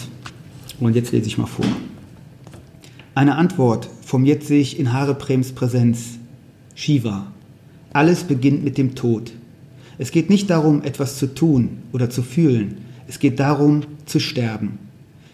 Und 0.79 0.95
jetzt 0.95 1.11
lese 1.11 1.27
ich 1.27 1.37
mal 1.37 1.45
vor. 1.45 1.65
Eine 3.17 3.37
Antwort 3.37 3.87
vom 4.01 4.25
jetzt 4.25 4.47
sehe 4.47 4.59
ich 4.59 4.77
in 4.77 4.91
Hareprems 4.91 5.53
Präsenz. 5.53 6.19
Shiva. 6.75 7.27
Alles 7.93 8.25
beginnt 8.25 8.65
mit 8.65 8.77
dem 8.77 8.93
Tod. 8.93 9.31
Es 9.97 10.11
geht 10.11 10.29
nicht 10.29 10.49
darum, 10.49 10.83
etwas 10.83 11.17
zu 11.17 11.33
tun 11.33 11.77
oder 11.93 12.09
zu 12.09 12.23
fühlen. 12.23 12.79
Es 13.07 13.19
geht 13.19 13.39
darum, 13.39 13.83
zu 14.05 14.19
sterben. 14.19 14.79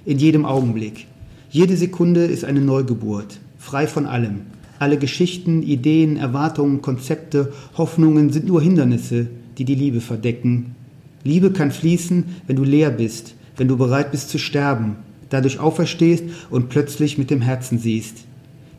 In 0.06 0.20
jedem 0.20 0.46
Augenblick. 0.46 1.08
Jede 1.50 1.76
Sekunde 1.76 2.26
ist 2.26 2.46
eine 2.46 2.62
Neugeburt, 2.62 3.40
frei 3.58 3.88
von 3.88 4.06
allem. 4.06 4.42
Alle 4.78 5.00
Geschichten, 5.00 5.64
Ideen, 5.64 6.18
Erwartungen, 6.18 6.84
Konzepte, 6.84 7.52
Hoffnungen 7.80 8.32
sind 8.32 8.46
nur 8.46 8.62
Hindernisse, 8.62 9.26
die 9.58 9.66
die 9.66 9.74
Liebe 9.74 10.02
verdecken. 10.02 10.76
Liebe 11.24 11.50
kann 11.50 11.72
fließen, 11.72 12.26
wenn 12.46 12.58
du 12.58 12.64
leer 12.64 12.92
bist, 12.92 13.34
wenn 13.58 13.68
du 13.68 13.76
bereit 13.76 14.12
bist 14.12 14.30
zu 14.30 14.38
sterben, 14.38 14.98
dadurch 15.32 15.60
auferstehst 15.60 16.24
und 16.52 16.70
plötzlich 16.70 17.18
mit 17.18 17.32
dem 17.32 17.42
Herzen 17.42 17.80
siehst. 17.80 18.18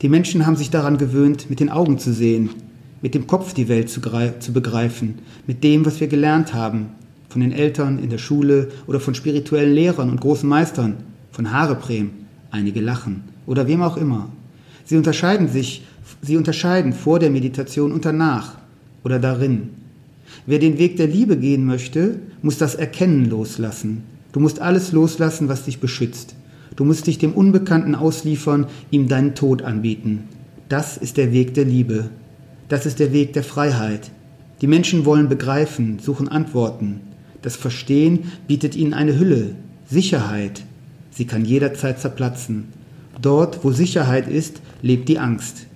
Die 0.02 0.08
Menschen 0.08 0.46
haben 0.46 0.56
sich 0.56 0.70
daran 0.70 0.98
gewöhnt, 0.98 1.50
mit 1.50 1.58
den 1.58 1.70
Augen 1.70 1.98
zu 1.98 2.12
sehen, 2.12 2.50
mit 3.02 3.14
dem 3.14 3.26
Kopf 3.26 3.52
die 3.52 3.68
Welt 3.68 3.90
zu, 3.90 4.00
zu 4.00 4.52
begreifen, 4.52 5.18
mit 5.46 5.64
dem, 5.64 5.84
was 5.84 6.00
wir 6.00 6.06
gelernt 6.06 6.54
haben, 6.54 6.90
von 7.28 7.40
den 7.40 7.52
Eltern 7.52 7.98
in 7.98 8.10
der 8.10 8.18
Schule 8.18 8.68
oder 8.86 9.00
von 9.00 9.14
spirituellen 9.14 9.72
Lehrern 9.72 10.10
und 10.10 10.20
großen 10.20 10.48
Meistern, 10.48 10.98
von 11.30 11.52
Haareprem, 11.52 12.10
einige 12.50 12.80
lachen 12.80 13.24
oder 13.46 13.66
wem 13.66 13.82
auch 13.82 13.96
immer. 13.96 14.28
Sie 14.84 14.96
unterscheiden 14.96 15.48
sich, 15.48 15.84
sie 16.20 16.36
unterscheiden 16.36 16.92
vor 16.92 17.18
der 17.18 17.30
Meditation 17.30 17.92
und 17.92 18.04
danach 18.04 18.56
oder 19.04 19.18
darin. 19.18 19.70
Wer 20.46 20.58
den 20.58 20.78
Weg 20.78 20.96
der 20.96 21.06
Liebe 21.06 21.36
gehen 21.36 21.64
möchte, 21.64 22.18
muss 22.42 22.58
das 22.58 22.74
Erkennen 22.74 23.30
loslassen. 23.30 24.02
Du 24.32 24.40
musst 24.40 24.60
alles 24.60 24.92
loslassen, 24.92 25.48
was 25.48 25.64
dich 25.64 25.78
beschützt. 25.78 26.34
Du 26.76 26.84
musst 26.84 27.06
dich 27.06 27.18
dem 27.18 27.32
Unbekannten 27.32 27.94
ausliefern, 27.94 28.66
ihm 28.90 29.08
deinen 29.08 29.34
Tod 29.34 29.62
anbieten. 29.62 30.24
Das 30.68 30.96
ist 30.96 31.16
der 31.16 31.32
Weg 31.32 31.54
der 31.54 31.64
Liebe. 31.64 32.08
Das 32.68 32.86
ist 32.86 32.98
der 32.98 33.12
Weg 33.12 33.34
der 33.34 33.44
Freiheit. 33.44 34.10
Die 34.62 34.66
Menschen 34.66 35.04
wollen 35.04 35.28
begreifen, 35.28 35.98
suchen 35.98 36.28
Antworten. 36.28 37.00
Das 37.42 37.56
Verstehen 37.56 38.30
bietet 38.46 38.76
ihnen 38.76 38.94
eine 38.94 39.18
Hülle, 39.18 39.56
Sicherheit. 39.86 40.62
Sie 41.10 41.26
kann 41.26 41.44
jederzeit 41.44 42.00
zerplatzen. 42.00 42.68
Dort, 43.20 43.64
wo 43.64 43.72
Sicherheit 43.72 44.28
ist, 44.28 44.62
lebt 44.80 45.08
die 45.08 45.18
Angst. 45.18 45.66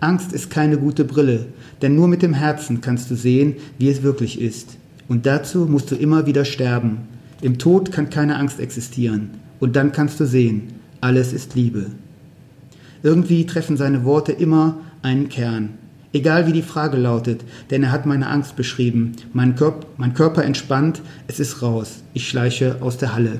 Angst 0.00 0.32
ist 0.32 0.50
keine 0.50 0.76
gute 0.76 1.04
Brille, 1.04 1.46
denn 1.80 1.94
nur 1.94 2.08
mit 2.08 2.22
dem 2.22 2.34
Herzen 2.34 2.80
kannst 2.80 3.10
du 3.10 3.14
sehen, 3.14 3.54
wie 3.78 3.88
es 3.88 4.02
wirklich 4.02 4.40
ist. 4.40 4.76
Und 5.08 5.24
dazu 5.26 5.60
musst 5.60 5.90
du 5.90 5.94
immer 5.94 6.26
wieder 6.26 6.44
sterben. 6.44 6.98
Im 7.40 7.58
Tod 7.58 7.92
kann 7.92 8.10
keine 8.10 8.36
Angst 8.36 8.60
existieren. 8.60 9.30
Und 9.62 9.76
dann 9.76 9.92
kannst 9.92 10.18
du 10.18 10.26
sehen, 10.26 10.72
alles 11.00 11.32
ist 11.32 11.54
Liebe. 11.54 11.86
Irgendwie 13.04 13.46
treffen 13.46 13.76
seine 13.76 14.04
Worte 14.04 14.32
immer 14.32 14.80
einen 15.02 15.28
Kern. 15.28 15.74
Egal 16.12 16.48
wie 16.48 16.52
die 16.52 16.62
Frage 16.62 16.96
lautet, 16.96 17.44
denn 17.70 17.84
er 17.84 17.92
hat 17.92 18.04
meine 18.04 18.26
Angst 18.26 18.56
beschrieben. 18.56 19.12
Mein, 19.32 19.54
Körp 19.54 19.86
mein 19.98 20.14
Körper 20.14 20.44
entspannt, 20.44 21.00
es 21.28 21.38
ist 21.38 21.62
raus. 21.62 22.02
Ich 22.12 22.28
schleiche 22.28 22.78
aus 22.80 22.98
der 22.98 23.14
Halle. 23.14 23.38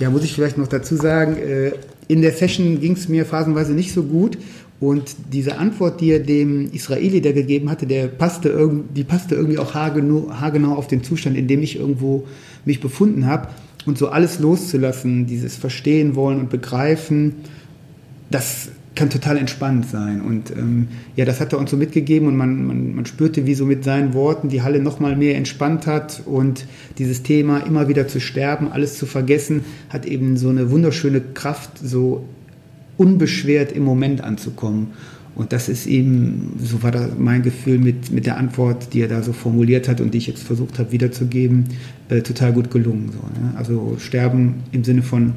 Ja, 0.00 0.10
muss 0.10 0.24
ich 0.24 0.32
vielleicht 0.32 0.58
noch 0.58 0.66
dazu 0.66 0.96
sagen, 0.96 1.36
äh, 1.36 1.74
in 2.08 2.22
der 2.22 2.32
Session 2.32 2.80
ging 2.80 2.94
es 2.94 3.08
mir 3.08 3.24
phasenweise 3.24 3.72
nicht 3.72 3.92
so 3.92 4.02
gut 4.02 4.38
und 4.80 5.14
diese 5.32 5.58
Antwort, 5.58 6.00
die 6.00 6.10
er 6.10 6.18
dem 6.18 6.72
Israeli 6.72 7.20
da 7.20 7.30
gegeben 7.30 7.70
hatte, 7.70 7.86
der 7.86 8.08
passte 8.08 8.82
die 8.96 9.04
passte 9.04 9.36
irgendwie 9.36 9.58
auch 9.58 9.74
haargenau, 9.74 10.28
haargenau 10.28 10.74
auf 10.74 10.88
den 10.88 11.04
Zustand, 11.04 11.36
in 11.36 11.46
dem 11.46 11.62
ich 11.62 11.78
irgendwo 11.78 12.26
mich 12.64 12.80
befunden 12.80 13.26
habe 13.26 13.48
und 13.86 13.96
so 13.96 14.08
alles 14.08 14.38
loszulassen, 14.40 15.26
dieses 15.26 15.56
Verstehen 15.56 16.14
wollen 16.14 16.40
und 16.40 16.50
Begreifen, 16.50 17.36
das 18.30 18.68
kann 18.96 19.10
total 19.10 19.36
entspannt 19.36 19.88
sein. 19.88 20.20
Und 20.22 20.50
ähm, 20.50 20.88
ja, 21.14 21.24
das 21.24 21.40
hat 21.40 21.52
er 21.52 21.58
uns 21.58 21.70
so 21.70 21.76
mitgegeben 21.76 22.26
und 22.26 22.36
man, 22.36 22.66
man, 22.66 22.94
man 22.94 23.06
spürte, 23.06 23.46
wie 23.46 23.54
so 23.54 23.64
mit 23.64 23.84
seinen 23.84 24.14
Worten 24.14 24.48
die 24.48 24.62
Halle 24.62 24.80
noch 24.80 24.98
mal 24.98 25.14
mehr 25.14 25.36
entspannt 25.36 25.86
hat 25.86 26.22
und 26.24 26.66
dieses 26.98 27.22
Thema 27.22 27.58
immer 27.58 27.88
wieder 27.88 28.08
zu 28.08 28.20
sterben, 28.20 28.72
alles 28.72 28.98
zu 28.98 29.06
vergessen, 29.06 29.64
hat 29.90 30.06
eben 30.06 30.36
so 30.36 30.48
eine 30.48 30.70
wunderschöne 30.70 31.20
Kraft, 31.20 31.78
so 31.80 32.24
unbeschwert 32.96 33.70
im 33.72 33.84
Moment 33.84 34.22
anzukommen. 34.22 34.88
Und 35.36 35.52
das 35.52 35.68
ist 35.68 35.86
eben, 35.86 36.58
so 36.58 36.82
war 36.82 36.90
da 36.90 37.08
mein 37.18 37.42
Gefühl 37.42 37.78
mit, 37.78 38.10
mit 38.10 38.24
der 38.24 38.38
Antwort, 38.38 38.94
die 38.94 39.02
er 39.02 39.08
da 39.08 39.22
so 39.22 39.34
formuliert 39.34 39.86
hat 39.86 40.00
und 40.00 40.14
die 40.14 40.18
ich 40.18 40.26
jetzt 40.26 40.42
versucht 40.42 40.78
habe 40.78 40.92
wiederzugeben, 40.92 41.64
äh, 42.08 42.22
total 42.22 42.54
gut 42.54 42.70
gelungen. 42.70 43.10
So, 43.12 43.18
ne? 43.18 43.52
Also 43.54 43.96
sterben 43.98 44.62
im 44.72 44.82
Sinne 44.82 45.02
von 45.02 45.34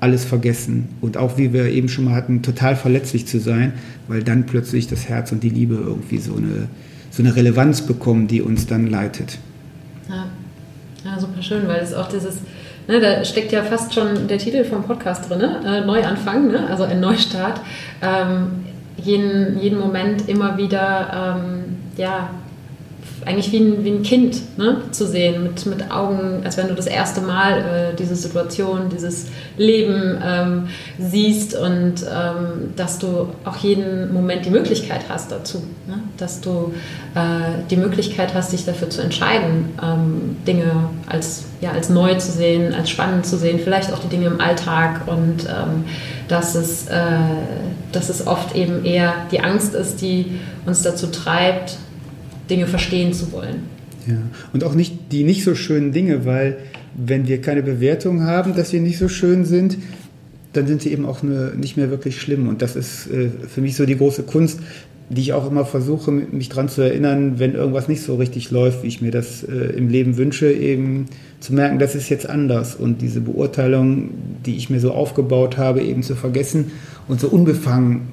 alles 0.00 0.24
vergessen 0.24 0.88
und 1.00 1.16
auch, 1.16 1.38
wie 1.38 1.52
wir 1.52 1.66
eben 1.66 1.88
schon 1.88 2.06
mal 2.06 2.14
hatten, 2.14 2.42
total 2.42 2.74
verletzlich 2.74 3.26
zu 3.26 3.38
sein, 3.38 3.74
weil 4.08 4.24
dann 4.24 4.46
plötzlich 4.46 4.88
das 4.88 5.08
Herz 5.08 5.30
und 5.30 5.44
die 5.44 5.50
Liebe 5.50 5.74
irgendwie 5.74 6.18
so 6.18 6.34
eine, 6.34 6.68
so 7.10 7.22
eine 7.22 7.36
Relevanz 7.36 7.82
bekommen, 7.82 8.26
die 8.26 8.42
uns 8.42 8.66
dann 8.66 8.88
leitet. 8.88 9.38
Ja, 10.08 10.26
ja 11.04 11.20
super 11.20 11.42
schön, 11.42 11.68
weil 11.68 11.82
es 11.82 11.94
auch 11.94 12.08
dieses, 12.08 12.38
ne, 12.88 12.98
da 12.98 13.24
steckt 13.24 13.52
ja 13.52 13.62
fast 13.62 13.94
schon 13.94 14.26
der 14.26 14.38
Titel 14.38 14.64
vom 14.64 14.82
Podcast 14.82 15.30
drin, 15.30 15.38
ne? 15.38 15.60
äh, 15.64 15.86
Neuanfang, 15.86 16.48
ne? 16.48 16.66
also 16.68 16.82
ein 16.84 16.98
Neustart. 16.98 17.60
Ähm, 18.02 18.64
jeden, 18.96 19.58
jeden 19.60 19.78
Moment 19.78 20.28
immer 20.28 20.56
wieder 20.56 21.36
ähm, 21.38 21.76
ja, 21.96 22.30
eigentlich 23.26 23.52
wie 23.52 23.58
ein, 23.58 23.84
wie 23.84 23.90
ein 23.90 24.02
Kind 24.02 24.58
ne, 24.58 24.82
zu 24.92 25.06
sehen, 25.06 25.42
mit, 25.42 25.66
mit 25.66 25.90
Augen, 25.90 26.42
als 26.44 26.56
wenn 26.56 26.68
du 26.68 26.74
das 26.74 26.86
erste 26.86 27.20
Mal 27.20 27.58
äh, 27.92 27.96
diese 27.96 28.16
Situation, 28.16 28.88
dieses 28.88 29.26
Leben 29.56 30.18
ähm, 30.24 30.68
siehst 30.98 31.54
und 31.54 32.02
ähm, 32.02 32.72
dass 32.76 32.98
du 32.98 33.28
auch 33.44 33.56
jeden 33.58 34.12
Moment 34.12 34.46
die 34.46 34.50
Möglichkeit 34.50 35.02
hast 35.08 35.30
dazu, 35.30 35.58
ne? 35.86 36.00
dass 36.16 36.40
du 36.40 36.72
äh, 37.14 37.62
die 37.70 37.76
Möglichkeit 37.76 38.34
hast, 38.34 38.52
dich 38.52 38.64
dafür 38.64 38.88
zu 38.88 39.02
entscheiden, 39.02 39.70
ähm, 39.82 40.36
Dinge 40.46 40.88
als, 41.06 41.44
ja, 41.60 41.72
als 41.72 41.90
neu 41.90 42.14
zu 42.14 42.32
sehen, 42.32 42.74
als 42.74 42.88
spannend 42.88 43.26
zu 43.26 43.36
sehen, 43.36 43.60
vielleicht 43.62 43.92
auch 43.92 43.98
die 43.98 44.08
Dinge 44.08 44.26
im 44.26 44.40
Alltag 44.40 45.02
und 45.06 45.44
ähm, 45.44 45.84
dass, 46.28 46.54
es, 46.54 46.86
äh, 46.88 46.96
dass 47.92 48.08
es 48.08 48.26
oft 48.26 48.56
eben 48.56 48.84
eher 48.84 49.12
die 49.30 49.40
Angst 49.40 49.74
ist, 49.74 50.00
die 50.00 50.38
uns 50.64 50.82
dazu 50.82 51.08
treibt, 51.08 51.76
Dinge 52.50 52.66
verstehen 52.66 53.12
zu 53.12 53.32
wollen. 53.32 53.62
Ja, 54.06 54.16
und 54.52 54.64
auch 54.64 54.74
nicht 54.74 55.12
die 55.12 55.24
nicht 55.24 55.44
so 55.44 55.54
schönen 55.54 55.92
Dinge, 55.92 56.24
weil 56.24 56.58
wenn 56.94 57.28
wir 57.28 57.40
keine 57.40 57.62
Bewertung 57.62 58.22
haben, 58.22 58.54
dass 58.54 58.70
sie 58.70 58.80
nicht 58.80 58.98
so 58.98 59.08
schön 59.08 59.44
sind, 59.44 59.78
dann 60.52 60.66
sind 60.66 60.82
sie 60.82 60.90
eben 60.90 61.06
auch 61.06 61.22
eine, 61.22 61.52
nicht 61.56 61.76
mehr 61.76 61.90
wirklich 61.90 62.20
schlimm. 62.20 62.48
Und 62.48 62.62
das 62.62 62.76
ist 62.76 63.06
äh, 63.06 63.28
für 63.48 63.60
mich 63.60 63.76
so 63.76 63.86
die 63.86 63.96
große 63.96 64.24
Kunst, 64.24 64.58
die 65.08 65.20
ich 65.20 65.32
auch 65.32 65.48
immer 65.48 65.64
versuche, 65.64 66.10
mich 66.10 66.48
daran 66.48 66.68
zu 66.68 66.82
erinnern, 66.82 67.38
wenn 67.38 67.54
irgendwas 67.54 67.88
nicht 67.88 68.02
so 68.02 68.16
richtig 68.16 68.50
läuft, 68.50 68.82
wie 68.82 68.88
ich 68.88 69.00
mir 69.00 69.10
das 69.10 69.42
äh, 69.42 69.54
im 69.76 69.88
Leben 69.88 70.16
wünsche, 70.16 70.50
eben 70.50 71.06
zu 71.40 71.52
merken, 71.52 71.78
das 71.78 71.94
ist 71.94 72.08
jetzt 72.08 72.28
anders. 72.28 72.74
Und 72.74 73.02
diese 73.02 73.20
Beurteilung, 73.20 74.10
die 74.46 74.56
ich 74.56 74.70
mir 74.70 74.80
so 74.80 74.92
aufgebaut 74.92 75.56
habe, 75.56 75.82
eben 75.82 76.02
zu 76.02 76.14
vergessen 76.14 76.72
und 77.06 77.20
so 77.20 77.28
unbefangen 77.28 78.08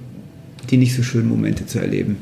die 0.70 0.76
nicht 0.76 0.96
so 0.96 1.02
schönen 1.04 1.30
Momente 1.30 1.66
zu 1.66 1.80
erleben 1.80 2.18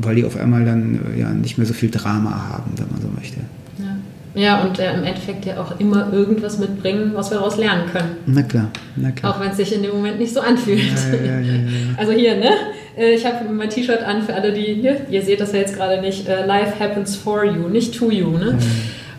weil 0.00 0.16
die 0.16 0.24
auf 0.24 0.36
einmal 0.36 0.64
dann 0.64 0.98
äh, 1.14 1.20
ja 1.20 1.30
nicht 1.30 1.58
mehr 1.58 1.66
so 1.66 1.74
viel 1.74 1.90
Drama 1.90 2.48
haben, 2.50 2.72
wenn 2.76 2.88
man 2.90 3.00
so 3.00 3.08
möchte. 3.08 3.38
Ja, 3.78 4.40
ja 4.40 4.64
und 4.64 4.78
äh, 4.78 4.94
im 4.94 5.04
Endeffekt 5.04 5.44
ja 5.44 5.60
auch 5.60 5.78
immer 5.78 6.12
irgendwas 6.12 6.58
mitbringen, 6.58 7.12
was 7.14 7.30
wir 7.30 7.38
daraus 7.38 7.56
lernen 7.56 7.84
können. 7.92 8.16
Na 8.26 8.42
klar, 8.42 8.70
na 8.96 9.10
klar. 9.10 9.34
Auch 9.34 9.40
wenn 9.40 9.50
es 9.50 9.56
sich 9.56 9.74
in 9.74 9.82
dem 9.82 9.92
Moment 9.92 10.18
nicht 10.18 10.32
so 10.32 10.40
anfühlt. 10.40 10.80
Ja, 11.24 11.40
ja, 11.40 11.54
also 11.96 12.12
hier, 12.12 12.36
ne? 12.36 12.50
Äh, 12.96 13.14
ich 13.14 13.24
habe 13.26 13.48
mein 13.52 13.70
T-Shirt 13.70 14.02
an 14.02 14.22
für 14.22 14.34
alle, 14.34 14.52
die 14.52 14.74
hier, 14.74 15.08
ihr 15.10 15.22
seht 15.22 15.40
das 15.40 15.52
ja 15.52 15.58
jetzt 15.58 15.76
gerade 15.76 16.00
nicht, 16.00 16.28
uh, 16.28 16.46
Life 16.46 16.78
happens 16.78 17.16
for 17.16 17.44
you, 17.44 17.68
nicht 17.68 17.94
to 17.94 18.10
you, 18.10 18.30
ne? 18.30 18.58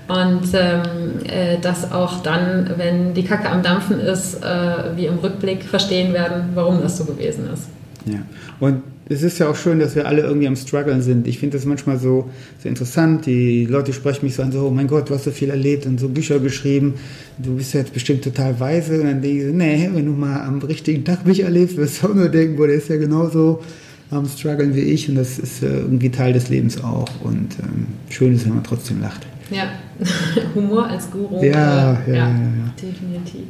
Und 0.08 0.50
ähm, 0.54 0.82
äh, 1.26 1.58
dass 1.62 1.92
auch 1.92 2.22
dann, 2.22 2.72
wenn 2.76 3.14
die 3.14 3.24
Kacke 3.24 3.50
am 3.50 3.64
Dampfen 3.64 4.02
ist, 4.02 4.44
äh, 4.44 4.98
wir 4.98 5.10
im 5.10 5.20
Rückblick 5.20 5.64
verstehen 5.64 6.14
werden, 6.14 6.50
warum 6.56 6.82
das 6.82 6.98
so 6.98 7.06
gewesen 7.06 7.50
ist. 7.54 7.70
Ja, 8.06 8.20
und 8.60 8.84
es 9.14 9.24
ist 9.24 9.40
ja 9.40 9.50
auch 9.50 9.56
schön, 9.56 9.80
dass 9.80 9.96
wir 9.96 10.08
alle 10.08 10.22
irgendwie 10.22 10.48
am 10.48 10.56
struggeln 10.56 11.02
sind. 11.02 11.28
Ich 11.28 11.40
finde 11.40 11.58
das 11.58 11.66
manchmal 11.66 12.00
so, 12.00 12.30
so 12.62 12.70
interessant. 12.70 13.26
Die 13.26 13.66
Leute 13.66 13.94
sprechen 13.94 14.26
mich 14.26 14.36
so 14.36 14.44
an, 14.44 14.52
so, 14.52 14.68
oh 14.68 14.72
mein 14.72 14.88
Gott, 14.88 15.10
du 15.10 15.14
hast 15.14 15.26
so 15.26 15.32
viel 15.32 15.50
erlebt 15.50 15.86
und 15.86 16.00
so 16.00 16.10
Bücher 16.10 16.40
geschrieben. 16.40 16.96
Du 17.38 17.56
bist 17.56 17.74
ja 17.74 17.82
jetzt 17.82 17.94
bestimmt 17.94 18.24
total 18.24 18.60
weise. 18.60 19.00
Und 19.00 19.08
dann 19.08 19.22
denke 19.22 19.38
ich 19.38 19.46
so, 19.46 19.54
nee, 19.54 19.90
wenn 19.94 20.06
du 20.06 20.12
mal 20.12 20.42
am 20.42 20.60
richtigen 20.60 21.04
Tag 21.04 21.26
mich 21.26 21.42
erlebst, 21.42 21.78
wirst 21.78 22.02
du 22.02 22.08
auch 22.08 22.16
nur 22.16 22.30
denken, 22.30 22.56
boah, 22.56 22.68
der 22.68 22.78
ist 22.78 22.90
ja 22.90 22.98
genauso 22.98 23.62
am 24.10 24.28
struggeln 24.28 24.76
wie 24.76 24.82
ich. 24.82 25.08
Und 25.10 25.16
das 25.16 25.38
ist 25.40 25.64
äh, 25.64 25.68
irgendwie 25.68 26.10
Teil 26.10 26.34
des 26.34 26.50
Lebens 26.50 26.84
auch. 26.84 27.08
Und 27.22 27.58
ähm, 27.62 27.88
schön 28.10 28.34
ist, 28.34 28.46
wenn 28.46 28.56
man 28.56 28.64
trotzdem 28.64 29.02
lacht. 29.02 29.28
Ja, 29.52 29.70
Humor 30.56 30.88
als 30.88 31.10
Guru. 31.12 31.44
Ja, 31.44 31.52
ja, 31.52 32.02
ja, 32.08 32.14
ja, 32.14 32.30
ja. 32.30 32.74
definitiv. 32.82 33.46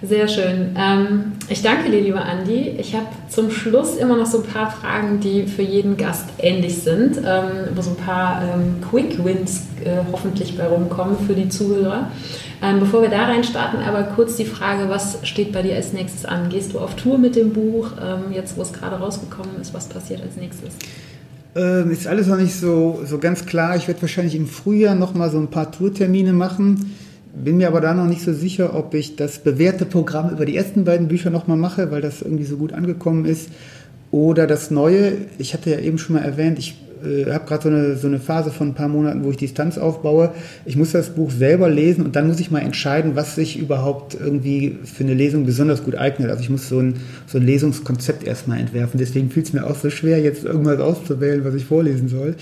Sehr 0.00 0.28
schön. 0.28 0.76
Ähm, 0.78 1.32
ich 1.48 1.60
danke 1.60 1.90
dir, 1.90 2.00
lieber 2.00 2.24
Andi. 2.24 2.76
Ich 2.78 2.94
habe 2.94 3.06
zum 3.28 3.50
Schluss 3.50 3.96
immer 3.96 4.16
noch 4.16 4.26
so 4.26 4.38
ein 4.38 4.44
paar 4.44 4.70
Fragen, 4.70 5.18
die 5.18 5.46
für 5.46 5.62
jeden 5.62 5.96
Gast 5.96 6.26
ähnlich 6.38 6.82
sind, 6.82 7.16
ähm, 7.18 7.74
wo 7.74 7.82
so 7.82 7.90
ein 7.90 7.96
paar 7.96 8.42
ähm, 8.42 8.76
Quick 8.88 9.24
Wins 9.24 9.62
äh, 9.84 9.96
hoffentlich 10.12 10.56
bei 10.56 10.66
rumkommen 10.66 11.16
für 11.26 11.34
die 11.34 11.48
Zuhörer. 11.48 12.12
Ähm, 12.62 12.78
bevor 12.78 13.02
wir 13.02 13.08
da 13.08 13.24
rein 13.24 13.42
starten, 13.42 13.78
aber 13.78 14.04
kurz 14.04 14.36
die 14.36 14.44
Frage, 14.44 14.88
was 14.88 15.18
steht 15.24 15.52
bei 15.52 15.62
dir 15.62 15.74
als 15.74 15.92
nächstes 15.92 16.24
an? 16.24 16.48
Gehst 16.48 16.74
du 16.74 16.78
auf 16.78 16.94
Tour 16.94 17.18
mit 17.18 17.34
dem 17.34 17.52
Buch? 17.52 17.90
Ähm, 18.00 18.32
jetzt, 18.32 18.56
wo 18.56 18.62
es 18.62 18.72
gerade 18.72 18.96
rausgekommen 18.96 19.60
ist, 19.60 19.74
was 19.74 19.88
passiert 19.88 20.22
als 20.22 20.36
nächstes? 20.36 20.74
Ähm, 21.56 21.90
ist 21.90 22.06
alles 22.06 22.28
noch 22.28 22.36
nicht 22.36 22.54
so, 22.54 23.00
so 23.04 23.18
ganz 23.18 23.46
klar. 23.46 23.74
Ich 23.74 23.88
werde 23.88 24.00
wahrscheinlich 24.02 24.36
im 24.36 24.46
Frühjahr 24.46 24.94
noch 24.94 25.14
mal 25.14 25.28
so 25.28 25.38
ein 25.38 25.48
paar 25.48 25.72
Tourtermine 25.72 26.32
machen 26.32 26.94
bin 27.44 27.56
mir 27.56 27.68
aber 27.68 27.80
da 27.80 27.94
noch 27.94 28.06
nicht 28.06 28.22
so 28.22 28.32
sicher, 28.32 28.74
ob 28.74 28.94
ich 28.94 29.16
das 29.16 29.38
bewährte 29.38 29.84
Programm 29.86 30.30
über 30.30 30.44
die 30.44 30.56
ersten 30.56 30.84
beiden 30.84 31.08
Bücher 31.08 31.30
nochmal 31.30 31.56
mache, 31.56 31.90
weil 31.90 32.00
das 32.00 32.22
irgendwie 32.22 32.44
so 32.44 32.56
gut 32.56 32.72
angekommen 32.72 33.24
ist. 33.24 33.50
Oder 34.10 34.46
das 34.46 34.70
Neue, 34.70 35.12
ich 35.38 35.54
hatte 35.54 35.70
ja 35.70 35.78
eben 35.78 35.98
schon 35.98 36.16
mal 36.16 36.22
erwähnt, 36.22 36.58
ich 36.58 36.76
äh, 37.04 37.30
habe 37.30 37.46
gerade 37.46 37.62
so 37.62 37.68
eine, 37.68 37.96
so 37.96 38.06
eine 38.06 38.18
Phase 38.18 38.50
von 38.50 38.68
ein 38.68 38.74
paar 38.74 38.88
Monaten, 38.88 39.24
wo 39.24 39.30
ich 39.30 39.36
Distanz 39.36 39.78
aufbaue. 39.78 40.32
Ich 40.64 40.76
muss 40.76 40.92
das 40.92 41.14
Buch 41.14 41.30
selber 41.30 41.68
lesen 41.68 42.04
und 42.04 42.16
dann 42.16 42.26
muss 42.26 42.40
ich 42.40 42.50
mal 42.50 42.60
entscheiden, 42.60 43.16
was 43.16 43.34
sich 43.34 43.58
überhaupt 43.58 44.16
irgendwie 44.18 44.78
für 44.84 45.04
eine 45.04 45.14
Lesung 45.14 45.46
besonders 45.46 45.84
gut 45.84 45.96
eignet. 45.96 46.30
Also 46.30 46.42
ich 46.42 46.50
muss 46.50 46.68
so 46.68 46.80
ein, 46.80 46.94
so 47.26 47.38
ein 47.38 47.44
Lesungskonzept 47.44 48.26
erstmal 48.26 48.58
entwerfen. 48.58 48.98
Deswegen 48.98 49.30
fiel 49.30 49.42
es 49.42 49.52
mir 49.52 49.66
auch 49.66 49.76
so 49.76 49.90
schwer, 49.90 50.20
jetzt 50.20 50.44
irgendwas 50.44 50.80
auszuwählen, 50.80 51.44
was 51.44 51.54
ich 51.54 51.64
vorlesen 51.64 52.08
soll. 52.08 52.34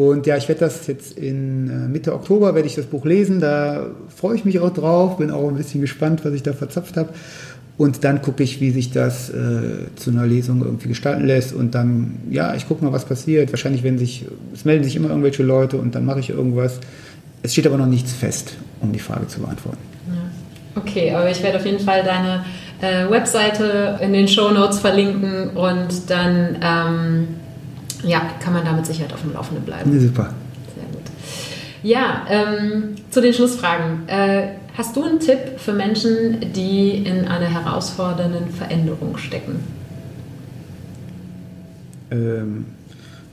Und 0.00 0.26
ja, 0.26 0.38
ich 0.38 0.48
werde 0.48 0.60
das 0.60 0.86
jetzt 0.86 1.18
in 1.18 1.68
äh, 1.68 1.86
Mitte 1.86 2.14
Oktober, 2.14 2.54
werde 2.54 2.66
ich 2.66 2.74
das 2.74 2.86
Buch 2.86 3.04
lesen. 3.04 3.38
Da 3.38 3.88
freue 4.08 4.34
ich 4.34 4.46
mich 4.46 4.58
auch 4.58 4.72
drauf, 4.72 5.18
bin 5.18 5.30
auch 5.30 5.46
ein 5.46 5.56
bisschen 5.56 5.82
gespannt, 5.82 6.24
was 6.24 6.32
ich 6.32 6.42
da 6.42 6.54
verzapft 6.54 6.96
habe. 6.96 7.10
Und 7.76 8.02
dann 8.02 8.22
gucke 8.22 8.42
ich, 8.42 8.62
wie 8.62 8.70
sich 8.70 8.92
das 8.92 9.28
äh, 9.28 9.94
zu 9.96 10.08
einer 10.08 10.24
Lesung 10.24 10.62
irgendwie 10.62 10.88
gestalten 10.88 11.26
lässt. 11.26 11.52
Und 11.52 11.74
dann, 11.74 12.14
ja, 12.30 12.54
ich 12.54 12.66
gucke 12.66 12.82
mal, 12.82 12.94
was 12.94 13.04
passiert. 13.04 13.52
Wahrscheinlich 13.52 13.82
werden 13.82 13.98
sich, 13.98 14.24
es 14.54 14.64
melden 14.64 14.84
sich 14.84 14.96
immer 14.96 15.10
irgendwelche 15.10 15.42
Leute 15.42 15.76
und 15.76 15.94
dann 15.94 16.06
mache 16.06 16.20
ich 16.20 16.30
irgendwas. 16.30 16.80
Es 17.42 17.52
steht 17.52 17.66
aber 17.66 17.76
noch 17.76 17.84
nichts 17.84 18.10
fest, 18.10 18.54
um 18.80 18.92
die 18.92 19.00
Frage 19.00 19.26
zu 19.26 19.40
beantworten. 19.40 19.82
Okay, 20.76 21.12
aber 21.12 21.30
ich 21.30 21.42
werde 21.42 21.58
auf 21.58 21.66
jeden 21.66 21.80
Fall 21.80 22.02
deine 22.04 22.46
äh, 22.80 23.10
Webseite 23.10 23.98
in 24.00 24.14
den 24.14 24.28
Show 24.28 24.50
Notes 24.50 24.78
verlinken 24.78 25.50
und 25.50 26.08
dann 26.08 26.56
ähm, 26.62 27.28
ja, 28.04 28.22
kann 28.42 28.52
man 28.52 28.64
da 28.64 28.72
mit 28.72 28.86
Sicherheit 28.86 29.12
auf 29.12 29.20
dem 29.20 29.32
Laufenden 29.32 29.64
bleiben. 29.64 29.92
Ja, 29.92 30.00
super. 30.00 30.34
Sehr 30.74 30.84
gut. 30.92 31.02
Ja, 31.82 32.26
ähm, 32.28 32.96
zu 33.10 33.20
den 33.20 33.32
Schlussfragen. 33.32 34.08
Äh, 34.08 34.48
hast 34.76 34.96
du 34.96 35.04
einen 35.04 35.20
Tipp 35.20 35.38
für 35.58 35.72
Menschen, 35.72 36.52
die 36.52 37.04
in 37.04 37.26
einer 37.26 37.46
herausfordernden 37.46 38.50
Veränderung 38.50 39.16
stecken? 39.16 39.60
Ähm, 42.10 42.66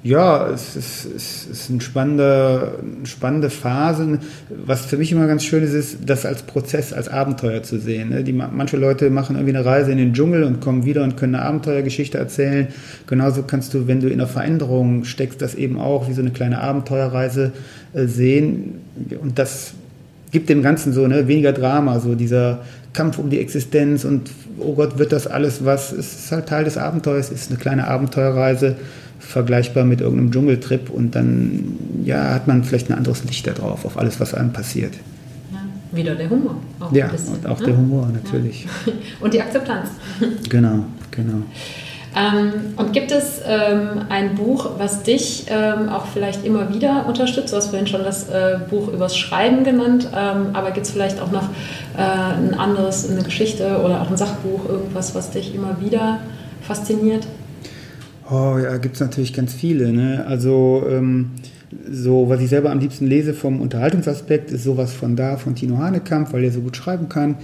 ja, 0.03 0.49
es 0.49 0.75
ist, 0.75 1.05
es 1.15 1.47
ist 1.47 1.69
eine, 1.69 1.81
spannende, 1.81 2.79
spannende 3.03 3.49
Phase. 3.49 4.19
Was 4.49 4.85
für 4.85 4.97
mich 4.97 5.11
immer 5.11 5.27
ganz 5.27 5.43
schön 5.43 5.63
ist, 5.63 5.73
ist, 5.73 5.97
das 6.05 6.25
als 6.25 6.43
Prozess, 6.43 6.93
als 6.93 7.09
Abenteuer 7.09 7.63
zu 7.63 7.79
sehen. 7.79 8.09
Ne? 8.09 8.23
Die, 8.23 8.31
manche 8.31 8.77
Leute 8.77 9.09
machen 9.09 9.35
irgendwie 9.35 9.57
eine 9.57 9.65
Reise 9.65 9.91
in 9.91 9.97
den 9.97 10.13
Dschungel 10.13 10.43
und 10.43 10.61
kommen 10.61 10.85
wieder 10.85 11.03
und 11.03 11.17
können 11.17 11.35
eine 11.35 11.45
Abenteuergeschichte 11.45 12.17
erzählen. 12.17 12.67
Genauso 13.07 13.43
kannst 13.43 13.73
du, 13.73 13.87
wenn 13.87 13.99
du 13.99 14.07
in 14.07 14.13
einer 14.13 14.27
Veränderung 14.27 15.03
steckst, 15.03 15.41
das 15.41 15.55
eben 15.55 15.79
auch 15.79 16.07
wie 16.07 16.13
so 16.13 16.21
eine 16.21 16.31
kleine 16.31 16.61
Abenteuerreise 16.61 17.51
äh, 17.93 18.05
sehen. 18.05 18.75
Und 19.19 19.39
das 19.39 19.73
gibt 20.31 20.49
dem 20.49 20.61
Ganzen 20.61 20.93
so 20.93 21.07
ne, 21.07 21.27
weniger 21.27 21.53
Drama, 21.53 21.99
so 21.99 22.13
dieser 22.13 22.59
Kampf 22.93 23.17
um 23.17 23.29
die 23.29 23.39
Existenz 23.39 24.05
und 24.05 24.31
oh 24.59 24.73
Gott, 24.73 24.97
wird 24.97 25.11
das 25.11 25.27
alles 25.27 25.65
was? 25.65 25.91
Es 25.91 26.13
ist 26.13 26.31
halt 26.31 26.47
Teil 26.47 26.63
des 26.63 26.77
Abenteuers, 26.77 27.29
ist 27.29 27.49
eine 27.49 27.59
kleine 27.59 27.87
Abenteuerreise 27.87 28.75
vergleichbar 29.19 29.83
mit 29.83 30.01
irgendeinem 30.01 30.31
Dschungeltrip 30.31 30.89
und 30.89 31.15
dann 31.15 31.77
ja, 32.03 32.33
hat 32.33 32.47
man 32.47 32.63
vielleicht 32.63 32.89
ein 32.89 32.97
anderes 32.97 33.23
Licht 33.23 33.47
da 33.47 33.51
drauf, 33.51 33.85
auf 33.85 33.97
alles, 33.97 34.19
was 34.19 34.33
einem 34.33 34.53
passiert. 34.53 34.93
Ja, 35.51 35.59
wieder 35.97 36.15
der 36.15 36.29
Humor. 36.29 36.55
Auch 36.79 36.91
ja, 36.91 37.07
bisschen, 37.07 37.35
und 37.35 37.47
auch 37.47 37.59
ne? 37.59 37.65
der 37.65 37.77
Humor 37.77 38.09
natürlich. 38.13 38.65
Ja. 38.85 38.93
Und 39.21 39.33
die 39.33 39.41
Akzeptanz. 39.41 39.89
Genau, 40.49 40.85
genau. 41.11 41.43
Ähm, 42.15 42.73
und 42.77 42.93
gibt 42.93 43.11
es 43.11 43.41
ähm, 43.45 44.05
ein 44.09 44.35
Buch, 44.35 44.71
was 44.77 45.03
dich 45.03 45.45
ähm, 45.49 45.89
auch 45.89 46.07
vielleicht 46.07 46.45
immer 46.45 46.73
wieder 46.73 47.05
unterstützt? 47.05 47.53
Du 47.53 47.57
hast 47.57 47.67
vorhin 47.67 47.85
schon 47.85 48.03
das 48.03 48.29
äh, 48.29 48.57
Buch 48.69 48.87
übers 48.87 49.15
Schreiben 49.15 49.63
genannt, 49.63 50.09
ähm, 50.15 50.47
aber 50.53 50.71
gibt 50.71 50.87
es 50.87 50.91
vielleicht 50.91 51.21
auch 51.21 51.31
noch 51.31 51.43
äh, 51.95 52.01
ein 52.01 52.55
anderes, 52.57 53.09
eine 53.09 53.21
Geschichte 53.21 53.81
oder 53.83 54.01
auch 54.01 54.09
ein 54.09 54.17
Sachbuch, 54.17 54.67
irgendwas, 54.67 55.13
was 55.13 55.29
dich 55.29 55.53
immer 55.53 55.79
wieder 55.79 56.21
fasziniert? 56.61 57.27
Oh 58.29 58.57
ja, 58.61 58.77
gibt 58.77 58.95
es 58.95 59.01
natürlich 59.01 59.33
ganz 59.33 59.53
viele. 59.53 59.93
Ne? 59.93 60.25
Also 60.27 60.83
ähm, 60.89 61.31
so, 61.89 62.27
was 62.27 62.41
ich 62.41 62.49
selber 62.49 62.71
am 62.71 62.79
liebsten 62.79 63.07
lese 63.07 63.33
vom 63.33 63.61
Unterhaltungsaspekt, 63.61 64.51
ist 64.51 64.63
sowas 64.63 64.91
von 64.91 65.15
da, 65.15 65.37
von 65.37 65.55
Tino 65.55 65.77
Hanekamp, 65.77 66.33
weil 66.33 66.43
er 66.43 66.51
so 66.51 66.59
gut 66.59 66.75
schreiben 66.75 67.07
kann. 67.07 67.35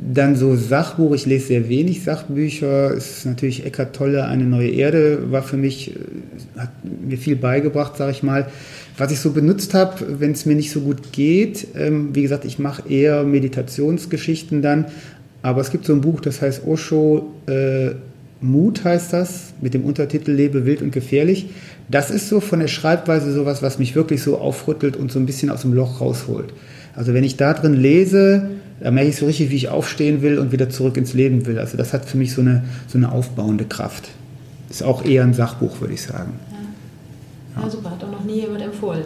Dann 0.00 0.34
so 0.34 0.56
Sachbuch, 0.56 1.14
ich 1.14 1.24
lese 1.24 1.46
sehr 1.46 1.68
wenig 1.68 2.02
Sachbücher. 2.02 2.92
Ist 2.92 3.24
natürlich 3.26 3.64
Eckart 3.64 3.94
Tolle, 3.94 4.24
Eine 4.24 4.44
neue 4.44 4.70
Erde, 4.70 5.30
war 5.30 5.42
für 5.42 5.56
mich, 5.56 5.94
äh, 5.94 6.58
hat 6.58 6.70
mir 6.82 7.16
viel 7.16 7.36
beigebracht, 7.36 7.96
sage 7.96 8.10
ich 8.10 8.24
mal. 8.24 8.48
Was 8.98 9.12
ich 9.12 9.20
so 9.20 9.30
benutzt 9.30 9.72
habe, 9.72 10.20
wenn 10.20 10.32
es 10.32 10.46
mir 10.46 10.56
nicht 10.56 10.72
so 10.72 10.80
gut 10.80 11.12
geht, 11.12 11.68
ähm, 11.76 12.12
wie 12.12 12.22
gesagt, 12.22 12.44
ich 12.44 12.58
mache 12.58 12.88
eher 12.88 13.22
Meditationsgeschichten 13.22 14.62
dann, 14.62 14.86
aber 15.42 15.60
es 15.60 15.70
gibt 15.70 15.84
so 15.84 15.92
ein 15.92 16.00
Buch, 16.00 16.20
das 16.20 16.42
heißt 16.42 16.66
Osho 16.66 17.32
äh, 17.46 17.90
Mut 18.44 18.84
heißt 18.84 19.12
das, 19.12 19.54
mit 19.60 19.74
dem 19.74 19.84
Untertitel 19.84 20.32
Lebe 20.32 20.66
wild 20.66 20.82
und 20.82 20.92
gefährlich. 20.92 21.50
Das 21.88 22.10
ist 22.10 22.28
so 22.28 22.40
von 22.40 22.60
der 22.60 22.68
Schreibweise 22.68 23.32
sowas, 23.32 23.62
was 23.62 23.78
mich 23.78 23.94
wirklich 23.94 24.22
so 24.22 24.38
aufrüttelt 24.38 24.96
und 24.96 25.10
so 25.10 25.18
ein 25.18 25.26
bisschen 25.26 25.50
aus 25.50 25.62
dem 25.62 25.72
Loch 25.72 26.00
rausholt. 26.00 26.52
Also 26.94 27.14
wenn 27.14 27.24
ich 27.24 27.36
da 27.36 27.54
drin 27.54 27.74
lese, 27.74 28.50
da 28.80 28.90
merke 28.90 29.10
ich 29.10 29.16
so 29.16 29.26
richtig, 29.26 29.50
wie 29.50 29.56
ich 29.56 29.68
aufstehen 29.68 30.22
will 30.22 30.38
und 30.38 30.52
wieder 30.52 30.70
zurück 30.70 30.96
ins 30.96 31.14
Leben 31.14 31.46
will. 31.46 31.58
Also 31.58 31.76
das 31.76 31.92
hat 31.92 32.04
für 32.04 32.18
mich 32.18 32.32
so 32.32 32.42
eine, 32.42 32.64
so 32.86 32.98
eine 32.98 33.10
aufbauende 33.10 33.64
Kraft. 33.64 34.10
Ist 34.70 34.82
auch 34.82 35.04
eher 35.04 35.24
ein 35.24 35.34
Sachbuch, 35.34 35.80
würde 35.80 35.94
ich 35.94 36.02
sagen. 36.02 36.34
Ja, 37.56 37.62
ja 37.62 37.70
super, 37.70 37.90
hat 37.90 38.04
auch 38.04 38.10
noch 38.10 38.24
nie 38.24 38.40
jemand 38.40 38.62
empfohlen. 38.62 39.04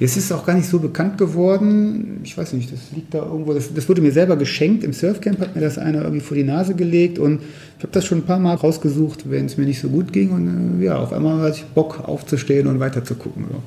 Es 0.00 0.16
ist 0.16 0.30
auch 0.32 0.46
gar 0.46 0.54
nicht 0.54 0.68
so 0.68 0.78
bekannt 0.78 1.18
geworden. 1.18 2.20
Ich 2.22 2.38
weiß 2.38 2.52
nicht, 2.52 2.72
das 2.72 2.80
liegt 2.94 3.14
da 3.14 3.18
irgendwo. 3.18 3.52
Das, 3.52 3.72
das 3.74 3.88
wurde 3.88 4.00
mir 4.00 4.12
selber 4.12 4.36
geschenkt. 4.36 4.84
Im 4.84 4.92
Surfcamp 4.92 5.40
hat 5.40 5.56
mir 5.56 5.60
das 5.60 5.76
einer 5.76 6.02
irgendwie 6.02 6.20
vor 6.20 6.36
die 6.36 6.44
Nase 6.44 6.74
gelegt 6.74 7.18
und 7.18 7.40
ich 7.78 7.82
habe 7.82 7.92
das 7.92 8.04
schon 8.04 8.18
ein 8.18 8.24
paar 8.24 8.38
Mal 8.38 8.54
rausgesucht, 8.54 9.28
wenn 9.28 9.46
es 9.46 9.56
mir 9.56 9.64
nicht 9.64 9.80
so 9.80 9.88
gut 9.88 10.12
ging. 10.12 10.30
Und 10.30 10.80
äh, 10.80 10.84
ja, 10.84 10.98
auf 10.98 11.12
einmal 11.12 11.40
hatte 11.40 11.56
ich 11.56 11.64
Bock 11.64 12.08
aufzustehen 12.08 12.68
und 12.68 12.78
weiter 12.78 13.02
zu 13.02 13.16
gucken. 13.16 13.46
So. 13.50 13.62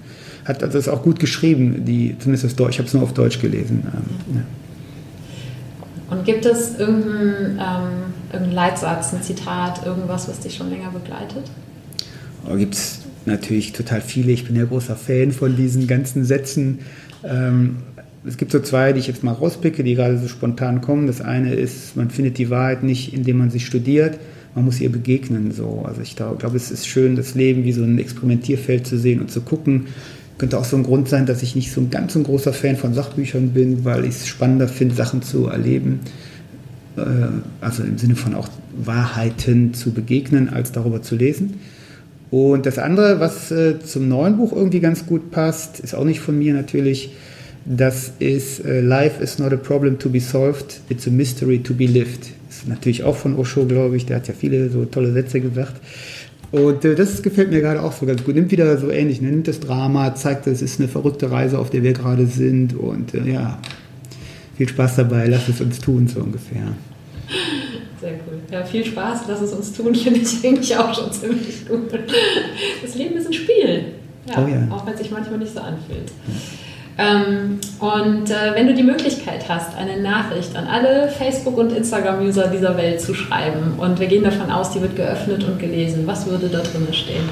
Hat 0.46 0.64
also 0.64 0.78
das 0.78 0.88
auch 0.88 1.04
gut 1.04 1.20
geschrieben, 1.20 1.84
die, 1.86 2.16
zumindest 2.18 2.46
das 2.46 2.56
Deutsch. 2.56 2.76
Ich 2.76 2.80
habe 2.80 2.88
es 2.88 2.94
nur 2.94 3.04
auf 3.04 3.14
Deutsch 3.14 3.40
gelesen. 3.40 3.84
Ähm, 3.94 4.36
ja. 4.36 4.42
Und 6.16 6.26
gibt 6.26 6.46
es 6.46 6.78
irgendeinen, 6.80 7.58
ähm, 7.58 8.14
irgendeinen 8.32 8.56
Leitsatz, 8.56 9.14
ein 9.14 9.22
Zitat, 9.22 9.86
irgendwas, 9.86 10.30
was 10.30 10.40
dich 10.40 10.56
schon 10.56 10.70
länger 10.70 10.92
begleitet? 10.92 11.44
Oh, 12.50 12.56
gibt 12.56 12.74
es 12.74 13.01
natürlich 13.26 13.74
total 13.74 14.02
viele. 14.02 14.32
Ich 14.32 14.46
bin 14.46 14.56
ja 14.56 14.66
großer 14.66 14.96
Fan 14.96 15.32
von 15.32 15.56
diesen 15.56 15.88
ganzen 15.88 16.26
Sätzen. 16.26 16.80
Ähm, 17.24 17.78
es 18.26 18.38
gibt 18.38 18.52
so 18.52 18.60
zwei, 18.60 18.94
die 18.94 19.00
ich 19.00 19.08
jetzt 19.08 19.24
mal 19.24 19.32
rauspicke, 19.32 19.84
die 19.84 19.96
gerade 19.96 20.18
so 20.18 20.28
spontan 20.28 20.82
kommen. 20.82 21.08
Das 21.08 21.22
eine 21.22 21.54
ist, 21.54 21.96
man 21.96 22.10
findet 22.10 22.38
die 22.38 22.50
Wahrheit 22.50 22.84
nicht, 22.84 23.14
indem 23.14 23.40
man 23.40 23.50
sie 23.50 23.60
studiert, 23.60 24.20
man 24.54 24.66
muss 24.66 24.80
ihr 24.80 24.92
begegnen. 24.92 25.52
So. 25.52 25.84
Also 25.86 26.02
ich 26.02 26.16
glaube, 26.16 26.56
es 26.56 26.72
ist 26.72 26.88
schön, 26.88 27.16
das 27.16 27.36
Leben 27.36 27.64
wie 27.64 27.72
so 27.72 27.84
ein 27.84 27.98
Experimentierfeld 27.98 28.86
zu 28.86 28.98
sehen 28.98 29.22
und 29.22 29.32
zu 29.32 29.42
gucken. 29.42 29.88
Könnte 30.38 30.58
auch 30.58 30.66
so 30.66 30.78
ein 30.78 30.84
Grund 30.84 31.10
sein, 31.10 31.26
dass 31.26 31.44
ich 31.44 31.56
nicht 31.56 31.72
so 31.72 31.82
ein 31.82 31.90
ganz 31.90 32.16
ein 32.16 32.24
großer 32.24 32.54
Fan 32.54 32.76
von 32.76 32.94
Sachbüchern 32.94 33.50
bin, 33.50 33.86
weil 33.86 34.04
ich 34.04 34.12
es 34.12 34.28
spannender 34.28 34.68
finde, 34.68 34.96
Sachen 34.96 35.22
zu 35.22 35.48
erleben. 35.48 36.00
Äh, 36.98 37.02
also 37.60 37.84
im 37.84 37.98
Sinne 37.98 38.16
von 38.16 38.36
auch 38.36 38.50
Wahrheiten 38.76 39.74
zu 39.74 39.92
begegnen, 39.92 40.50
als 40.50 40.72
darüber 40.72 41.02
zu 41.02 41.16
lesen. 41.16 41.60
Und 42.32 42.66
das 42.66 42.80
andere, 42.80 43.20
was 43.20 43.52
äh, 43.52 43.80
zum 43.80 44.08
neuen 44.08 44.38
Buch 44.38 44.54
irgendwie 44.54 44.80
ganz 44.80 45.06
gut 45.06 45.32
passt, 45.32 45.82
ist 45.82 45.94
auch 45.94 46.06
nicht 46.06 46.22
von 46.22 46.40
mir 46.40 46.54
natürlich. 46.54 47.12
Das 47.66 48.14
ist 48.20 48.66
äh, 48.66 48.80
Life 48.80 49.22
is 49.22 49.38
not 49.38 49.52
a 49.54 49.58
problem 49.58 50.00
to 50.00 50.10
be 50.10 50.22
solved, 50.22 50.80
it's 50.90 51.06
a 51.08 51.12
mystery 51.12 51.60
to 51.60 51.74
be 51.74 51.86
lived. 51.86 52.32
Ist 52.50 52.68
natürlich 52.68 53.04
auch 53.04 53.18
von 53.18 53.36
Osho, 53.36 53.66
glaube 53.66 53.98
ich. 53.98 54.06
Der 54.06 54.16
hat 54.16 54.30
ja 54.30 54.34
viele 54.34 54.70
so 54.70 54.86
tolle 54.86 55.12
Sätze 55.12 55.42
gesagt. 55.42 55.74
Und 56.52 56.86
äh, 56.86 56.96
das 56.96 57.22
gefällt 57.22 57.52
mir 57.52 57.60
gerade 57.60 57.82
auch 57.82 57.92
so 57.92 58.06
ganz 58.06 58.24
gut. 58.24 58.36
Nimmt 58.36 58.52
wieder 58.52 58.78
so 58.78 58.90
ähnlich, 58.90 59.22
ne? 59.22 59.30
nimmt 59.30 59.50
das 59.50 59.60
Drama, 59.60 60.16
zeigt, 60.16 60.48
es 60.48 60.62
ist 60.62 60.80
eine 60.80 60.88
verrückte 60.88 61.32
Reise, 61.32 61.60
auf 61.60 61.70
der 61.70 61.84
wir 61.84 61.94
gerade 61.94 62.28
sind. 62.28 62.78
Und 62.78 63.14
äh, 63.14 63.30
ja, 63.30 63.60
viel 64.56 64.70
Spaß 64.70 64.96
dabei, 64.96 65.28
lass 65.28 65.50
es 65.50 65.60
uns 65.60 65.80
tun, 65.80 66.08
so 66.08 66.22
ungefähr. 66.22 66.76
Ja, 68.52 68.66
viel 68.66 68.86
Spaß, 68.86 69.22
lass 69.30 69.42
es 69.42 69.54
uns 69.54 69.72
tun, 69.72 69.96
finde 69.96 70.20
ich 70.20 70.46
eigentlich 70.46 70.76
auch 70.76 70.94
schon 70.94 71.12
ziemlich 71.12 71.68
gut. 71.68 71.90
Das 72.82 72.96
Leben 72.96 73.16
ist 73.16 73.28
ein 73.28 73.34
Spiel. 73.34 73.86
Ja, 74.28 74.44
oh 74.44 74.48
ja. 74.48 74.68
Auch 74.70 74.86
wenn 74.86 74.94
es 74.94 75.00
sich 75.00 75.10
manchmal 75.10 75.40
nicht 75.40 75.54
so 75.54 75.62
anfühlt. 75.62 76.12
Ähm, 76.98 77.60
und 77.80 78.30
äh, 78.30 78.54
wenn 78.54 78.68
du 78.68 78.74
die 78.74 78.84
Möglichkeit 78.84 79.48
hast, 79.48 79.76
eine 79.76 80.02
Nachricht 80.02 80.56
an 80.56 80.68
alle 80.68 81.08
Facebook- 81.08 81.58
und 81.58 81.72
Instagram-User 81.72 82.48
dieser 82.50 82.76
Welt 82.76 83.00
zu 83.00 83.14
schreiben, 83.14 83.80
und 83.80 84.00
wir 84.00 84.08
gehen 84.08 84.24
davon 84.24 84.52
aus, 84.52 84.72
die 84.74 84.82
wird 84.82 84.98
geöffnet 84.98 85.44
und 85.46 85.58
gelesen, 85.58 86.06
was 86.06 86.28
würde 86.28 86.50
da 86.50 86.60
drin 86.60 86.88
stehen? 86.92 87.30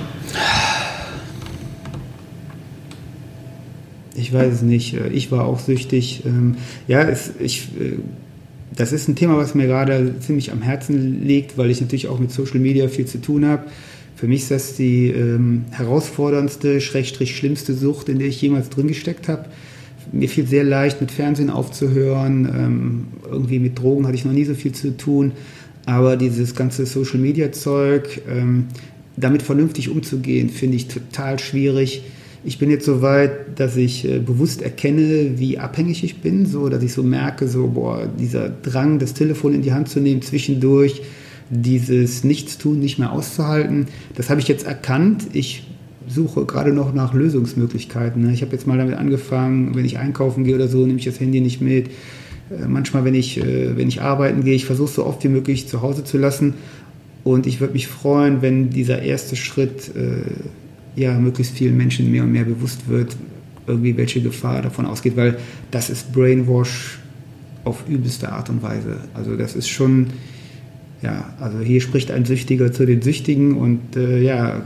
Ich 4.15 4.33
weiß 4.33 4.53
es 4.53 4.61
nicht. 4.61 4.93
Ich 4.93 5.31
war 5.31 5.45
auch 5.45 5.59
süchtig. 5.59 6.23
Ähm, 6.25 6.57
ja, 6.87 7.01
es, 7.01 7.33
ich, 7.39 7.67
äh, 7.79 7.99
das 8.79 8.93
ist 8.93 9.09
ein 9.09 9.15
Thema, 9.15 9.35
was 9.35 9.55
mir 9.55 9.67
gerade 9.67 10.15
ziemlich 10.21 10.53
am 10.53 10.61
Herzen 10.61 11.27
liegt, 11.27 11.57
weil 11.57 11.69
ich 11.69 11.81
natürlich 11.81 12.07
auch 12.07 12.17
mit 12.17 12.31
Social 12.31 12.59
Media 12.59 12.87
viel 12.87 13.05
zu 13.05 13.19
tun 13.19 13.45
habe. 13.45 13.63
Für 14.15 14.25
mich 14.25 14.43
ist 14.43 14.51
das 14.51 14.75
die 14.75 15.09
ähm, 15.09 15.65
herausforderndste, 15.71 16.79
schrägstrich 16.79 17.35
schlimmste 17.35 17.73
Sucht, 17.73 18.07
in 18.07 18.19
der 18.19 18.29
ich 18.29 18.41
jemals 18.41 18.69
drin 18.69 18.87
gesteckt 18.87 19.27
habe. 19.27 19.47
Mir 20.13 20.29
fiel 20.29 20.47
sehr 20.47 20.63
leicht, 20.63 21.01
mit 21.01 21.11
Fernsehen 21.11 21.49
aufzuhören. 21.49 22.45
Ähm, 22.45 23.07
irgendwie 23.29 23.59
mit 23.59 23.77
Drogen 23.77 24.07
hatte 24.07 24.15
ich 24.15 24.23
noch 24.23 24.31
nie 24.31 24.45
so 24.45 24.53
viel 24.53 24.71
zu 24.71 24.95
tun. 24.95 25.33
Aber 25.85 26.15
dieses 26.15 26.55
ganze 26.55 26.85
Social-Media-Zeug, 26.85 28.21
ähm, 28.29 28.67
damit 29.17 29.41
vernünftig 29.41 29.89
umzugehen, 29.89 30.49
finde 30.49 30.77
ich 30.77 30.87
total 30.87 31.37
schwierig. 31.37 32.03
Ich 32.43 32.57
bin 32.57 32.69
jetzt 32.69 32.85
so 32.85 33.01
weit, 33.01 33.59
dass 33.59 33.75
ich 33.75 34.05
äh, 34.05 34.19
bewusst 34.19 34.61
erkenne, 34.61 35.37
wie 35.37 35.57
abhängig 35.57 36.03
ich 36.03 36.21
bin, 36.21 36.45
so 36.45 36.69
dass 36.69 36.81
ich 36.83 36.93
so 36.93 37.03
merke, 37.03 37.47
so 37.47 37.67
boah, 37.67 38.07
dieser 38.07 38.49
Drang, 38.49 38.97
das 38.97 39.13
Telefon 39.13 39.53
in 39.53 39.61
die 39.61 39.73
Hand 39.73 39.89
zu 39.89 39.99
nehmen 39.99 40.21
zwischendurch, 40.21 41.01
dieses 41.49 42.23
Nichtstun 42.23 42.79
nicht 42.79 42.97
mehr 42.97 43.11
auszuhalten. 43.11 43.87
Das 44.15 44.29
habe 44.29 44.39
ich 44.39 44.47
jetzt 44.47 44.65
erkannt. 44.65 45.27
Ich 45.33 45.67
suche 46.07 46.45
gerade 46.45 46.71
noch 46.71 46.93
nach 46.93 47.13
Lösungsmöglichkeiten. 47.13 48.21
Ne? 48.21 48.33
Ich 48.33 48.41
habe 48.41 48.53
jetzt 48.53 48.67
mal 48.67 48.77
damit 48.77 48.95
angefangen, 48.95 49.75
wenn 49.75 49.83
ich 49.83 49.97
einkaufen 49.97 50.43
gehe 50.43 50.55
oder 50.55 50.67
so, 50.67 50.85
nehme 50.85 50.99
ich 50.99 51.05
das 51.05 51.19
Handy 51.19 51.41
nicht 51.41 51.59
mit. 51.59 51.87
Äh, 51.87 52.67
manchmal, 52.67 53.03
wenn 53.03 53.15
ich, 53.15 53.37
äh, 53.37 53.75
wenn 53.75 53.89
ich 53.89 54.01
arbeiten 54.01 54.45
gehe, 54.45 54.55
ich 54.55 54.65
versuche 54.65 54.91
so 54.91 55.05
oft 55.05 55.23
wie 55.25 55.29
möglich 55.29 55.67
zu 55.67 55.81
Hause 55.81 56.05
zu 56.05 56.17
lassen. 56.17 56.53
Und 57.25 57.47
ich 57.47 57.59
würde 57.59 57.73
mich 57.73 57.87
freuen, 57.87 58.41
wenn 58.41 58.69
dieser 58.69 59.01
erste 59.01 59.35
Schritt 59.35 59.91
ja 60.99 61.17
möglichst 61.19 61.57
vielen 61.57 61.77
Menschen 61.77 62.11
mehr 62.11 62.23
und 62.23 62.31
mehr 62.31 62.43
bewusst 62.43 62.87
wird, 62.87 63.15
irgendwie 63.67 63.95
welche 63.97 64.21
Gefahr 64.21 64.61
davon 64.61 64.85
ausgeht, 64.85 65.15
weil 65.15 65.37
das 65.71 65.89
ist 65.89 66.11
Brainwash 66.11 66.99
auf 67.63 67.83
übelste 67.87 68.31
Art 68.31 68.49
und 68.49 68.61
Weise. 68.63 68.97
Also 69.13 69.35
das 69.35 69.55
ist 69.55 69.69
schon, 69.69 70.07
ja, 71.01 71.33
also 71.39 71.59
hier 71.59 71.81
spricht 71.81 72.11
ein 72.11 72.25
Süchtiger 72.25 72.71
zu 72.71 72.85
den 72.85 73.01
Süchtigen 73.01 73.55
und 73.57 73.95
äh, 73.95 74.21
ja, 74.21 74.61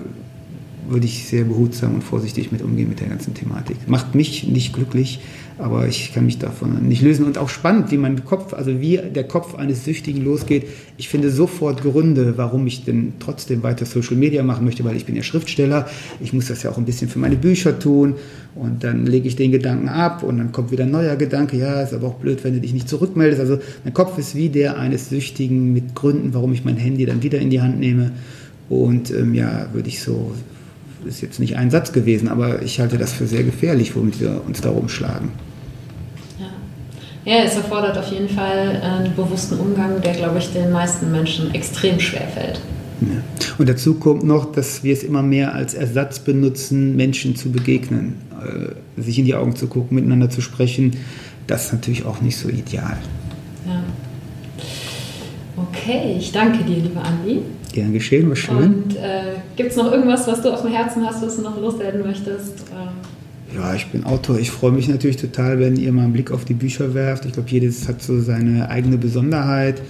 würde 0.88 1.06
ich 1.06 1.26
sehr 1.26 1.44
behutsam 1.46 1.96
und 1.96 2.04
vorsichtig 2.04 2.52
mit 2.52 2.62
umgehen 2.62 2.90
mit 2.90 3.00
der 3.00 3.08
ganzen 3.08 3.34
Thematik. 3.34 3.78
Macht 3.88 4.16
mich 4.16 4.48
nicht 4.48 4.74
glücklich, 4.74 5.20
aber 5.58 5.88
ich 5.88 6.14
kann 6.14 6.26
mich 6.26 6.40
davon 6.40 6.88
nicht 6.88 7.02
lösen. 7.02 7.26
Und 7.26 7.38
auch 7.38 7.50
spannend, 7.50 7.92
wie 7.92 7.98
mein 7.98 8.26
Kopf, 8.26 8.54
also 8.54 8.82
wie 8.82 8.98
der 8.98 9.24
Kopf 9.26 9.56
eines 9.56 9.86
Süchtigen 9.86 10.24
losgeht. 10.24 10.68
Ich 10.98 11.10
finde 11.10 11.30
sofort 11.30 11.82
Gründe, 11.82 12.34
warum 12.38 12.66
ich 12.66 12.86
denn 12.86 13.14
trotzdem 13.20 13.64
weiter 13.64 13.86
Social 13.86 14.16
Media 14.16 14.44
machen 14.44 14.66
möchte, 14.66 14.84
weil 14.84 14.96
ich 14.96 15.06
bin 15.06 15.16
ja 15.16 15.24
Schriftsteller. 15.24 15.88
Ich 16.20 16.34
muss 16.34 16.48
das 16.48 16.64
ja 16.64 16.72
auch 16.72 16.78
ein 16.78 16.86
bisschen 16.86 17.10
für 17.10 17.20
meine 17.20 17.36
Bücher 17.36 17.78
tun. 17.78 18.16
Und 18.56 18.84
dann 18.84 19.06
lege 19.06 19.28
ich 19.28 19.36
den 19.36 19.52
Gedanken 19.52 19.90
ab 19.90 20.24
und 20.24 20.38
dann 20.38 20.52
kommt 20.52 20.72
wieder 20.72 20.84
ein 20.84 20.92
neuer 20.92 21.16
Gedanke. 21.16 21.58
Ja, 21.58 21.82
ist 21.82 21.94
aber 21.94 22.08
auch 22.08 22.16
blöd, 22.16 22.44
wenn 22.44 22.54
du 22.54 22.60
dich 22.60 22.74
nicht 22.74 22.90
zurückmeldest. 22.90 23.40
Also 23.40 23.60
mein 23.84 23.94
Kopf 23.94 24.18
ist 24.18 24.36
wie 24.36 24.50
der 24.50 24.78
eines 24.78 25.10
Süchtigen 25.10 25.74
mit 25.74 25.96
Gründen, 25.96 26.34
warum 26.34 26.54
ich 26.54 26.64
mein 26.66 26.78
Handy 26.78 27.06
dann 27.06 27.24
wieder 27.24 27.40
in 27.40 27.50
die 27.50 27.62
Hand 27.62 27.80
nehme. 27.80 28.12
Und 28.70 29.12
ähm, 29.12 29.34
ja, 29.34 29.68
würde 29.74 29.90
ich 29.90 30.02
so 30.02 30.34
ist 31.06 31.22
jetzt 31.22 31.40
nicht 31.40 31.58
ein 31.58 31.72
Satz 31.72 31.92
gewesen, 31.92 32.28
aber 32.28 32.62
ich 32.62 32.80
halte 32.80 32.98
das 32.98 33.14
für 33.14 33.28
sehr 33.28 33.44
gefährlich, 33.44 33.96
womit 33.96 34.20
wir 34.20 34.42
uns 34.46 34.62
da 34.62 34.70
rumschlagen. 34.70 35.30
Ja. 37.26 37.44
es 37.44 37.56
erfordert 37.56 37.98
auf 37.98 38.12
jeden 38.12 38.30
Fall 38.30 38.82
einen 38.82 39.16
bewussten 39.16 39.60
Umgang, 39.60 40.02
der, 40.02 40.14
glaube 40.14 40.40
ich, 40.40 40.52
den 40.52 40.72
meisten 40.72 41.12
Menschen 41.12 41.54
extrem 41.54 42.00
schwer 42.00 42.28
fällt. 42.28 42.60
Ja. 43.02 43.22
Und 43.58 43.70
dazu 43.70 43.96
kommt 43.96 44.24
noch, 44.24 44.52
dass 44.52 44.84
wir 44.84 44.94
es 44.94 45.04
immer 45.04 45.22
mehr 45.22 45.54
als 45.54 45.74
Ersatz 45.74 46.20
benutzen, 46.20 46.96
Menschen 46.96 47.36
zu 47.36 47.52
begegnen, 47.52 48.16
äh, 48.42 49.02
sich 49.02 49.20
in 49.20 49.26
die 49.26 49.36
Augen 49.36 49.56
zu 49.56 49.68
gucken, 49.68 49.96
miteinander 49.96 50.30
zu 50.30 50.42
sprechen. 50.42 50.92
Das 51.48 51.66
ist 51.66 51.74
natürlich 51.74 52.06
auch 52.06 52.22
nicht 52.22 52.38
so 52.38 52.50
ideal. 52.50 52.98
Ja. 53.68 53.84
Okay, 55.56 56.16
ich 56.18 56.32
danke 56.32 56.64
dir, 56.64 56.78
liebe 56.78 57.00
Andi. 57.00 57.42
Gern 57.74 57.92
geschehen, 57.92 58.30
war 58.30 58.36
schön. 58.36 58.56
Und 58.56 58.96
äh, 58.96 59.34
gibt 59.56 59.72
es 59.72 59.78
noch 59.78 59.92
irgendwas, 59.92 60.28
was 60.28 60.42
du 60.42 60.54
auf 60.54 60.62
dem 60.62 60.72
Herzen 60.72 61.06
hast, 61.06 61.22
was 61.22 61.36
du 61.36 61.42
noch 61.42 61.60
loswerden 61.60 62.04
möchtest? 62.04 62.66
Ähm 62.72 62.94
ja, 63.56 63.76
ich 63.76 63.88
bin 63.88 64.04
Autor. 64.04 64.40
Ich 64.40 64.52
freue 64.52 64.72
mich 64.72 64.88
natürlich 64.88 65.18
total, 65.18 65.60
wenn 65.60 65.76
ihr 65.76 65.92
mal 65.92 66.04
einen 66.04 66.14
Blick 66.14 66.32
auf 66.32 66.46
die 66.46 66.54
Bücher 66.54 66.94
werft. 66.94 67.26
Ich 67.26 67.34
glaube, 67.34 67.50
jedes 67.50 67.88
hat 67.88 68.02
so 68.02 68.22
seine 68.22 68.70
eigene 68.70 68.98
Besonderheit. 68.98 69.82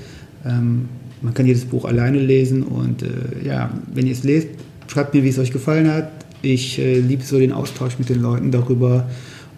Ähm, 0.46 0.90
man 1.22 1.34
kann 1.34 1.46
jedes 1.46 1.66
Buch 1.66 1.86
alleine 1.86 2.20
lesen 2.20 2.64
und 2.64 3.04
äh, 3.04 3.08
ja, 3.46 3.72
wenn 3.94 4.06
ihr 4.06 4.12
es 4.12 4.24
lest, 4.24 4.50
schreibt 4.88 5.14
mir, 5.14 5.24
wie 5.24 5.30
es 5.30 5.40
euch 5.40 5.52
gefallen 5.52 5.90
hat. 5.90 6.12
Ich 6.42 6.80
äh, 6.80 7.00
liebe 7.00 7.24
so 7.24 7.40
den 7.40 7.54
Austausch 7.54 7.98
mit 7.98 8.10
den 8.10 8.22
Leuten 8.22 8.52
darüber 8.52 9.08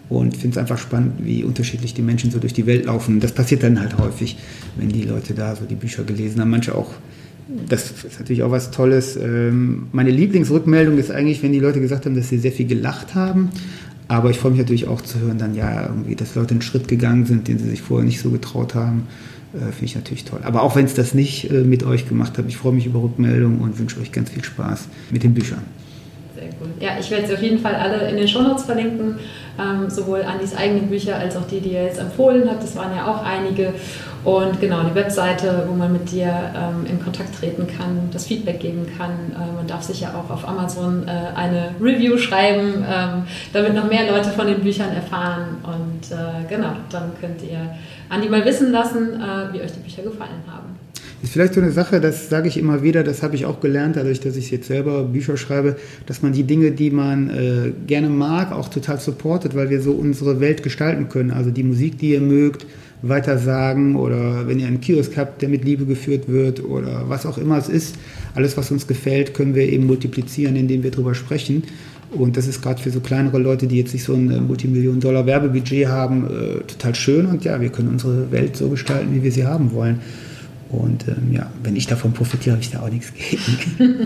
und 0.08 0.36
finde 0.36 0.54
es 0.54 0.58
einfach 0.58 0.78
spannend, 0.78 1.14
wie 1.18 1.42
unterschiedlich 1.42 1.94
die 1.94 2.02
Menschen 2.02 2.30
so 2.30 2.38
durch 2.38 2.52
die 2.52 2.66
Welt 2.66 2.86
laufen. 2.86 3.18
Das 3.18 3.32
passiert 3.32 3.64
dann 3.64 3.80
halt 3.80 3.98
häufig, 3.98 4.36
wenn 4.76 4.88
die 4.88 5.02
Leute 5.02 5.34
da 5.34 5.56
so 5.56 5.64
die 5.64 5.74
Bücher 5.74 6.04
gelesen 6.04 6.40
haben. 6.40 6.50
Manche 6.50 6.76
auch 6.76 6.90
das 7.48 7.90
ist 7.90 8.18
natürlich 8.18 8.42
auch 8.42 8.50
was 8.50 8.70
Tolles. 8.70 9.16
Ähm, 9.16 9.86
meine 9.92 10.10
Lieblingsrückmeldung 10.10 10.98
ist 10.98 11.10
eigentlich, 11.10 11.42
wenn 11.42 11.52
die 11.52 11.60
Leute 11.60 11.80
gesagt 11.80 12.04
haben, 12.06 12.16
dass 12.16 12.28
sie 12.28 12.38
sehr 12.38 12.52
viel 12.52 12.66
gelacht 12.66 13.14
haben. 13.14 13.50
Aber 14.08 14.30
ich 14.30 14.38
freue 14.38 14.52
mich 14.52 14.60
natürlich 14.60 14.86
auch 14.86 15.00
zu 15.00 15.20
hören, 15.20 15.38
dann 15.38 15.54
ja, 15.54 15.82
irgendwie, 15.82 16.14
dass 16.14 16.34
Leute 16.34 16.52
einen 16.52 16.62
Schritt 16.62 16.86
gegangen 16.88 17.26
sind, 17.26 17.48
den 17.48 17.58
sie 17.58 17.68
sich 17.68 17.82
vorher 17.82 18.04
nicht 18.04 18.20
so 18.20 18.30
getraut 18.30 18.74
haben. 18.74 19.08
Äh, 19.54 19.72
Finde 19.72 19.84
ich 19.84 19.94
natürlich 19.94 20.24
toll. 20.24 20.40
Aber 20.42 20.62
auch 20.62 20.76
wenn 20.76 20.84
es 20.84 20.94
das 20.94 21.14
nicht 21.14 21.50
äh, 21.50 21.62
mit 21.62 21.84
euch 21.84 22.08
gemacht 22.08 22.36
hat, 22.38 22.44
ich 22.48 22.56
freue 22.56 22.72
mich 22.72 22.86
über 22.86 23.00
Rückmeldungen 23.02 23.60
und 23.60 23.78
wünsche 23.78 24.00
euch 24.00 24.12
ganz 24.12 24.30
viel 24.30 24.44
Spaß 24.44 24.88
mit 25.10 25.22
den 25.22 25.34
Büchern. 25.34 25.62
Sehr 26.34 26.48
gut. 26.48 26.68
Ja, 26.80 26.90
ich 27.00 27.10
werde 27.10 27.26
sie 27.28 27.34
auf 27.34 27.42
jeden 27.42 27.58
Fall 27.58 27.74
alle 27.74 28.10
in 28.10 28.16
den 28.16 28.28
Shownotes 28.28 28.64
verlinken, 28.64 29.16
ähm, 29.58 29.88
sowohl 29.88 30.22
Andis 30.22 30.54
eigenen 30.54 30.88
Bücher 30.88 31.16
als 31.16 31.34
auch 31.36 31.46
die, 31.46 31.60
die 31.60 31.72
er 31.72 31.84
jetzt 31.84 31.98
empfohlen 31.98 32.48
hat. 32.48 32.62
Das 32.62 32.76
waren 32.76 32.94
ja 32.94 33.06
auch 33.06 33.24
einige. 33.24 33.72
Und 34.26 34.60
genau, 34.60 34.82
die 34.82 34.94
Webseite, 34.96 35.66
wo 35.68 35.74
man 35.74 35.92
mit 35.92 36.10
dir 36.10 36.26
ähm, 36.26 36.84
in 36.90 37.00
Kontakt 37.00 37.38
treten 37.38 37.68
kann, 37.68 38.10
das 38.12 38.26
Feedback 38.26 38.58
geben 38.58 38.84
kann. 38.98 39.12
Äh, 39.30 39.54
man 39.54 39.68
darf 39.68 39.84
sich 39.84 40.00
ja 40.00 40.14
auch 40.14 40.28
auf 40.28 40.48
Amazon 40.48 41.06
äh, 41.06 41.10
eine 41.36 41.76
Review 41.80 42.18
schreiben, 42.18 42.84
ähm, 42.84 43.22
damit 43.52 43.74
noch 43.74 43.88
mehr 43.88 44.10
Leute 44.10 44.30
von 44.30 44.48
den 44.48 44.62
Büchern 44.62 44.92
erfahren. 44.92 45.58
Und 45.62 46.10
äh, 46.10 46.48
genau, 46.48 46.72
dann 46.90 47.12
könnt 47.20 47.40
ihr 47.42 47.70
Andi 48.08 48.28
mal 48.28 48.44
wissen 48.44 48.72
lassen, 48.72 49.12
äh, 49.14 49.52
wie 49.52 49.60
euch 49.60 49.70
die 49.70 49.78
Bücher 49.78 50.02
gefallen 50.02 50.42
haben. 50.48 50.74
Ist 51.22 51.32
vielleicht 51.32 51.54
so 51.54 51.60
eine 51.60 51.70
Sache, 51.70 52.00
das 52.00 52.28
sage 52.28 52.48
ich 52.48 52.58
immer 52.58 52.82
wieder, 52.82 53.04
das 53.04 53.22
habe 53.22 53.36
ich 53.36 53.46
auch 53.46 53.60
gelernt, 53.60 53.94
dadurch, 53.94 54.18
dass 54.18 54.34
ich 54.34 54.50
jetzt 54.50 54.66
selber 54.66 55.04
Bücher 55.04 55.36
schreibe, 55.36 55.76
dass 56.06 56.22
man 56.22 56.32
die 56.32 56.42
Dinge, 56.42 56.72
die 56.72 56.90
man 56.90 57.30
äh, 57.30 57.72
gerne 57.86 58.08
mag, 58.08 58.50
auch 58.50 58.68
total 58.68 58.98
supportet, 58.98 59.54
weil 59.54 59.70
wir 59.70 59.80
so 59.80 59.92
unsere 59.92 60.40
Welt 60.40 60.64
gestalten 60.64 61.08
können. 61.08 61.30
Also 61.30 61.50
die 61.50 61.62
Musik, 61.62 61.98
die 61.98 62.10
ihr 62.10 62.20
mögt, 62.20 62.66
weitersagen 63.02 63.96
oder 63.96 64.48
wenn 64.48 64.58
ihr 64.58 64.66
einen 64.66 64.80
Kiosk 64.80 65.16
habt, 65.16 65.42
der 65.42 65.48
mit 65.48 65.64
Liebe 65.64 65.84
geführt 65.84 66.28
wird 66.28 66.64
oder 66.64 67.08
was 67.08 67.26
auch 67.26 67.38
immer 67.38 67.58
es 67.58 67.68
ist, 67.68 67.96
alles, 68.34 68.56
was 68.56 68.70
uns 68.70 68.86
gefällt, 68.86 69.34
können 69.34 69.54
wir 69.54 69.68
eben 69.68 69.86
multiplizieren, 69.86 70.56
indem 70.56 70.82
wir 70.82 70.90
darüber 70.90 71.14
sprechen. 71.14 71.62
Und 72.12 72.36
das 72.36 72.46
ist 72.46 72.62
gerade 72.62 72.80
für 72.80 72.90
so 72.90 73.00
kleinere 73.00 73.38
Leute, 73.38 73.66
die 73.66 73.78
jetzt 73.78 73.92
nicht 73.92 74.04
so 74.04 74.14
ein 74.14 74.30
äh, 74.30 74.40
Multimillionen-Dollar 74.40 75.26
Werbebudget 75.26 75.88
haben, 75.88 76.24
äh, 76.26 76.60
total 76.64 76.94
schön. 76.94 77.26
Und 77.26 77.44
ja, 77.44 77.60
wir 77.60 77.68
können 77.68 77.88
unsere 77.88 78.30
Welt 78.30 78.56
so 78.56 78.68
gestalten, 78.68 79.14
wie 79.14 79.22
wir 79.22 79.32
sie 79.32 79.44
haben 79.44 79.72
wollen. 79.72 80.00
Und 80.68 81.06
ähm, 81.06 81.32
ja, 81.32 81.50
wenn 81.62 81.76
ich 81.76 81.86
davon 81.86 82.12
profitiere, 82.12 82.54
habe 82.54 82.62
ich 82.62 82.70
da 82.70 82.80
auch 82.80 82.88
nichts 82.88 83.12
gegen. 83.14 83.78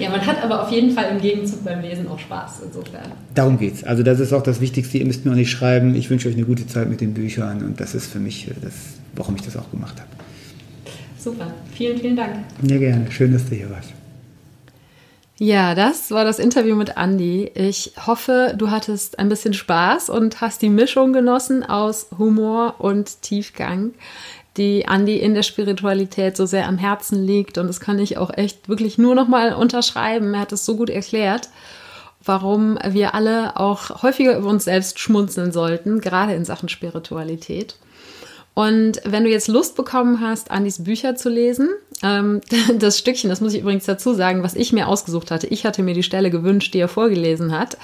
ja, 0.00 0.08
man 0.08 0.24
hat 0.24 0.42
aber 0.42 0.62
auf 0.62 0.70
jeden 0.70 0.92
Fall 0.92 1.10
im 1.10 1.20
Gegenzug 1.20 1.64
beim 1.64 1.80
Lesen 1.80 2.06
auch 2.06 2.18
Spaß, 2.18 2.60
insofern. 2.66 3.10
Darum 3.34 3.58
geht 3.58 3.74
es. 3.74 3.84
Also 3.84 4.02
das 4.04 4.20
ist 4.20 4.32
auch 4.32 4.42
das 4.42 4.60
Wichtigste. 4.60 4.98
Ihr 4.98 5.06
müsst 5.06 5.24
mir 5.24 5.32
auch 5.32 5.36
nicht 5.36 5.50
schreiben, 5.50 5.96
ich 5.96 6.10
wünsche 6.10 6.28
euch 6.28 6.36
eine 6.36 6.44
gute 6.44 6.66
Zeit 6.66 6.88
mit 6.88 7.00
den 7.00 7.14
Büchern 7.14 7.64
und 7.64 7.80
das 7.80 7.94
ist 7.94 8.06
für 8.06 8.20
mich 8.20 8.48
äh, 8.48 8.52
das, 8.62 8.72
warum 9.16 9.34
ich 9.34 9.42
das 9.42 9.56
auch 9.56 9.70
gemacht 9.70 9.96
habe. 9.98 10.08
Super, 11.18 11.52
vielen, 11.74 11.98
vielen 11.98 12.16
Dank. 12.16 12.36
Ja, 12.62 12.78
gerne. 12.78 13.10
Schön, 13.10 13.32
dass 13.32 13.48
du 13.48 13.56
hier 13.56 13.68
warst. 13.68 13.90
Ja, 15.42 15.74
das 15.74 16.10
war 16.10 16.24
das 16.24 16.38
Interview 16.38 16.76
mit 16.76 16.98
Andy. 16.98 17.50
Ich 17.54 17.94
hoffe, 18.06 18.54
du 18.58 18.70
hattest 18.70 19.18
ein 19.18 19.30
bisschen 19.30 19.54
Spaß 19.54 20.10
und 20.10 20.42
hast 20.42 20.60
die 20.60 20.68
Mischung 20.68 21.14
genossen 21.14 21.62
aus 21.62 22.08
Humor 22.18 22.74
und 22.78 23.22
Tiefgang 23.22 23.92
die 24.56 24.88
Andi 24.88 25.16
in 25.16 25.34
der 25.34 25.42
Spiritualität 25.42 26.36
so 26.36 26.46
sehr 26.46 26.66
am 26.66 26.78
Herzen 26.78 27.24
liegt. 27.24 27.58
Und 27.58 27.68
das 27.68 27.80
kann 27.80 27.98
ich 27.98 28.18
auch 28.18 28.36
echt 28.36 28.68
wirklich 28.68 28.98
nur 28.98 29.14
noch 29.14 29.28
mal 29.28 29.54
unterschreiben. 29.54 30.34
Er 30.34 30.40
hat 30.40 30.52
es 30.52 30.64
so 30.64 30.76
gut 30.76 30.90
erklärt, 30.90 31.48
warum 32.24 32.78
wir 32.86 33.14
alle 33.14 33.56
auch 33.56 34.02
häufiger 34.02 34.36
über 34.36 34.48
uns 34.48 34.64
selbst 34.64 34.98
schmunzeln 34.98 35.52
sollten, 35.52 36.00
gerade 36.00 36.34
in 36.34 36.44
Sachen 36.44 36.68
Spiritualität. 36.68 37.76
Und 38.54 39.00
wenn 39.04 39.24
du 39.24 39.30
jetzt 39.30 39.48
Lust 39.48 39.76
bekommen 39.76 40.20
hast, 40.20 40.50
Andis 40.50 40.82
Bücher 40.82 41.14
zu 41.14 41.28
lesen, 41.28 41.68
Ähm, 42.02 42.40
das 42.78 42.98
Stückchen, 42.98 43.30
das 43.30 43.40
muss 43.40 43.54
ich 43.54 43.60
übrigens 43.60 43.84
dazu 43.84 44.14
sagen, 44.14 44.42
was 44.42 44.54
ich 44.54 44.72
mir 44.72 44.88
ausgesucht 44.88 45.30
hatte, 45.30 45.46
ich 45.46 45.66
hatte 45.66 45.82
mir 45.82 45.94
die 45.94 46.02
Stelle 46.02 46.30
gewünscht, 46.30 46.74
die 46.74 46.78
er 46.78 46.88
vorgelesen 46.88 47.52
hat, 47.56 47.76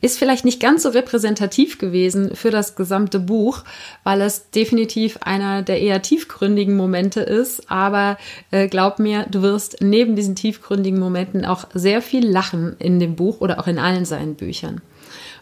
ist 0.00 0.18
vielleicht 0.18 0.44
nicht 0.44 0.60
ganz 0.60 0.82
so 0.82 0.90
repräsentativ 0.90 1.78
gewesen 1.78 2.34
für 2.34 2.50
das 2.50 2.76
gesamte 2.76 3.20
Buch, 3.20 3.64
weil 4.04 4.20
es 4.22 4.50
definitiv 4.50 5.18
einer 5.20 5.62
der 5.62 5.80
eher 5.80 6.02
tiefgründigen 6.02 6.76
Momente 6.76 7.20
ist. 7.20 7.70
Aber 7.70 8.16
äh, 8.50 8.68
glaub 8.68 8.98
mir, 8.98 9.26
du 9.30 9.42
wirst 9.42 9.78
neben 9.80 10.16
diesen 10.16 10.34
tiefgründigen 10.34 11.00
Momenten 11.00 11.44
auch 11.44 11.66
sehr 11.74 12.02
viel 12.02 12.26
lachen 12.26 12.76
in 12.78 13.00
dem 13.00 13.16
Buch 13.16 13.40
oder 13.40 13.60
auch 13.60 13.66
in 13.66 13.78
allen 13.78 14.04
seinen 14.04 14.34
Büchern. 14.34 14.80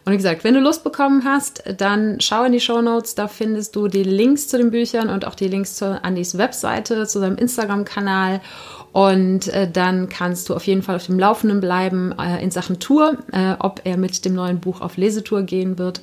Und 0.07 0.13
wie 0.13 0.19
gesagt, 0.19 0.45
wenn 0.45 0.55
du 0.55 0.61
Lust 0.61 0.85
bekommen 0.85 1.25
hast, 1.25 1.65
dann 1.79 2.21
schau 2.21 2.45
in 2.45 2.53
die 2.53 2.61
Show 2.61 2.81
Notes. 2.81 3.17
Da 3.17 3.27
findest 3.27 3.75
du 3.75 3.89
die 3.89 4.05
Links 4.05 4.47
zu 4.47 4.57
den 4.57 4.71
Büchern 4.71 5.09
und 5.09 5.27
auch 5.27 5.35
die 5.35 5.49
Links 5.49 5.75
zu 5.75 6.01
Andys 6.01 6.39
Webseite, 6.39 7.09
zu 7.09 7.19
seinem 7.19 7.37
Instagram-Kanal. 7.37 8.41
Und 8.93 9.49
äh, 9.49 9.69
dann 9.69 10.09
kannst 10.09 10.49
du 10.49 10.55
auf 10.55 10.65
jeden 10.65 10.83
Fall 10.83 10.95
auf 10.95 11.07
dem 11.07 11.19
Laufenden 11.19 11.61
bleiben 11.61 12.15
äh, 12.21 12.41
in 12.41 12.53
Sachen 12.53 12.79
Tour, 12.79 13.19
äh, 13.33 13.57
ob 13.59 13.81
er 13.83 13.97
mit 13.97 14.25
dem 14.25 14.35
neuen 14.35 14.61
Buch 14.61 14.81
auf 14.81 14.97
Lesetour 14.97 15.43
gehen 15.43 15.77
wird. 15.77 16.01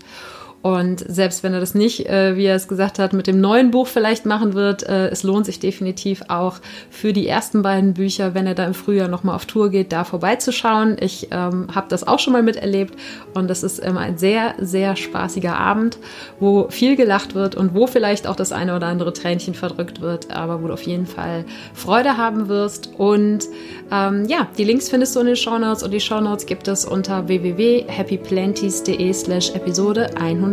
Und 0.63 1.03
selbst 1.05 1.43
wenn 1.43 1.53
er 1.53 1.59
das 1.59 1.75
nicht, 1.75 2.07
äh, 2.07 2.37
wie 2.37 2.45
er 2.45 2.55
es 2.55 2.69
gesagt 2.69 2.97
hat, 2.97 3.11
mit 3.11 3.27
dem 3.27 3.41
neuen 3.41 3.69
Buch 3.69 3.85
vielleicht 3.85 4.25
machen 4.25 4.53
wird, 4.53 4.83
äh, 4.83 5.09
es 5.09 5.23
lohnt 5.23 5.45
sich 5.45 5.59
definitiv 5.59 6.23
auch 6.29 6.55
für 6.89 7.11
die 7.11 7.27
ersten 7.27 7.61
beiden 7.63 7.93
Bücher, 7.93 8.33
wenn 8.33 8.47
er 8.47 8.55
da 8.55 8.65
im 8.65 8.73
Frühjahr 8.73 9.09
nochmal 9.09 9.35
auf 9.35 9.45
Tour 9.45 9.69
geht, 9.69 9.91
da 9.91 10.05
vorbeizuschauen. 10.05 10.95
Ich 11.01 11.27
ähm, 11.31 11.67
habe 11.75 11.87
das 11.89 12.07
auch 12.07 12.19
schon 12.19 12.31
mal 12.31 12.43
miterlebt 12.43 12.95
und 13.33 13.49
das 13.49 13.61
ist 13.61 13.79
immer 13.79 13.99
ein 13.99 14.17
sehr, 14.17 14.55
sehr 14.57 14.95
spaßiger 14.95 15.53
Abend, 15.53 15.97
wo 16.39 16.69
viel 16.69 16.95
gelacht 16.95 17.35
wird 17.35 17.55
und 17.55 17.73
wo 17.73 17.85
vielleicht 17.85 18.25
auch 18.25 18.37
das 18.37 18.53
eine 18.53 18.73
oder 18.77 18.87
andere 18.87 19.11
Tränchen 19.11 19.55
verdrückt 19.55 19.99
wird, 19.99 20.31
aber 20.31 20.63
wo 20.63 20.67
du 20.67 20.73
auf 20.73 20.83
jeden 20.83 21.07
Fall 21.07 21.43
Freude 21.73 22.15
haben 22.15 22.47
wirst. 22.47 22.89
Und 22.97 23.49
ähm, 23.91 24.23
ja, 24.29 24.47
die 24.57 24.63
Links 24.63 24.87
findest 24.87 25.13
du 25.13 25.19
in 25.19 25.25
den 25.25 25.35
Show 25.35 25.59
Notes 25.59 25.83
und 25.83 25.91
die 25.91 25.99
Show 25.99 26.21
Notes 26.21 26.45
gibt 26.45 26.69
es 26.69 26.85
unter 26.85 27.27
www.happyplanties.de 27.27 29.11
slash 29.11 29.53
Episode 29.55 30.15
100. 30.15 30.52